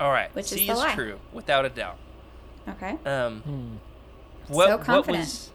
[0.00, 0.94] All right, Which is C the is lie.
[0.94, 1.96] true without a doubt.
[2.68, 2.96] Okay.
[3.04, 3.76] Um, Hmm.
[4.52, 5.24] what, So what confident.
[5.24, 5.50] was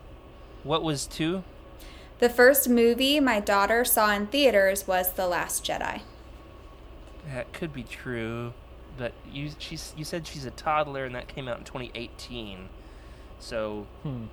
[0.64, 1.44] what was two?
[2.20, 6.02] The first movie my daughter saw in theaters was The Last Jedi.
[7.34, 8.54] That could be true,
[9.00, 12.70] but you she's you said she's a toddler and that came out in 2018,
[13.40, 14.26] so Hmm.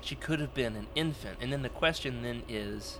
[0.00, 1.38] she could have been an infant.
[1.42, 2.98] And then the question then is,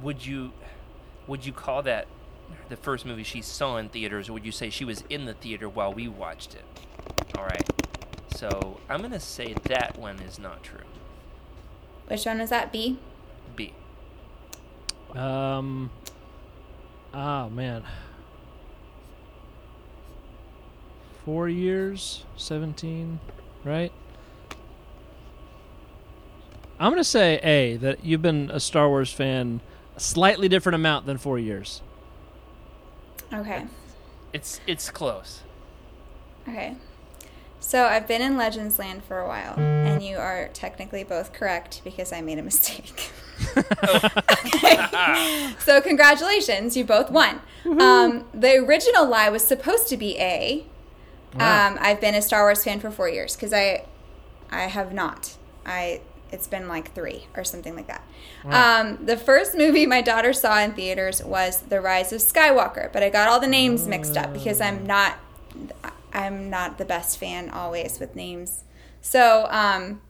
[0.00, 0.52] would you
[1.26, 2.06] would you call that
[2.70, 5.34] the first movie she saw in theaters, or would you say she was in the
[5.34, 6.64] theater while we watched it?
[7.36, 7.68] All right,
[8.34, 10.80] so I'm gonna say that one is not true.
[12.06, 12.72] Which one was that?
[12.72, 12.98] B?
[13.56, 13.74] B.
[15.14, 15.90] Um.
[17.12, 17.82] Oh man.
[21.28, 23.20] Four years, seventeen,
[23.62, 23.92] right?
[26.80, 29.60] I'm gonna say A that you've been a Star Wars fan
[29.94, 31.82] a slightly different amount than four years.
[33.30, 33.66] Okay.
[34.32, 35.42] It's it's close.
[36.48, 36.76] Okay.
[37.60, 41.82] So I've been in Legends Land for a while, and you are technically both correct
[41.84, 43.10] because I made a mistake.
[45.58, 47.42] so congratulations, you both won.
[47.66, 50.64] Um, the original lie was supposed to be A.
[51.34, 51.68] Wow.
[51.68, 53.86] Um, I've been a Star Wars fan for four years because I,
[54.50, 55.36] I have not.
[55.66, 56.00] I
[56.30, 58.02] it's been like three or something like that.
[58.44, 63.02] Um, the first movie my daughter saw in theaters was The Rise of Skywalker, but
[63.02, 65.18] I got all the names mixed up because I'm not
[66.12, 68.64] I'm not the best fan always with names.
[69.00, 70.00] So um,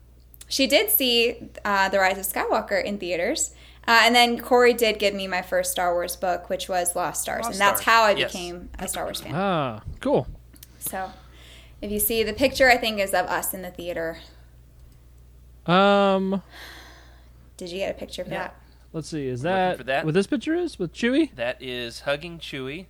[0.47, 3.53] she did see uh, The Rise of Skywalker in theaters.
[3.87, 7.21] Uh, and then Corey did give me my first Star Wars book, which was Lost
[7.21, 7.45] Stars.
[7.45, 8.31] Lost and that's Stars, how I yes.
[8.31, 9.33] became a Star Wars fan.
[9.33, 10.27] Ah, cool.
[10.79, 11.11] So
[11.81, 14.17] if you see the picture, I think is of us in the theater.
[15.65, 16.41] Um,
[17.57, 18.37] Did you get a picture for Yeah.
[18.43, 18.55] that?
[18.93, 19.27] let's see.
[19.27, 20.05] Is that, for that?
[20.05, 21.35] what this picture is with Chewie?
[21.35, 22.87] That is hugging Chewie.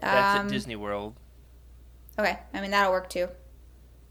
[0.00, 1.14] That's Um, at Disney World.
[2.18, 3.28] Okay, I mean that'll work too.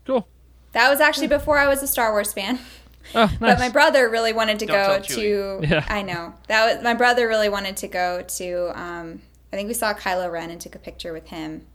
[0.06, 0.28] Cool.
[0.74, 2.60] That was actually before I was a Star Wars fan.
[3.16, 3.38] Oh, nice.
[3.40, 5.60] But my brother really wanted to Don't go to.
[5.68, 5.86] Yeah.
[5.90, 8.80] I know that was my brother really wanted to go to.
[8.80, 9.22] Um,
[9.52, 11.66] I think we saw Kylo Ren and took a picture with him,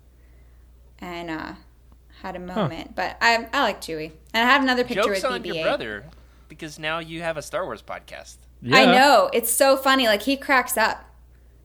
[1.01, 1.53] and uh,
[2.23, 2.95] had a moment.
[2.97, 5.55] But I I like Chewie, and I have another picture Jokes with on BB-8.
[5.55, 6.05] your brother,
[6.49, 8.37] because now you have a Star Wars podcast.
[8.63, 10.07] yeah, I know it's so funny.
[10.07, 11.05] Like he cracks up.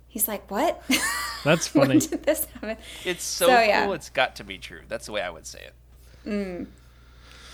[0.08, 0.82] He's like, "What?
[1.44, 2.00] That's when funny.
[2.00, 3.66] did this happen?" It's so, So, cool.
[3.66, 3.92] yeah.
[3.94, 4.82] It's got to be true.
[4.88, 5.66] That's the way I would say
[6.26, 6.68] it.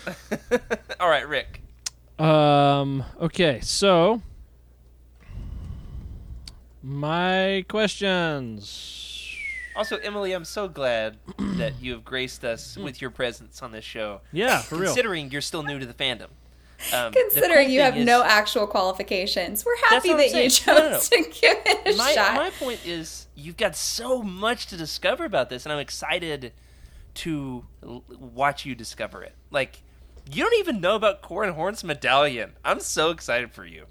[1.00, 1.60] All right, Rick.
[2.18, 3.04] Um.
[3.20, 3.60] Okay.
[3.60, 4.22] So,
[6.82, 9.15] my questions.
[9.76, 13.84] Also, Emily, I'm so glad that you have graced us with your presence on this
[13.84, 14.20] show.
[14.32, 14.86] Yeah, for real.
[14.86, 16.28] Considering you're still new to the fandom.
[16.92, 20.76] Um, Considering cool you have is- no actual qualifications, we're happy that I'm you saying.
[20.76, 22.34] No, no, chose to give it a my, shot.
[22.34, 26.52] my point is you've got so much to discover about this and i'm excited
[27.14, 29.82] to l- watch you discover it like
[30.30, 32.52] you don't even know about Corran Horn's medallion.
[32.64, 33.84] I'm so excited for you.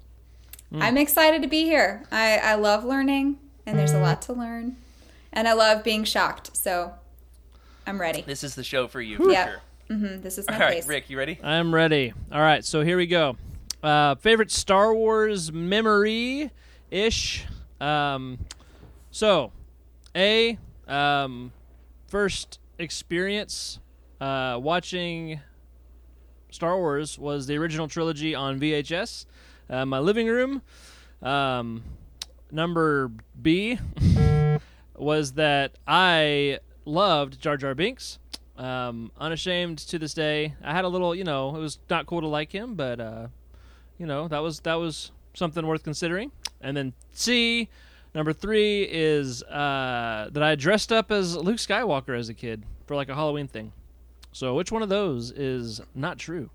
[0.72, 2.04] I'm excited to be here.
[2.12, 4.76] I, I love learning, and there's a lot to learn.
[5.32, 6.94] And I love being shocked, so
[7.86, 8.22] I'm ready.
[8.22, 9.44] This is the show for you, for Yeah.
[9.46, 9.60] sure.
[9.88, 10.86] hmm this is my All right, place.
[10.88, 11.38] Rick, you ready?
[11.42, 12.12] I'm ready.
[12.32, 13.36] All right, so here we go.
[13.82, 16.50] Uh, favorite Star Wars memory
[16.90, 17.44] ish.
[17.80, 18.38] Um,
[19.10, 19.52] so,
[20.16, 20.58] A,
[20.88, 21.52] um,
[22.08, 23.78] first experience
[24.20, 25.40] uh, watching
[26.50, 29.26] Star Wars was the original trilogy on VHS.
[29.68, 30.62] Uh, my living room.
[31.22, 31.82] Um,
[32.50, 33.78] number B
[34.98, 38.18] was that I loved Jar Jar Binks.
[38.56, 40.54] Um, unashamed to this day.
[40.64, 43.26] I had a little, you know, it was not cool to like him, but uh,
[43.98, 46.32] you know, that was that was something worth considering.
[46.62, 47.68] And then C,
[48.14, 52.96] number three is uh, that I dressed up as Luke Skywalker as a kid for
[52.96, 53.72] like a Halloween thing.
[54.32, 56.50] So which one of those is not true?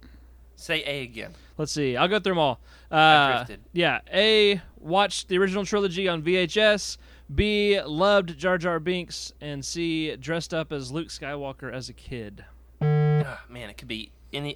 [0.55, 1.33] Say A again.
[1.57, 1.97] Let's see.
[1.97, 2.59] I'll go through them all.
[2.91, 3.45] Uh.
[3.73, 3.99] Yeah.
[4.13, 4.61] A.
[4.79, 6.97] Watched the original trilogy on VHS.
[7.33, 7.79] B.
[7.81, 9.33] Loved Jar Jar Binks.
[9.41, 10.15] And C.
[10.15, 12.45] Dressed up as Luke Skywalker as a kid.
[12.81, 14.55] Ah, man, it could be any.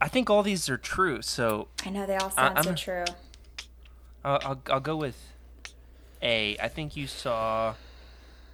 [0.00, 3.04] I think all these are true, so I know they all sound so I'm- true.
[4.24, 5.16] I'll, I'll, I'll go with
[6.22, 6.56] A.
[6.58, 7.74] I think you saw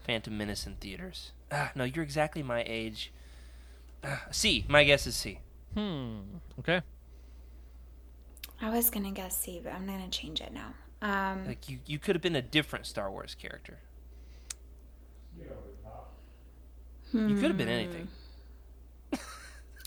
[0.04, 1.32] Phantom Menace in theaters.
[1.52, 3.12] Ah, no, you're exactly my age.
[4.04, 4.64] Ah, C.
[4.68, 5.38] My guess is C.
[5.74, 6.18] Hmm.
[6.58, 6.82] Okay.
[8.60, 10.74] I was gonna guess C, but I'm gonna change it now.
[11.02, 13.78] Um, Like you, you could have been a different Star Wars character.
[17.12, 18.08] You could have been anything.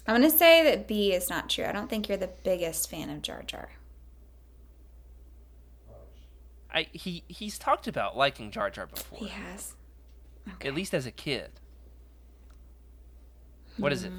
[0.06, 1.64] I'm gonna say that B is not true.
[1.64, 3.70] I don't think you're the biggest fan of Jar Jar.
[6.74, 9.76] I he he's talked about liking Jar Jar before, He has.
[10.62, 11.52] at least as a kid.
[13.78, 14.12] What is it?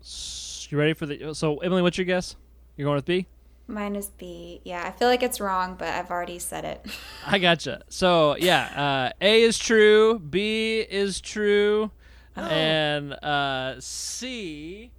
[0.00, 1.34] S- You ready for the?
[1.34, 2.34] So Emily, what's your guess?
[2.78, 3.26] You're going with B.
[3.66, 4.60] Mine is B.
[4.64, 6.84] Yeah, I feel like it's wrong, but I've already said it.
[7.26, 7.82] I gotcha.
[7.88, 10.18] So yeah, uh, A is true.
[10.18, 11.90] B is true.
[12.36, 14.90] And uh, C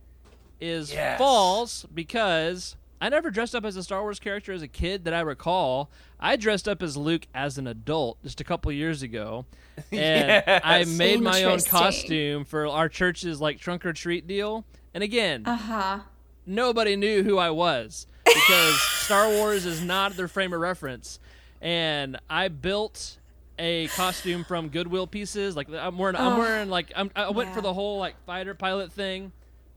[0.62, 1.18] is Yes.
[1.18, 5.14] false because I never dressed up as a Star Wars character as a kid that
[5.14, 5.92] I recall.
[6.18, 9.46] I dressed up as Luke as an adult just a couple years ago,
[9.92, 14.64] and I made my own costume for our church's like trunk or treat deal.
[14.94, 16.00] And again, Uh huh.
[16.46, 21.20] nobody knew who I was because Star Wars is not their frame of reference.
[21.62, 23.18] And I built
[23.58, 25.56] a costume from Goodwill pieces.
[25.56, 26.38] Like I'm wearing, I'm Oh.
[26.40, 29.32] wearing like I'm, I went for the whole like fighter pilot thing.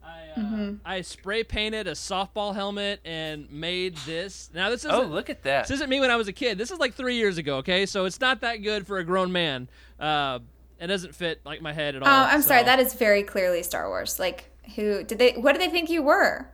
[0.04, 0.74] I, uh, Mm-hmm.
[0.84, 4.50] I spray painted a softball helmet and made this.
[4.52, 5.62] Now this isn't Oh, look at that!
[5.68, 6.58] this isn't me when I was a kid.
[6.58, 7.56] This is like three years ago.
[7.58, 9.68] Okay, so it's not that good for a grown man.
[9.98, 10.40] Uh,
[10.80, 12.08] it doesn't fit like my head at all.
[12.08, 12.62] Oh, I'm sorry.
[12.64, 14.18] That is very clearly Star Wars.
[14.18, 15.32] Like, who did they?
[15.32, 16.48] What did they think you were?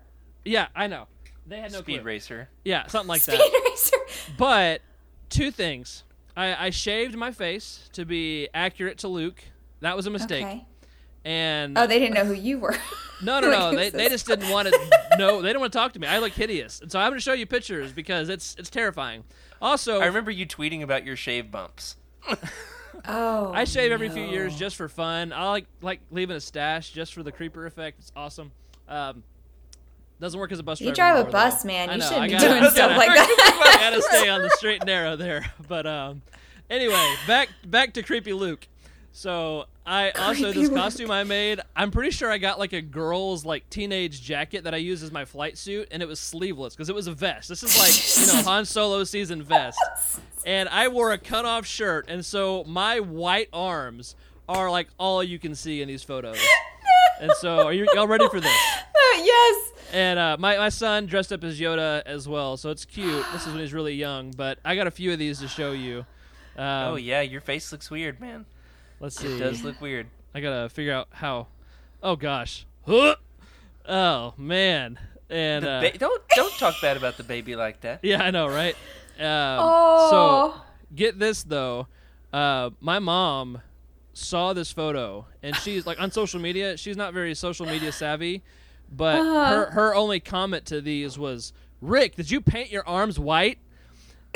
[0.45, 1.07] yeah, I know.
[1.47, 2.05] They had no Speed clue.
[2.07, 2.49] racer.
[2.65, 3.61] Yeah, something like Speed that.
[3.65, 3.97] Racer.
[4.39, 4.81] But
[5.29, 6.05] two things.
[6.37, 9.43] I, I shaved my face to be accurate to Luke.
[9.81, 10.45] That was a mistake.
[10.45, 10.67] Okay.
[11.25, 12.75] And Oh, they didn't know who you were.
[13.23, 13.75] no, no, no.
[13.77, 14.79] They, they just didn't want to.
[15.19, 16.07] No, they didn't want to talk to me.
[16.07, 19.25] I look hideous, and so I'm going to show you pictures because it's it's terrifying.
[19.63, 21.97] Also, I remember you tweeting about your shave bumps.
[23.07, 23.53] Oh.
[23.53, 25.33] I shave every few years just for fun.
[25.33, 27.99] I like like leaving a stash just for the creeper effect.
[27.99, 28.53] It's awesome.
[28.89, 29.25] Um,
[30.21, 30.89] doesn't work as a bus driver.
[30.91, 31.67] You drive a bus, though.
[31.69, 31.91] man.
[31.91, 33.77] You know, shouldn't be gotta- doing stuff like that.
[33.79, 35.45] I gotta stay on the straight and narrow there.
[35.69, 36.23] But um,
[36.71, 38.67] anyway, back back to creepy Luke.
[39.13, 40.79] So I also Creepy this Luke.
[40.79, 41.61] costume I made.
[41.77, 45.13] I'm pretty sure I got like a girl's like teenage jacket that I used as
[45.13, 47.49] my flight suit, and it was sleeveless because it was a vest.
[47.49, 49.79] This is like you know Han Solo season vest,
[50.45, 54.17] and I wore a cut off shirt, and so my white arms
[54.49, 56.39] are like all you can see in these photos.
[57.25, 58.53] And so, are you y'all ready for this?
[59.17, 59.73] yes.
[59.95, 63.25] And uh, my my son dressed up as Yoda as well, so it's cute.
[63.33, 65.73] This is when he's really young, but I got a few of these to show
[65.73, 66.01] you.
[66.57, 68.45] Um, oh yeah, your face looks weird, man.
[69.01, 69.29] Let's see.
[69.35, 70.07] It does look weird.
[70.35, 71.47] I gotta figure out how.
[72.03, 72.67] Oh gosh.
[72.87, 74.99] Oh man.
[75.31, 78.01] And uh, ba- don't don't talk bad about the baby like that.
[78.03, 78.75] yeah, I know, right?
[79.19, 79.25] Um,
[79.61, 80.11] Oh.
[80.11, 80.61] So
[80.95, 81.87] get this though,
[82.33, 83.63] uh, my mom
[84.15, 86.77] saw this photo, and she's like on social media.
[86.77, 88.43] She's not very social media savvy,
[88.91, 89.47] but Uh-huh.
[89.49, 93.59] her her only comment to these was, "Rick, did you paint your arms white?"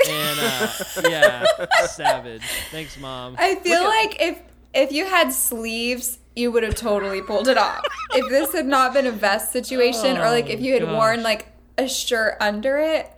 [0.07, 0.71] And uh,
[1.09, 1.45] yeah,
[1.87, 2.41] savage.
[2.71, 3.35] Thanks, mom.
[3.37, 4.39] I feel like if
[4.73, 7.83] if you had sleeves, you would have totally pulled it off.
[8.13, 11.23] if this had not been a vest situation, or like if you had Oh, worn
[11.23, 11.47] like
[11.77, 13.09] a shirt under it,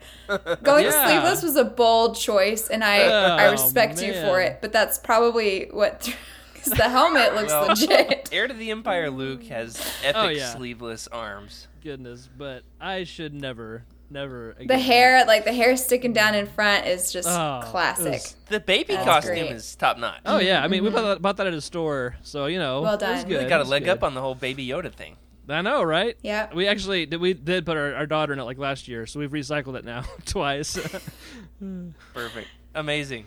[0.63, 1.05] going Yeah.
[1.05, 4.59] sleeveless was a bold choice, and I I Oh, respect you for it.
[4.61, 6.13] But that's probably what.
[6.63, 8.29] Because the helmet looks Well, legit.
[8.31, 10.53] Heir to the Empire Luke has oh, epic Oh, yeah.
[10.55, 11.67] sleeveless arms.
[11.83, 14.51] Goodness, but I should never, never.
[14.51, 14.67] Again.
[14.67, 18.11] The hair, like the hair sticking down in front, is just Oh, classic.
[18.13, 19.51] was- The baby That's costume great.
[19.51, 20.19] is top notch.
[20.25, 20.95] Oh yeah, I mean we mm-hmm.
[20.95, 22.81] bought that, bought that at a store, so you know.
[22.81, 23.29] Well it was done.
[23.29, 23.45] good.
[23.45, 23.91] They got a leg good.
[23.91, 25.17] up on the whole Baby Yoda thing.
[25.49, 26.15] I know, right?
[26.21, 26.53] Yeah.
[26.53, 27.19] We actually did.
[27.19, 29.83] We did put our, our daughter in it like last year, so we've recycled it
[29.83, 30.77] now twice.
[32.13, 32.47] Perfect.
[32.75, 33.25] Amazing.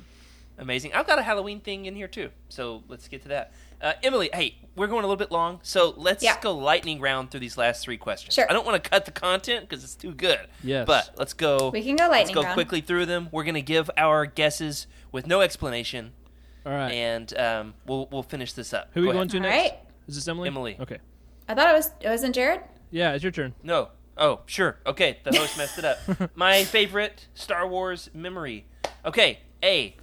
[0.59, 0.93] Amazing.
[0.95, 3.53] I've got a Halloween thing in here too, so let's get to that.
[3.83, 6.41] Uh, Emily, hey, we're going a little bit long, so let's Yeah.
[6.41, 8.35] go lightning round through these last three questions.
[8.35, 8.47] Sure.
[8.49, 10.39] I don't want to cut the content because it's too good.
[10.63, 10.87] Yes.
[10.87, 11.71] But let's go.
[11.71, 12.29] We can go lightning.
[12.29, 12.55] Let's go round.
[12.55, 13.29] quickly through them.
[13.33, 16.13] We're gonna give our guesses with no explanation,
[16.65, 16.93] All right.
[16.93, 18.91] and um, we'll we'll finish this up.
[18.95, 19.31] Who are we Go going ahead.
[19.43, 19.71] to All next?
[19.73, 19.81] right.
[20.09, 20.47] Is this Emily?
[20.49, 20.77] Emily.
[20.81, 20.99] Okay.
[21.49, 21.91] I thought it was.
[22.01, 22.61] It wasn't Jared.
[22.91, 23.55] Yeah, it's your turn.
[23.63, 23.89] No.
[24.17, 24.79] Oh, sure.
[24.87, 25.99] Okay, the host messed it up.
[26.37, 28.67] My favorite Star Wars memory.
[29.05, 29.97] Okay, A.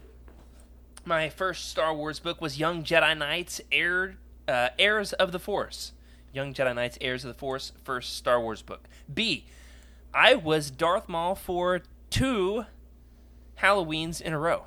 [1.03, 4.17] My first Star Wars book was Young Jedi Knights, Heir,
[4.47, 5.93] uh, Heirs of the Force.
[6.31, 8.87] Young Jedi Knights, Heirs of the Force, first Star Wars book.
[9.11, 9.45] B.
[10.13, 12.65] I was Darth Maul for two
[13.59, 14.65] Halloweens in a row.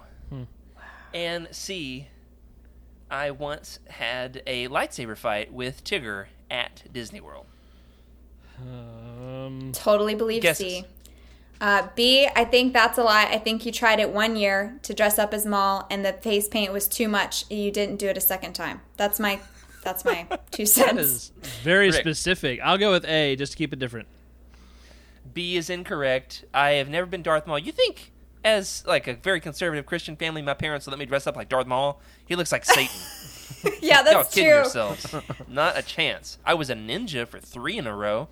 [1.12, 2.08] And C.
[3.08, 7.46] I once had a lightsaber fight with Tigger at Disney World.
[8.60, 10.66] Um, Totally believe Guesses.
[10.66, 10.84] C.
[11.64, 13.24] Uh, B, I think that's a lie.
[13.24, 16.46] I think you tried it one year to dress up as Maul, and the face
[16.46, 17.50] paint was too much.
[17.50, 18.82] You didn't do it a second time.
[18.98, 19.40] That's my,
[19.82, 21.00] that's my two cents.
[21.00, 21.32] is
[21.62, 21.94] very Rick.
[22.02, 22.60] specific.
[22.62, 24.08] I'll go with A just to keep it different.
[25.32, 26.44] B is incorrect.
[26.52, 27.58] I have never been Darth Maul.
[27.58, 28.12] You think,
[28.44, 31.48] as like a very conservative Christian family, my parents would let me dress up like
[31.48, 31.98] Darth Maul?
[32.26, 32.94] He looks like Satan.
[33.80, 34.58] yeah, Y'all that's kidding true.
[34.58, 35.14] yourselves?
[35.48, 36.36] Not a chance.
[36.44, 38.28] I was a ninja for three in a row.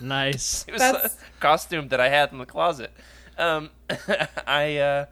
[0.00, 0.64] Nice.
[0.68, 2.92] It was That's- a costume that I had in the closet.
[3.36, 3.70] Um,
[4.46, 5.06] I uh,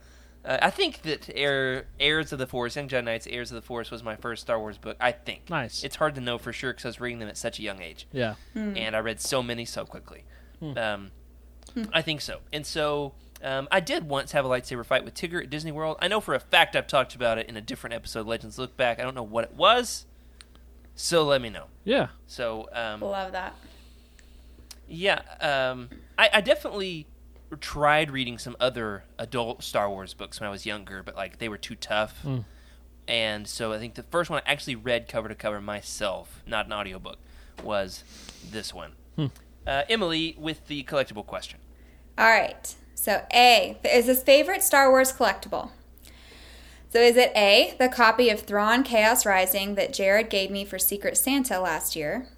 [0.44, 3.62] uh, I think that Heir, Heirs of the Force, Young Jedi Knights, Heirs of the
[3.62, 4.97] Force was my first Star Wars book.
[5.01, 5.48] I think.
[5.51, 5.82] Nice.
[5.85, 7.81] It's hard to know for sure because I was reading them at such a young
[7.82, 8.07] age.
[8.12, 8.35] Yeah.
[8.55, 10.24] and I read so many so quickly.
[10.61, 10.78] Hmm.
[10.78, 11.11] Um,
[11.93, 12.39] I think so.
[12.53, 13.12] And so
[13.43, 15.98] um, I did once have a lightsaber fight with Tigger at Disney World.
[16.01, 18.77] I know for a fact I've talked about it in a different episode, Legends Look
[18.77, 18.98] Back.
[18.98, 20.07] I don't know what it was,
[20.94, 21.66] so let me know.
[21.85, 22.09] Yeah.
[22.27, 23.55] So um, Love that.
[24.89, 25.89] Yeah, um,
[26.19, 27.07] I, I definitely
[27.61, 31.49] tried reading some other adult Star Wars books when I was younger, but like they
[31.49, 32.25] were too tough.
[33.09, 36.67] And so I think the first one I actually read cover to cover myself, not
[36.67, 37.19] an audiobook,
[37.63, 38.03] was
[38.51, 38.93] this one.
[39.67, 41.61] Uh, Emily with the collectible question.
[42.19, 42.75] All right.
[42.95, 45.71] So A is his favorite Star Wars collectible.
[46.89, 50.79] So is it A, the copy of Thrawn Chaos Rising that Jared gave me for
[50.79, 52.29] Secret Santa last year?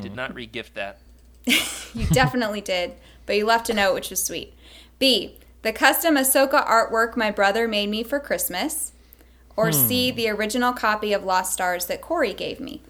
[0.00, 0.98] Did not regift that.
[1.92, 2.94] You definitely did,
[3.26, 4.54] but you left a note, which was sweet.
[5.00, 8.92] B, the custom Ahsoka artwork my brother made me for Christmas.
[9.56, 10.16] Or C, hmm.
[10.16, 12.82] the original copy of Lost Stars that Corey gave me.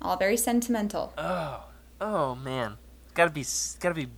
[0.00, 1.12] All very sentimental.
[1.16, 1.64] Oh,
[2.00, 2.76] oh man,
[3.14, 3.44] gotta be,
[3.80, 4.08] gotta be.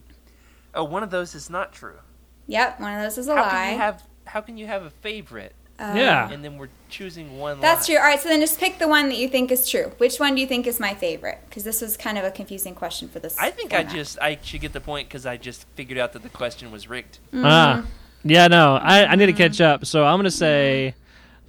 [0.74, 1.98] Oh, one of those is not true.
[2.46, 3.50] Yep, one of those is a How lie.
[3.50, 4.02] can you have?
[4.26, 6.30] How can you have a favorite yeah.
[6.30, 7.60] and then we're choosing one?
[7.60, 7.94] That's lie?
[7.94, 8.02] true.
[8.02, 9.92] All right, so then just pick the one that you think is true.
[9.98, 11.40] Which one do you think is my favorite?
[11.48, 13.36] Because this was kind of a confusing question for this.
[13.38, 16.22] I think I just I should get the point because I just figured out that
[16.22, 17.18] the question was rigged.
[17.34, 17.84] Ah.
[18.22, 18.48] Yeah.
[18.48, 18.76] No.
[18.76, 19.84] I, I need to catch up.
[19.86, 20.94] So I'm gonna say.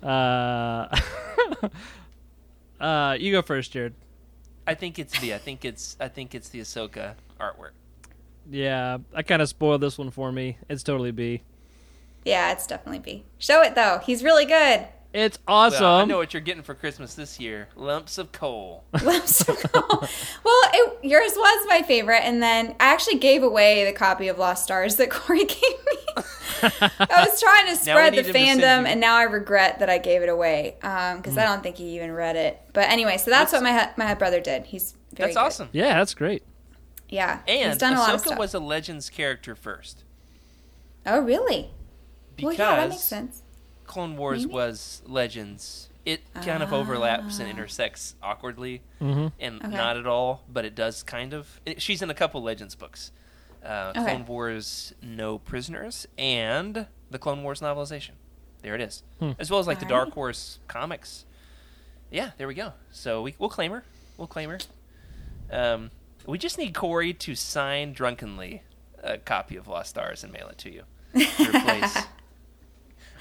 [0.01, 0.87] Uh.
[2.79, 3.17] uh.
[3.19, 3.93] You go first, Jared.
[4.67, 7.71] I think it's the I think it's I think it's the Ahsoka artwork.
[8.49, 8.97] Yeah.
[9.13, 10.57] I kind of spoiled this one for me.
[10.69, 11.43] It's totally B.
[12.25, 13.23] Yeah, it's definitely B.
[13.37, 14.01] Show it though.
[14.03, 14.87] He's really good.
[15.13, 15.81] It's awesome.
[15.81, 18.83] Well, I know what you're getting for Christmas this year: lumps of coal.
[19.03, 19.99] Lumps of coal.
[20.43, 24.37] well, it, yours was my favorite, and then I actually gave away the copy of
[24.37, 25.97] Lost Stars that Corey gave me.
[26.63, 29.79] I was trying to spread the need him to send fandom, and now I regret
[29.79, 31.47] that I gave it away um, because I mm.
[31.47, 32.59] don't think he even read it.
[32.73, 34.65] But anyway, so that's what my my brother did.
[34.65, 35.45] He's very That's good.
[35.45, 35.69] awesome.
[35.71, 35.99] yeah.
[35.99, 36.43] That's great.
[37.07, 38.39] Yeah, And he's done a lot of Ahsoka stuff.
[38.39, 40.03] was a Legends character first
[41.05, 41.69] oh, really?
[42.35, 43.41] Because well, yeah, that makes sense.
[43.85, 44.53] Clone Wars Maybe.
[44.53, 45.89] was Legends.
[46.05, 49.27] It kind of overlaps and intersects awkwardly, Mm-hmm.
[49.39, 49.75] and Okay.
[49.75, 51.59] not at all, but it does kind of.
[51.65, 53.11] It, she's in a couple Legends books.
[53.63, 54.03] Uh, Okay.
[54.05, 58.11] Clone Wars No Prisoners and the Clone Wars novelization.
[58.61, 59.01] There it is.
[59.39, 60.05] As well as like the Alright.
[60.05, 61.25] Dark Horse comics.
[62.11, 62.73] Yeah, there we go.
[62.91, 63.83] So we, we'll claim her.
[64.17, 64.59] We'll claim her.
[65.51, 65.91] Um,
[66.27, 68.61] We just need Corey to sign drunkenly
[69.03, 70.83] a copy of Lost Stars and mail it to you.
[71.13, 71.97] To replace.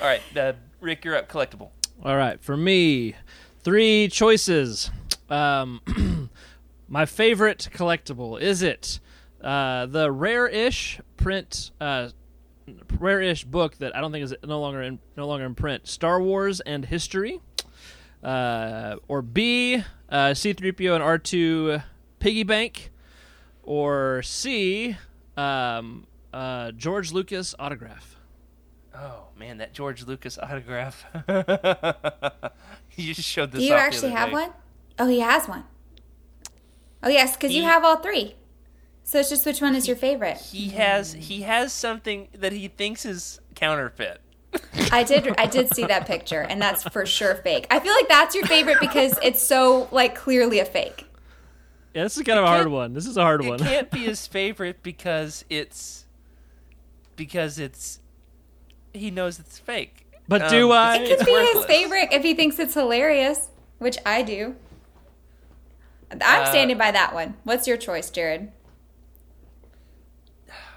[0.01, 1.29] All right, uh, Rick, you're up.
[1.29, 1.71] Collectible.
[2.03, 3.15] All right, for me,
[3.63, 4.91] three choices.
[5.31, 6.31] Um,
[6.89, 9.01] my favorite collectible is it
[9.41, 12.09] uh, the rare-ish print, uh,
[12.99, 15.87] rare-ish book that I don't think is no longer in no longer in print.
[15.87, 17.41] Star Wars and History,
[18.23, 21.83] uh, or B, uh, C-3PO and R2
[22.19, 22.91] Piggy Bank,
[23.63, 24.97] or C,
[25.37, 28.17] um, uh, George Lucas autograph.
[28.97, 31.05] Oh man, that George Lucas autograph.
[32.97, 33.61] you just showed this.
[33.61, 34.35] Do you off the actually other have day.
[34.35, 34.51] one?
[34.99, 35.65] Oh, he has one.
[37.03, 38.37] Oh yes, because you have all three.
[39.03, 40.39] So it's just which one is your favorite?
[40.39, 44.21] He has he has something that he thinks is counterfeit.
[44.91, 47.67] I did I did see that picture, and that's for sure fake.
[47.71, 51.07] I feel like that's your favorite because it's so like clearly a fake.
[51.95, 52.95] Yeah, this is kind of a hard one.
[52.95, 53.61] This is a hard It one.
[53.61, 56.07] It can't be his favorite because it's
[57.17, 58.01] because it's
[58.95, 60.07] he knows it's fake.
[60.27, 60.97] But do I?
[60.97, 63.49] It could be his favorite if he thinks it's hilarious,
[63.79, 64.57] which I do.
[66.11, 67.35] I'm Uh, standing by that one.
[67.45, 68.51] What's your choice, Jared?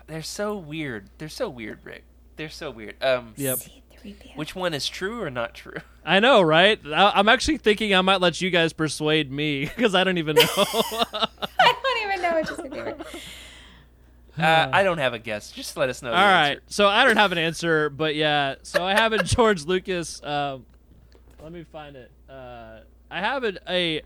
[0.07, 1.10] They're so weird.
[1.18, 2.03] They're so weird, Rick.
[2.38, 2.95] They're so weird.
[3.03, 3.60] Um, Yep.
[4.35, 5.77] Which one is true or not true?
[6.06, 6.80] I know, right?
[6.85, 10.35] I, I'm actually thinking I might let you guys persuade me because I don't even
[10.38, 10.44] know.
[10.57, 11.27] I
[11.84, 13.07] don't even know which is your favorite.
[14.38, 15.51] Uh, I don't have a guess.
[15.51, 16.09] Just let us know.
[16.09, 16.64] All right, answer.
[16.68, 20.23] so I don't have an answer, but yeah, so I have a George Lucas.
[20.23, 20.65] Um,
[21.41, 22.11] let me find it.
[22.30, 24.01] Uh, I have a, a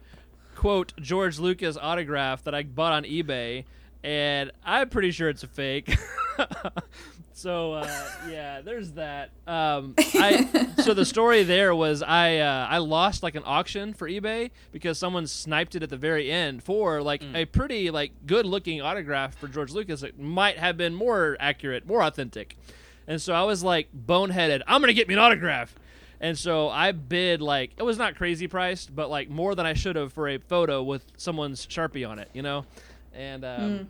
[0.56, 3.66] quote George Lucas autograph that I bought on eBay,
[4.04, 5.96] and I'm pretty sure it's a fake.
[7.42, 9.32] so uh, yeah, there's that.
[9.48, 10.48] Um, I
[10.84, 15.00] so the story there was I uh, I lost like an auction for eBay because
[15.00, 19.36] someone sniped it at the very end for like a pretty like good looking autograph
[19.36, 20.04] for George Lucas.
[20.04, 22.58] It might have been more accurate, more authentic.
[23.08, 24.62] And so I was like boneheaded.
[24.68, 25.74] I'm gonna get me an autograph.
[26.20, 29.74] And so I bid like it was not crazy priced, but like more than I
[29.74, 32.66] should have for a photo with someone's sharpie on it, you know.
[33.14, 33.88] And um,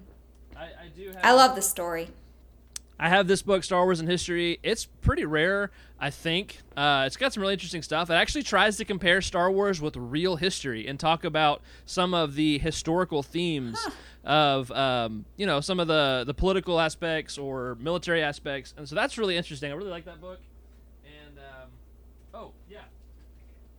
[0.55, 1.07] I, I do.
[1.09, 2.07] Have, I love the story.
[3.03, 4.59] I have this book, Star Wars and History.
[4.61, 6.59] It's pretty rare, I think.
[6.77, 8.11] Uh, it's got some really interesting stuff.
[8.11, 12.35] It actually tries to compare Star Wars with real history and talk about some of
[12.35, 13.83] the historical themes
[14.23, 18.75] of, um, you know, some of the the political aspects or military aspects.
[18.77, 19.71] And so that's really interesting.
[19.71, 20.39] I really like that book.
[21.03, 21.69] And um,
[22.35, 22.81] oh yeah,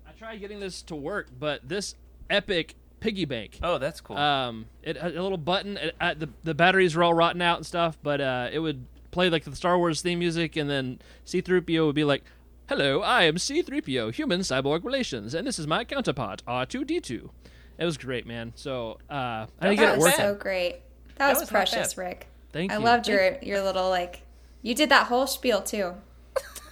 [0.04, 1.94] I tried getting this to work, but this
[2.28, 4.16] epic piggy bank Oh, that's cool.
[4.16, 5.76] um, it a little button.
[5.76, 8.84] It, uh, the the batteries were all rotten out and stuff, but uh, it would
[9.12, 12.24] play like the Star Wars theme music, and then C-3PO would be like,
[12.68, 17.30] "Hello, I am C-3PO, human cyborg relations, and this is my counterpart R2D2."
[17.78, 18.52] It was great, man.
[18.56, 20.18] So uh, I didn't get That it was working.
[20.18, 20.76] so great.
[21.16, 21.96] That, was, was precious.
[21.96, 22.26] Rick.
[22.52, 22.80] Thank I you.
[22.80, 24.22] I loved your your little like.
[24.62, 25.94] You did that whole spiel too.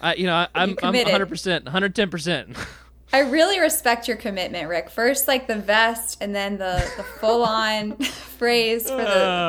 [0.00, 2.56] I, you know, I, I'm I'm 100 percent, 110 percent.
[3.12, 4.88] I really respect your commitment, Rick.
[4.88, 7.96] First, like the vest, and then the, the full on
[8.38, 9.02] phrase for the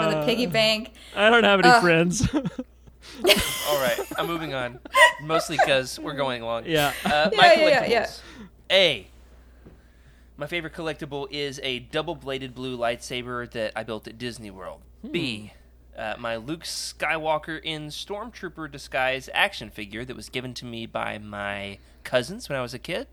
[0.03, 0.93] for the piggy bank.
[1.15, 1.81] I don't have any Ugh.
[1.81, 2.27] friends.
[3.69, 4.79] All right, I'm moving on.
[5.23, 6.65] Mostly because we're going along.
[6.65, 6.93] yeah.
[7.05, 7.89] Uh, my Yeah, collectibles.
[7.89, 8.09] yeah, yeah,
[8.71, 9.07] A.
[10.37, 14.81] My favorite collectible is a double-bladed blue lightsaber that I built at Disney World.
[15.09, 15.53] B.
[15.97, 21.17] Uh, my Luke Skywalker in Stormtrooper disguise action figure that was given to me by
[21.19, 23.07] my cousins when I was a kid.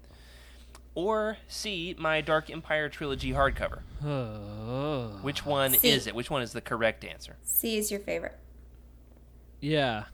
[0.95, 1.95] Or C.
[1.99, 3.81] My Dark Empire trilogy hardcover.
[4.05, 5.19] Oh.
[5.23, 5.91] Which one C.
[5.91, 6.15] is it?
[6.15, 7.37] Which one is the correct answer?
[7.43, 8.39] C is your favorite.
[9.61, 10.05] Yeah.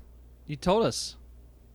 [0.47, 1.17] You told us.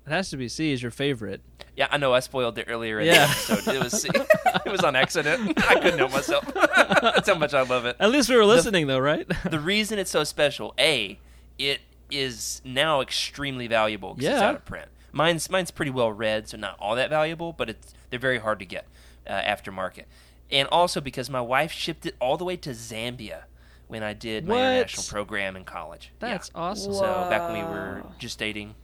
[0.06, 1.42] It has to be C is your favorite.
[1.76, 2.14] Yeah, I know.
[2.14, 3.28] I spoiled it earlier in Yeah.
[3.28, 3.76] the episode.
[3.76, 4.06] It was
[4.66, 5.54] it was on accident.
[5.70, 6.52] I couldn't help myself.
[6.54, 7.96] That's how much I love it.
[8.00, 9.28] At least we were listening, though, right?
[9.50, 11.20] The reason it's so special, a,
[11.60, 14.88] it is now extremely valuable because it's out of print.
[15.12, 18.58] Mine's mine's pretty well read, so not all that valuable, but it's they're very hard
[18.60, 18.86] to get
[19.28, 20.06] uh, aftermarket.
[20.52, 23.44] And also because my wife shipped it all the way to Zambia
[23.90, 24.62] when I did my What?
[24.62, 26.12] international program in college.
[26.22, 26.30] Yeah.
[26.30, 26.94] That's awesome.
[26.94, 28.12] So back when we were Whoa.
[28.20, 28.76] just dating,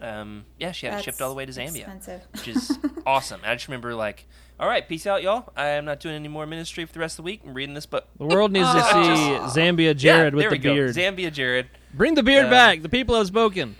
[0.00, 2.22] um, yeah, she had it shipped all the way to Zambia, expensive.
[2.32, 3.40] which is awesome.
[3.42, 4.26] And I just remember like,
[4.58, 5.52] all right, peace out, y'all.
[5.56, 7.40] I am not doing any more ministry for the rest of the week.
[7.44, 8.06] I'm reading this book.
[8.18, 9.48] The world needs to Aw.
[9.52, 10.74] see Zambia Jared yeah, with there the we go.
[10.74, 10.94] beard.
[10.94, 12.82] Zambia Jared Bring the beard Uh, back.
[12.82, 13.76] The people have spoken.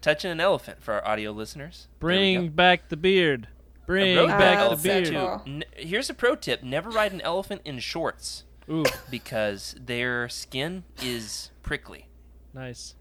[0.00, 1.88] touching an elephant for our audio listeners.
[2.00, 3.48] There we Bring back the beard.
[3.86, 5.08] Bring road back the so beard.
[5.10, 5.42] cool.
[5.46, 10.84] N- here's a pro tip: never ride an elephant in shorts Ooh, because their skin
[11.02, 12.08] is prickly,
[12.54, 12.94] nice.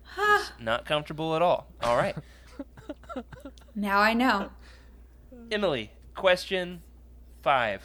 [0.59, 1.67] not comfortable at all.
[1.83, 2.15] All right,
[3.75, 4.49] Now I know
[5.51, 5.91] Emily.
[6.15, 6.81] Question
[7.43, 7.81] five.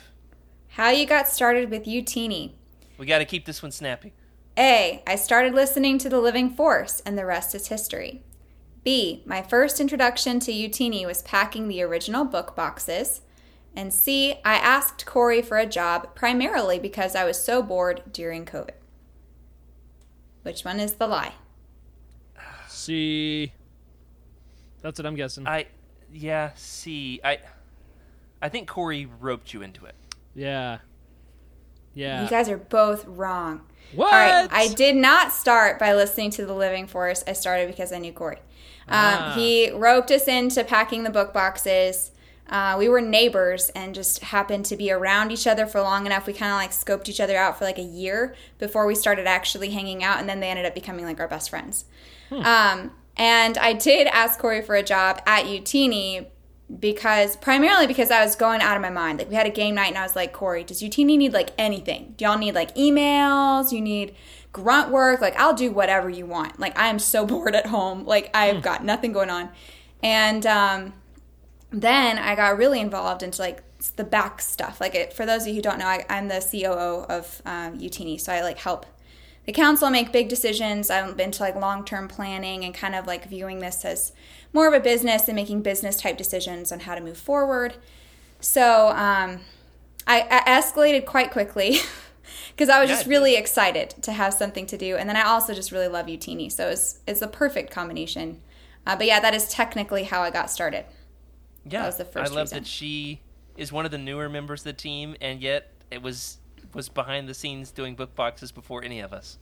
[0.68, 2.52] how you got started with Utini.
[2.98, 4.12] We got to keep this one snappy.
[4.58, 5.02] A.
[5.06, 8.22] I started listening to The Living Force, and the rest is history.
[8.84, 9.22] B.
[9.26, 13.20] My first introduction to Utini was packing the original book boxes.
[13.76, 14.34] And C.
[14.44, 18.70] I asked Corey for a job primarily because I was so bored during COVID.
[20.42, 21.32] Which one is the lie?
[22.68, 23.52] See,
[24.82, 25.46] that's what I'm guessing.
[25.46, 25.66] I,
[26.12, 26.50] yeah.
[26.54, 27.38] See, I,
[28.42, 29.94] I think Corey roped you into it.
[30.34, 30.78] yeah,
[31.94, 32.24] yeah.
[32.24, 33.62] You guys are both wrong.
[33.94, 34.12] what?
[34.12, 37.22] All right, I did not start by listening to The Living Force.
[37.26, 38.36] I started because I knew Corey.
[38.88, 39.32] Um, Ah.
[39.36, 42.10] He roped us into packing the book boxes.
[42.48, 46.26] Uh, we were neighbors and just happened to be around each other for long enough.
[46.26, 49.26] We kind of like scoped each other out for like a year before we started
[49.26, 51.86] actually hanging out, and then they ended up becoming like our best friends.
[52.30, 56.26] Um, and I did ask Corey for a job at Utini
[56.80, 59.18] because primarily because I was going out of my mind.
[59.18, 61.50] Like we had a game night and I was like, Corey, does Utini need like
[61.58, 62.14] anything?
[62.16, 63.70] Do y'all need like emails?
[63.70, 64.14] You need
[64.52, 65.20] grunt work?
[65.20, 66.58] Like I'll do whatever you want.
[66.58, 68.04] Like I am so bored at home.
[68.04, 69.50] Like I've got nothing going on.
[70.02, 70.94] And um,
[71.80, 73.62] then I got really involved into like
[73.96, 74.80] the back stuff.
[74.80, 77.78] Like it, for those of you who don't know, I, I'm the COO of um,
[77.78, 78.86] Utini, so I like help
[79.46, 80.90] the council make big decisions.
[80.90, 84.12] I'm into like long term planning and kind of like viewing this as
[84.52, 87.76] more of a business and making business type decisions on how to move forward.
[88.40, 89.40] So um,
[90.06, 91.78] I, I escalated quite quickly
[92.50, 95.22] because I was Yeah, just really excited to have something to do, and then I
[95.22, 98.40] also just really love Utini, so it's it's a perfect combination.
[98.86, 100.84] Uh, but yeah, that is technically how I got started.
[101.64, 102.58] Yeah, that was the first I love reason.
[102.60, 103.20] that she
[103.56, 106.38] is one of the newer members of the team, and yet it was
[106.74, 109.38] was behind the scenes doing book boxes before any of us.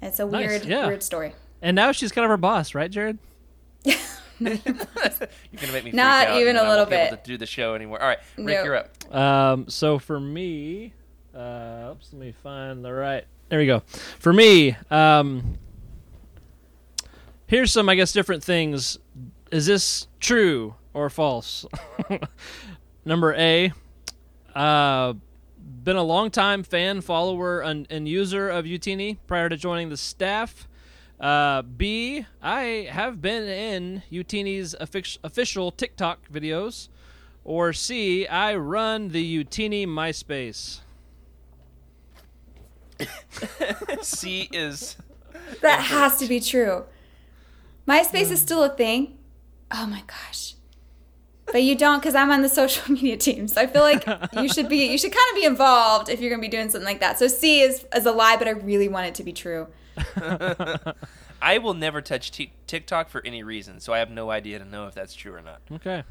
[0.00, 0.86] It's a Nice, weird, yeah.
[0.86, 1.34] weird story.
[1.62, 3.18] and now she's kind of her boss, right, Jared?
[3.84, 3.94] You're
[4.40, 7.24] gonna make me freak Not out, even and a I won't little be able bit.
[7.24, 8.00] to do the show anymore.
[8.02, 8.64] All right, Rick, No.
[8.64, 9.14] you're up.
[9.14, 10.92] Um, so for me,
[11.34, 13.24] uh, oops, let me find the right.
[13.48, 13.80] There we go.
[14.18, 15.56] For me, um,
[17.46, 18.98] here's some, I guess, different things.
[19.50, 21.66] Is this true or false?
[23.04, 23.72] Number A,
[24.54, 25.12] uh,
[25.84, 29.96] been a long time fan, follower, and, and user of Utini prior to joining the
[29.96, 30.66] staff.
[31.20, 36.88] Uh, B, I have been in Utini's offic- official TikTok videos.
[37.44, 40.80] Or C, I run the Utini MySpace.
[44.02, 44.96] C is
[45.60, 46.86] That has to be true.
[47.86, 49.18] MySpace is still a thing.
[49.70, 50.55] Oh my gosh.
[51.52, 53.46] But you don't because I'm on the social media team.
[53.48, 54.04] So I feel like
[54.34, 56.84] you should be you should kind of be involved if you're gonna be doing something
[56.86, 57.18] like that.
[57.18, 59.68] So C is is a lie, but I really want it to be true.
[61.42, 64.64] I will never touch t- TikTok for any reason, so I have no idea to
[64.64, 65.60] know if that's true or not.
[65.70, 66.02] Okay.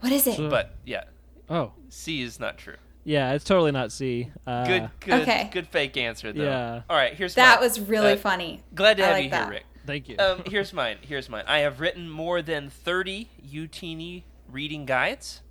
[0.00, 0.36] What is it?
[0.36, 1.04] So- But yeah,
[1.48, 2.76] Oh, C is not true.
[3.04, 4.30] yeah, it's totally not C.
[4.46, 5.50] Uh, Good, good, Okay.
[5.52, 6.44] good fake answer though.
[6.44, 6.82] Yeah.
[6.88, 7.64] All right, here's that mine.
[7.68, 8.62] was really Uh, funny.
[8.74, 9.42] Glad to I have like you that.
[9.44, 9.64] here, Rick.
[9.90, 10.14] Thank you.
[10.20, 10.98] Um, here's mine.
[11.00, 11.42] Here's mine.
[11.48, 15.42] I have written more than 30 Utini reading guides.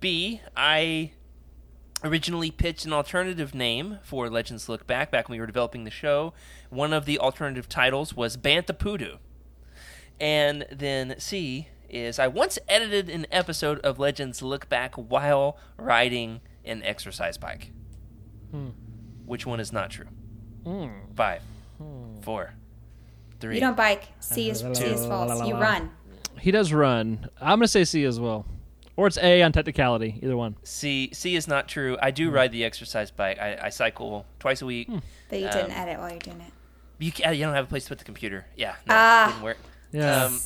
[0.00, 0.40] B.
[0.56, 1.12] I
[2.02, 5.92] originally pitched an alternative name for Legends Look Back back when we were developing the
[5.92, 6.32] show.
[6.70, 9.18] One of the alternative titles was Bantapudu.
[10.18, 16.40] And then C is I once edited an episode of Legends Look Back while riding
[16.64, 17.70] an exercise bike.
[18.50, 18.70] Hmm.
[19.24, 20.08] Which one is not true?
[21.14, 21.42] Five,
[22.22, 22.54] four,
[23.40, 23.54] three.
[23.56, 24.04] You don't bike.
[24.20, 25.46] C is C is false.
[25.46, 25.90] You run.
[26.38, 27.28] he does run.
[27.40, 28.46] I'm gonna say C as well,
[28.96, 30.18] or it's A on technicality.
[30.22, 30.56] Either one.
[30.62, 31.96] C C is not true.
[32.00, 33.38] I do ride the exercise bike.
[33.38, 34.88] I, I cycle twice a week.
[35.28, 36.52] But you didn't Um, edit while you're doing it.
[36.98, 38.46] You ca you don't have a place to put the computer.
[38.56, 39.26] Yeah, no, Ah.
[39.28, 39.58] didn't work.
[39.92, 40.24] Yeah.
[40.26, 40.40] Um,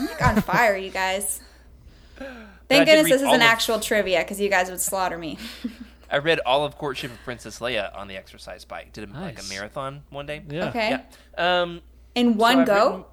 [0.00, 1.40] You're on fire, you guys.
[2.16, 2.26] Thank
[2.68, 5.18] did goodness read this is all an of- actual trivia because you guys would slaughter
[5.18, 5.38] me.
[6.12, 8.92] I read all of Courtship of Princess Leia on the exercise bike.
[8.92, 10.42] Did a, like a marathon one day.
[10.48, 10.68] yeah.
[10.68, 10.90] Okay.
[11.38, 11.62] Yeah.
[11.62, 11.82] Um.
[12.14, 12.86] In one I've go?
[12.88, 13.04] written-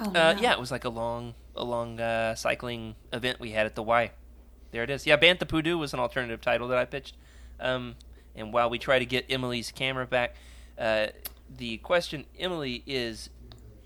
[0.00, 0.40] oh, Uh, no.
[0.40, 3.82] yeah, it was like a long, a long uh, cycling event we had at the
[3.82, 4.10] Y.
[4.70, 5.06] There it is.
[5.06, 7.16] Yeah, Bantapudu was an alternative title that I pitched.
[7.60, 7.94] Um,
[8.34, 10.34] and while we try to get Emily's camera back,
[10.78, 11.08] uh,
[11.56, 13.30] the question, Emily, is: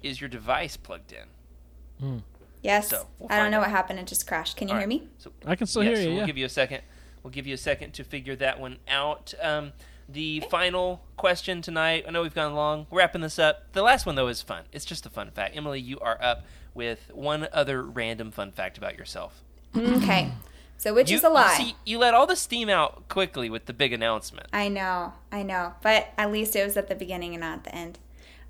[0.02, 2.22] Is your device plugged in?
[2.62, 2.88] Yes.
[2.88, 3.62] So, we'll I don't know out.
[3.62, 3.98] what happened.
[3.98, 4.56] It just crashed.
[4.56, 5.00] Can you All hear right.
[5.02, 5.08] me?
[5.18, 6.14] So I can still yeah, hear so you.
[6.16, 6.82] we'll give you a second.
[7.22, 9.34] We'll give you a second to figure that one out.
[9.42, 9.72] Um,
[10.08, 12.04] the final question tonight.
[12.06, 12.86] I know we've gone long.
[12.90, 13.72] We're wrapping this up.
[13.72, 14.64] The last one though is fun.
[14.72, 15.56] It's just a fun fact.
[15.56, 16.44] Emily, you are up
[16.74, 19.42] with one other random fun fact about yourself.
[19.76, 20.32] Okay.
[20.78, 21.56] So which you, is a lie?
[21.58, 24.46] You, see, you let all the steam out quickly with the big announcement.
[24.52, 27.64] I know, I know, but at least it was at the beginning and not at
[27.64, 27.98] the end.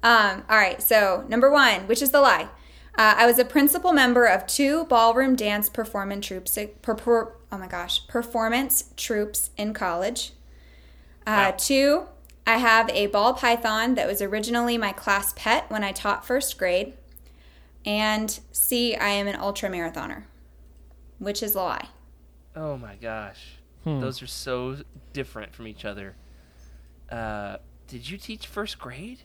[0.03, 2.49] Um, all right, so number one, which is the lie?
[2.97, 6.59] Uh, I was a principal member of two ballroom dance performance troops.
[6.83, 10.33] Per, per, oh my gosh, performance troops in college.
[11.29, 11.55] Uh, Wow.
[11.59, 12.07] Two,
[12.47, 16.57] I have a ball python that was originally my class pet when I taught first
[16.59, 16.95] grade.
[17.85, 20.23] And C, I am an ultra marathoner,
[21.19, 21.89] which is a lie.
[22.57, 23.59] Oh my gosh.
[23.85, 24.01] Hmm.
[24.01, 24.79] Those are so
[25.13, 26.17] different from each other.
[27.11, 29.21] Uh, did you teach first grade?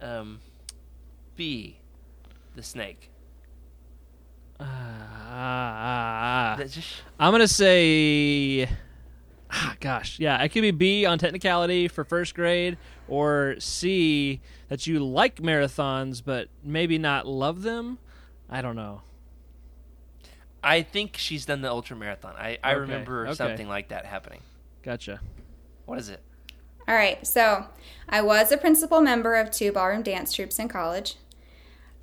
[0.00, 0.40] Um,
[1.36, 1.78] B,
[2.54, 3.10] the snake.
[4.60, 4.66] Ah,
[5.28, 6.56] ah, ah.
[6.56, 8.68] That just I'm gonna say,
[9.52, 12.78] ah, gosh, yeah, it could be B on technicality for first grade,
[13.08, 17.98] or C that you like marathons but maybe not love them.
[18.48, 19.02] I don't know.
[20.62, 22.34] I think she's done the ultra marathon.
[22.36, 23.34] I, I Okay, remember okay.
[23.34, 24.40] something like that happening.
[24.82, 25.20] Gotcha.
[25.86, 26.20] What is it?
[26.86, 27.66] All right, so
[28.08, 31.16] I was a principal member of two ballroom dance troops in college.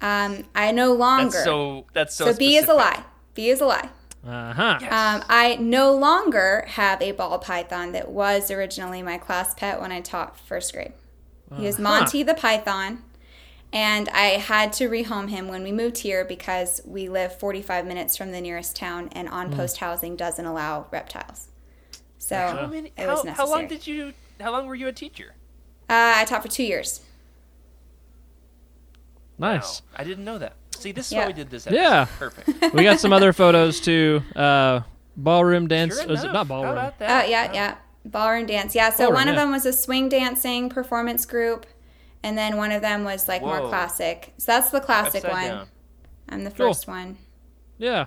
[0.01, 1.31] Um, I no longer.
[1.31, 1.85] That's so.
[1.93, 2.31] That's so.
[2.31, 3.03] so B is a lie.
[3.33, 3.89] B is a lie.
[4.25, 4.79] Uh huh.
[4.81, 9.91] Um, I no longer have a ball python that was originally my class pet when
[9.91, 10.93] I taught first grade.
[11.55, 11.83] He was Uh-huh.
[11.83, 13.03] Monty the python,
[13.71, 18.17] and I had to rehome him when we moved here because we live 45 minutes
[18.17, 21.47] from the nearest town, and on post housing doesn't allow reptiles.
[22.17, 24.13] So How, many, it was how, how long did you?
[24.41, 25.35] How long were you a teacher?
[25.89, 26.99] uh, I taught for two years.
[29.37, 29.81] Nice.
[29.81, 30.56] Wow, I didn't know that.
[30.81, 31.21] See, this is Yeah.
[31.21, 31.67] why we did this.
[31.67, 31.79] Episode.
[31.81, 32.05] Yeah.
[32.19, 32.73] Perfect.
[32.73, 34.21] we got some other photos too.
[34.35, 34.81] Uh,
[35.15, 35.97] ballroom dance.
[35.99, 36.33] Sure was it enough.
[36.33, 36.71] not How ballroom?
[36.73, 37.29] about Oh that?
[37.29, 37.75] yeah, yeah,
[38.05, 38.75] ballroom dance.
[38.75, 39.41] Yeah, so Ballroom, one of yeah.
[39.41, 41.65] them was a swing dancing performance group,
[42.23, 44.33] and then one of them was like more classic.
[44.37, 45.47] So that's the classic Upside one.
[45.57, 45.67] down.
[46.29, 46.67] I'm the Cool.
[46.73, 47.17] first one.
[47.77, 48.05] Yeah.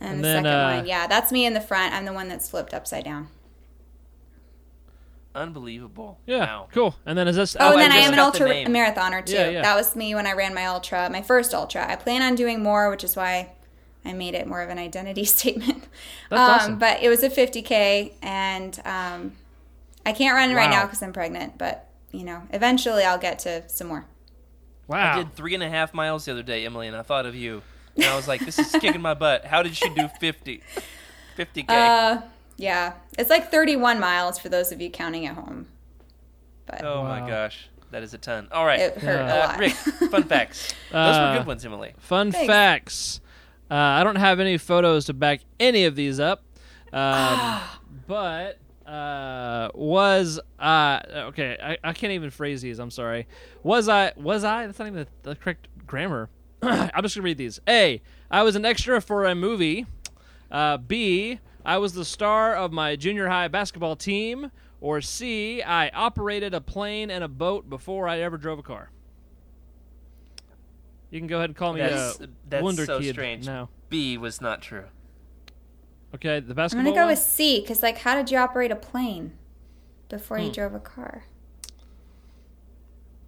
[0.00, 1.94] And, And the then, second uh, one, yeah, that's me in the front.
[1.94, 3.28] I'm the one that's flipped upside down.
[5.36, 6.18] Unbelievable.
[6.26, 6.38] Yeah.
[6.38, 6.68] Wow.
[6.72, 6.94] Cool.
[7.04, 7.56] And then is this?
[7.60, 8.68] Oh, and then I just am an ultra name.
[8.68, 9.34] marathoner too.
[9.34, 9.62] Yeah, yeah.
[9.62, 11.86] That was me when I ran my ultra, my first ultra.
[11.88, 13.52] I plan on doing more, which is why
[14.04, 15.86] I made it more of an identity statement.
[16.30, 16.78] That's um, awesome.
[16.78, 19.32] But it was a 50k, and um,
[20.06, 21.58] I can't run it right now because I'm pregnant.
[21.58, 24.06] But you know, eventually I'll get to some more.
[24.88, 25.14] Wow.
[25.14, 27.34] I did three and a half miles the other day, Emily, and I thought of
[27.34, 27.62] you.
[27.96, 29.44] And I was like, this is kicking my butt.
[29.44, 30.62] How did she do 50?
[31.36, 31.64] 50K.
[31.68, 32.22] Uh,
[32.56, 35.66] yeah, it's like 31 miles for those of you counting at home.
[36.66, 37.20] But oh Wow.
[37.20, 37.68] my gosh.
[37.92, 38.48] That is a ton.
[38.50, 38.80] All right.
[38.80, 39.34] it hurt Yeah.
[39.34, 39.58] a Uh, lot.
[39.58, 40.74] Rick, fun facts.
[40.90, 41.94] Those Uh, were good ones, Emily.
[41.98, 42.46] Fun Thanks.
[42.46, 43.20] facts.
[43.70, 46.42] Uh, I don't have any photos to back any of these up,
[46.92, 47.60] um,
[48.06, 51.56] but uh, was uh, okay.
[51.62, 52.78] I, I can't even phrase these.
[52.78, 53.26] I'm sorry.
[53.62, 54.12] Was I?
[54.16, 54.66] Was I?
[54.66, 56.28] That's not even the, the correct grammar.
[56.62, 57.60] I'm just gonna read these.
[57.68, 58.00] A.
[58.30, 59.86] I was an extra for a movie.
[60.50, 61.38] Uh, B.
[61.66, 64.50] I was the star of my junior high basketball team.
[64.80, 65.62] Or C.
[65.62, 68.90] I operated a plane and a boat before I ever drove a car.
[71.10, 73.46] You can go ahead and call me That's, uh, that's Wonder so Kid strange.
[73.46, 73.70] now.
[73.88, 74.84] B was not true.
[76.14, 76.80] Okay, the basketball.
[76.86, 77.12] I'm gonna go one?
[77.12, 79.32] with C because, like, how did you operate a plane
[80.08, 80.44] before Hmm.
[80.44, 81.24] you drove a car?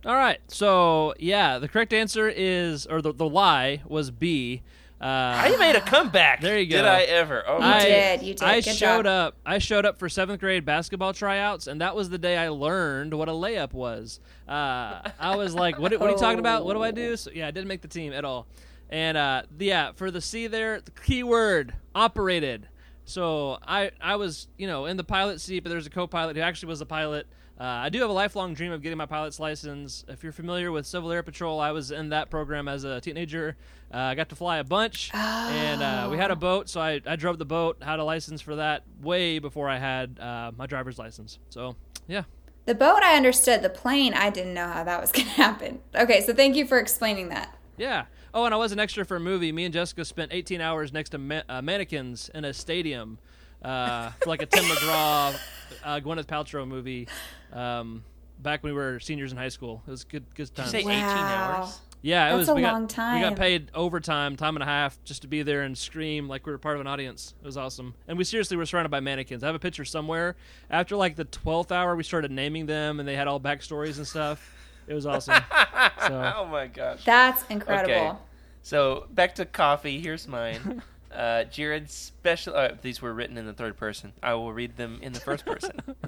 [0.04, 4.62] All right, so yeah, the correct answer is, or the, the lie was B.
[5.00, 6.40] Uh, I made a comeback.
[6.40, 6.76] There you go.
[6.78, 6.84] Did.
[6.84, 7.44] I ever?
[7.46, 8.42] Oh, You my I did, you did.
[8.42, 9.28] I Good showed job.
[9.28, 9.36] up.
[9.46, 13.14] I showed up for seventh grade basketball tryouts, and that was the day I learned
[13.14, 14.18] what a layup was.
[14.48, 15.92] Uh, I was like, "What?
[15.92, 16.64] What are you talking about?
[16.64, 18.48] What do I do?" So yeah, I didn't make the team at all.
[18.90, 22.68] And uh, yeah, for the C there, the keyword operated.
[23.04, 26.42] So I I was you know in the pilot seat, but there's a co-pilot who
[26.42, 27.26] actually was a pilot.
[27.60, 30.04] Uh, I do have a lifelong dream of getting my pilot's license.
[30.06, 33.56] If you're familiar with Civil Air Patrol, I was in that program as a teenager.
[33.92, 37.00] Uh, I got to fly a bunch, and uh, we had a boat, so I,
[37.04, 40.66] I drove the boat, had a license for that way before I had uh, my
[40.66, 41.40] driver's license.
[41.50, 41.74] So,
[42.06, 42.22] yeah.
[42.66, 43.62] The boat I understood.
[43.62, 45.80] The plane I didn't know how that was gonna happen.
[45.96, 47.56] Okay, so thank you for explaining that.
[47.76, 48.04] Yeah.
[48.34, 49.50] Oh, and I was an extra for a movie.
[49.52, 53.18] Me and Jessica spent 18 hours next to ma- uh, mannequins in a stadium
[53.62, 55.36] uh, for like a Tim McGraw,
[55.84, 57.08] uh, Gwyneth Paltrow movie
[57.52, 58.04] um,
[58.38, 59.82] back when we were seniors in high school.
[59.86, 60.64] It was good, good time.
[60.64, 60.74] times.
[60.74, 61.80] you say 18 hours?
[62.02, 62.48] yeah, it That's was.
[62.50, 65.42] a we got, long We got paid overtime, time and a half, just to be
[65.42, 67.34] there and scream like we were part of an audience.
[67.40, 69.42] It was awesome, and we seriously were surrounded by mannequins.
[69.42, 70.36] I have a picture somewhere.
[70.70, 74.06] After like the 12th hour, we started naming them, and they had all backstories and
[74.06, 74.54] stuff.
[74.86, 75.34] It was awesome.
[76.06, 76.32] so.
[76.36, 77.04] Oh my gosh.
[77.04, 77.94] That's incredible.
[77.94, 78.18] Okay.
[78.62, 80.00] So back to coffee.
[80.00, 80.82] Here's mine.
[81.14, 82.54] Uh, Jared's special.
[82.54, 84.12] Uh, these were written in the third person.
[84.22, 85.72] I will read them in the first person.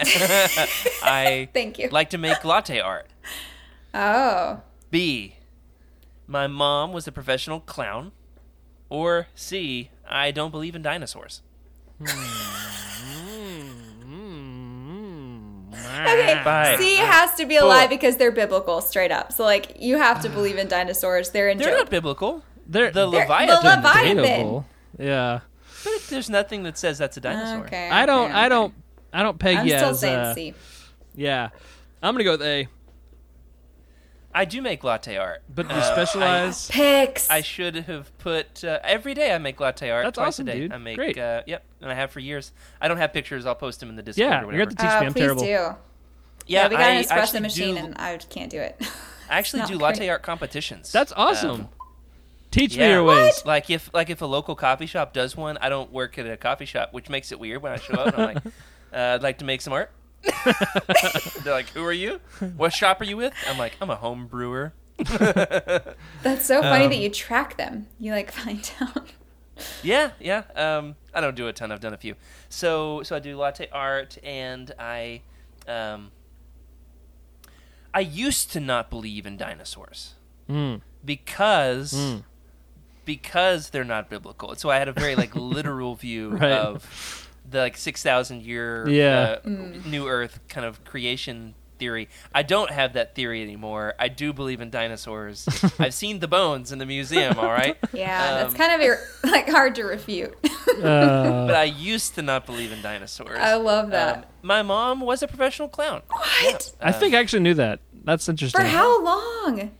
[1.02, 1.88] I Thank you.
[1.88, 3.06] like to make latte art.
[3.94, 4.60] Oh,
[4.90, 5.36] B.
[6.26, 8.12] My mom was a professional clown.
[8.88, 9.90] Or C.
[10.08, 11.42] I don't believe in dinosaurs.
[12.02, 12.08] Okay,
[16.44, 16.76] Bye.
[16.78, 17.68] C has to be a Bull.
[17.68, 19.32] lie because they're biblical, straight up.
[19.32, 21.30] So like you have to believe in dinosaurs.
[21.30, 21.78] They're in They're Job.
[21.78, 22.42] not biblical.
[22.66, 23.62] They're, The They're- Leviathan.
[23.62, 24.64] the Leviathan.
[25.00, 25.12] Debatable.
[25.16, 25.40] Yeah.
[25.84, 27.64] But there's nothing that says that's a dinosaur.
[27.66, 27.88] Okay.
[27.90, 28.26] I don't.
[28.26, 28.74] okay, I don't.
[29.12, 30.00] I don't peg I'm you still as.
[30.00, 30.54] saying uh, C.
[31.14, 31.48] Yeah.
[32.02, 32.68] I'm gonna go with A.
[34.32, 35.42] I do make latte art.
[35.52, 36.70] But do Uh, you specialize?
[36.70, 37.28] Picks.
[37.30, 39.34] I should have put uh, every day.
[39.34, 40.04] I make latte art.
[40.04, 40.60] That's twice awesome, a day.
[40.60, 40.72] dude.
[40.72, 40.96] I make.
[40.96, 41.18] Great.
[41.18, 42.52] Uh, yep, and I have for years.
[42.80, 43.44] I don't have pictures.
[43.44, 44.28] I'll post them in the Discord.
[44.28, 44.74] yeah, or you're whatever.
[44.76, 45.06] gonna teach uh, me.
[45.06, 45.42] I'm please terrible.
[45.42, 45.48] do.
[45.48, 45.74] Yeah,
[46.46, 48.76] Yeah, we got I an espresso actually machine, do- and I can't do it.
[49.30, 50.10] I actually It's do not latte great.
[50.10, 50.92] art competitions.
[50.92, 51.68] That's awesome.
[52.50, 53.44] Teach me your ways.
[53.44, 56.36] like if like if a local coffee shop does one, I don't work at a
[56.36, 58.14] coffee shop, which makes it weird when I show up.
[58.14, 58.44] And I'm like,
[58.92, 59.92] uh, I'd like to make some art.
[61.44, 62.20] They're like, "Who are you?
[62.56, 66.90] What shop are you with?" I'm like, "I'm a home brewer." That's so funny Um,
[66.90, 67.86] that you track them.
[67.98, 69.10] You like find out.
[69.82, 70.42] Yeah, yeah.
[70.56, 71.70] Um, I don't do a ton.
[71.72, 72.14] I've done a few.
[72.48, 75.22] So, so I do latte art, and I,
[75.68, 76.10] um,
[77.94, 80.14] I used to not believe in dinosaurs
[80.48, 80.80] Mm.
[81.04, 82.24] because Mm.
[83.14, 84.54] Because they're not biblical.
[84.54, 86.52] So I had a very like literal view Right.
[86.52, 89.38] of the like six thousand year Yeah.
[89.44, 92.08] uh, new Earth kind of creation theory.
[92.34, 93.94] I don't have that theory anymore.
[93.98, 95.48] I do believe in dinosaurs.
[95.78, 97.38] I've seen the bones in the museum.
[97.38, 97.76] All right.
[97.92, 100.34] Yeah, that's Um, kind of ir- like hard to refute.
[100.44, 103.38] Uh, but I used to not believe in dinosaurs.
[103.40, 104.16] I love that.
[104.18, 106.02] Um, my mom was a professional clown.
[106.42, 106.72] what?
[106.80, 107.80] I think I actually knew that.
[108.04, 108.60] That's interesting.
[108.60, 109.70] For how long?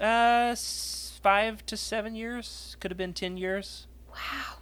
[0.00, 2.76] Uh, s- five to seven years.
[2.80, 3.86] Could have been ten years.
[4.10, 4.16] Wow.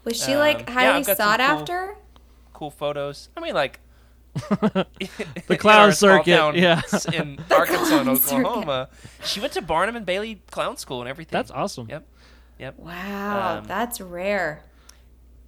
[0.05, 1.97] Was she Um, like yeah, highly I've got some sought cool- after?
[2.53, 3.29] Cool photos.
[3.37, 3.81] I mean, like
[5.47, 6.83] The clown in our circuit, yeah.
[7.13, 8.41] in Arkansas and clown circuit.
[8.47, 8.89] Oklahoma.
[9.25, 11.37] She went to Barnum and Bailey Clown School and everything.
[11.37, 11.89] That's awesome.
[11.89, 12.07] Yep.
[12.59, 12.79] Yep.
[12.79, 14.65] Wow, Um, that's rare.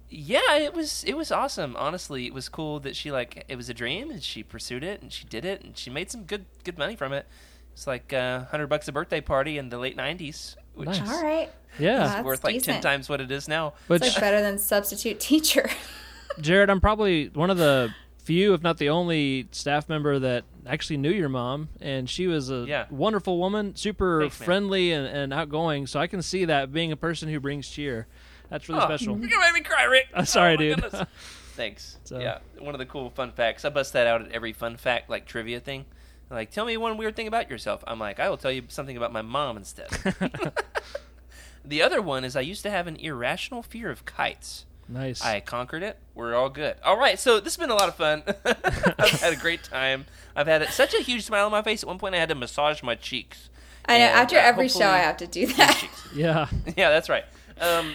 [0.09, 1.75] Yeah, it was it was awesome.
[1.77, 5.01] Honestly, it was cool that she like it was a dream and she pursued it
[5.01, 7.27] and she did it and she made some good good money from it.
[7.73, 11.01] It's like uh, hundred bucks a birthday party in the late '90s, which Nice.
[11.01, 11.49] is All right.
[11.79, 11.97] Yeah.
[11.99, 13.73] That's worth like ten times what it is now.
[13.87, 15.69] Which, It's like better than substitute teacher.
[16.39, 17.93] Jared, I'm probably one of the
[18.23, 22.51] few, if not the only, staff member that actually knew your mom, and she was
[22.51, 22.85] a Yeah.
[22.89, 25.87] wonderful woman, super Thanks, friendly and, and outgoing.
[25.87, 28.07] So I can see that being a person who brings cheer.
[28.49, 29.17] That's really Oh, special.
[29.17, 30.07] You're gonna make me cry, Rick.
[30.13, 30.85] I'm sorry, Oh, dude.
[31.55, 31.97] Thanks.
[32.03, 33.65] So- Yeah, one of the cool fun facts.
[33.65, 35.85] I bust that out at every fun fact like trivia thing.
[36.31, 37.83] They're like, tell me one weird thing about yourself.
[37.85, 39.89] I'm like, I will tell you something about my mom instead.
[41.65, 44.65] the other one is I used to have an irrational fear of kites.
[44.87, 45.21] Nice.
[45.21, 45.97] I conquered it.
[46.15, 46.77] We're all good.
[46.85, 48.23] All right, so this has been a lot of fun.
[48.45, 50.05] I've had a great time.
[50.33, 51.83] I've had such a huge smile on my face.
[51.83, 53.49] At one point, I had to massage my cheeks.
[53.85, 54.05] I know.
[54.05, 55.85] And, After uh, every show, I have to do that.
[56.15, 56.47] yeah.
[56.77, 57.25] yeah, that's right.
[57.59, 57.91] Um,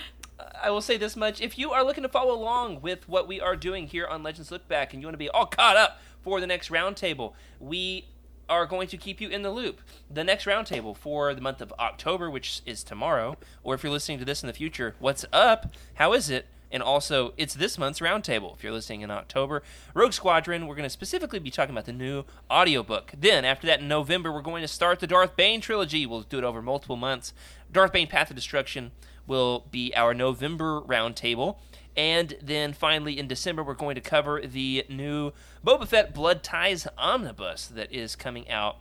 [0.62, 3.40] I will say this much: if you are looking to follow along with what we
[3.40, 6.00] are doing here on Legends Look Back, and you want to be all caught up
[6.22, 8.04] for the next roundtable, we
[8.48, 9.80] are going to keep you in the loop.
[10.10, 14.18] The next roundtable for the month of October, which is tomorrow, or if you're listening
[14.18, 15.74] to this in the future, what's up?
[15.94, 16.46] How is it?
[16.70, 18.56] And also, it's this month's roundtable.
[18.56, 19.62] If you're listening in October,
[19.94, 23.12] Rogue Squadron, we're going to specifically be talking about the new audiobook.
[23.16, 26.06] Then, after that, in November, we're going to start the Darth Bane trilogy.
[26.06, 27.32] We'll do it over multiple months.
[27.72, 28.90] Darth Bane Path of Destruction
[29.28, 31.56] will be our November roundtable.
[31.96, 35.32] And then finally, in December, we're going to cover the new
[35.64, 38.76] Boba Fett Blood Ties Omnibus that is coming out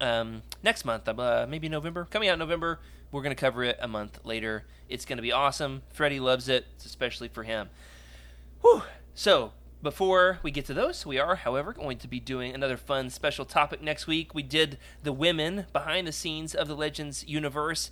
[0.00, 2.06] um, next month, uh, maybe November.
[2.10, 2.80] Coming out November.
[3.12, 4.64] We're going to cover it a month later.
[4.88, 5.82] It's going to be awesome.
[5.92, 7.68] Freddie loves it, it's especially for him.
[8.62, 8.82] Whew.
[9.14, 9.52] So,
[9.82, 13.44] before we get to those, we are, however, going to be doing another fun special
[13.44, 14.34] topic next week.
[14.34, 17.90] We did the women behind the scenes of the Legends universe.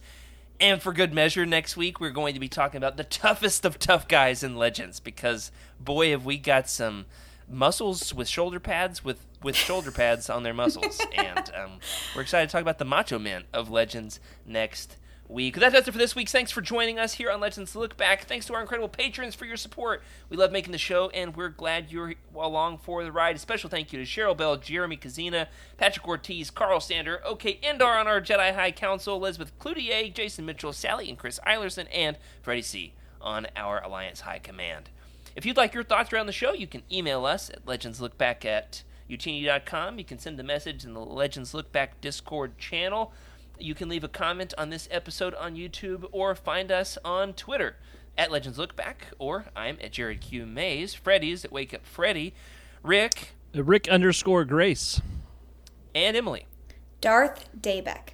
[0.63, 3.81] And for good measure, next week we're going to be talking about the toughest of
[3.81, 7.07] tough guys in Legends because, boy, have we got some
[7.49, 11.01] muscles with shoulder pads with, with shoulder pads on their muscles.
[11.17, 11.81] and um,
[12.15, 14.97] we're excited to talk about the macho men of Legends next
[15.33, 15.57] week.
[15.57, 16.29] That does it for this week.
[16.29, 18.25] Thanks for joining us here on Legends Look Back.
[18.25, 20.03] Thanks to our incredible patrons for your support.
[20.29, 23.37] We love making the show, and we're glad you're along for the ride.
[23.37, 25.49] A special thank you to Cheryl Bell, Jeremy Kazina,
[25.79, 30.73] Patrick Ortiz, Carl Sander, OK Endar on our Jedi High Council, Elizabeth Cloutier, Jason Mitchell,
[30.73, 34.91] Sally and Chris Eilerson, and Freddie C on our Alliance High Command.
[35.35, 38.83] If you'd like your thoughts around the show, you can email us at legendslookback at
[39.09, 39.99] utini.com.
[39.99, 43.13] You can send a message in the Legends Look Back Discord channel.
[43.59, 47.77] You can leave a comment on this episode on YouTube or find us on Twitter
[48.19, 50.95] at Legends Look Back, or I'm at Jared Q Mays.
[50.95, 52.35] Freddy's at Wake Up Freddy,
[52.83, 55.01] Rick, Rick underscore Grace.
[55.95, 56.47] and Emily.
[57.01, 58.11] Darth Daybeck.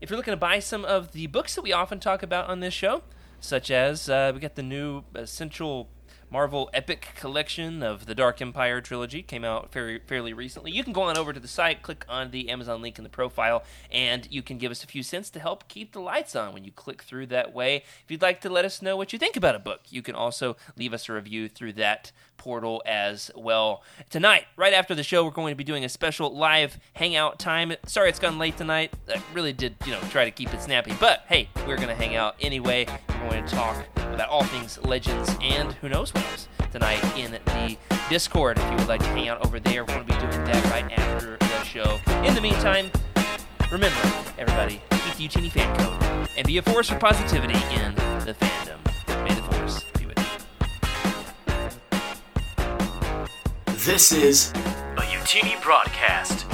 [0.00, 2.60] If you're looking to buy some of the books that we often talk about on
[2.60, 3.02] this show,
[3.40, 5.88] such as uh, we got the new Essential
[6.32, 10.72] Marvel Epic Collection of the Dark Empire trilogy came out fairly, fairly recently.
[10.72, 13.10] You can go on over to the site, click on the Amazon link in the
[13.10, 16.54] profile, and you can give us a few cents to help keep the lights on
[16.54, 17.84] when you click through that way.
[18.02, 20.14] If you'd like to let us know what you think about a book, you can
[20.14, 22.12] also leave us a review through that
[22.42, 23.84] portal as well.
[24.10, 27.72] Tonight, right after the show, we're going to be doing a special live hangout time.
[27.86, 28.92] Sorry it's gone late tonight.
[29.08, 31.94] I really did, you know, try to keep it snappy, but hey, we're going to
[31.94, 32.84] hang out anyway.
[33.22, 37.30] We're going to talk about all things legends and who knows what else tonight in
[37.30, 37.76] the
[38.10, 38.58] Discord.
[38.58, 40.64] If you would like to hang out over there, we're going to be doing that
[40.64, 42.00] right after the show.
[42.24, 42.90] In the meantime,
[43.70, 44.00] remember,
[44.36, 47.94] everybody, keep the Utini fan code and be a force for positivity in
[48.24, 48.91] the fandom.
[53.84, 56.46] This is a Utini broadcast.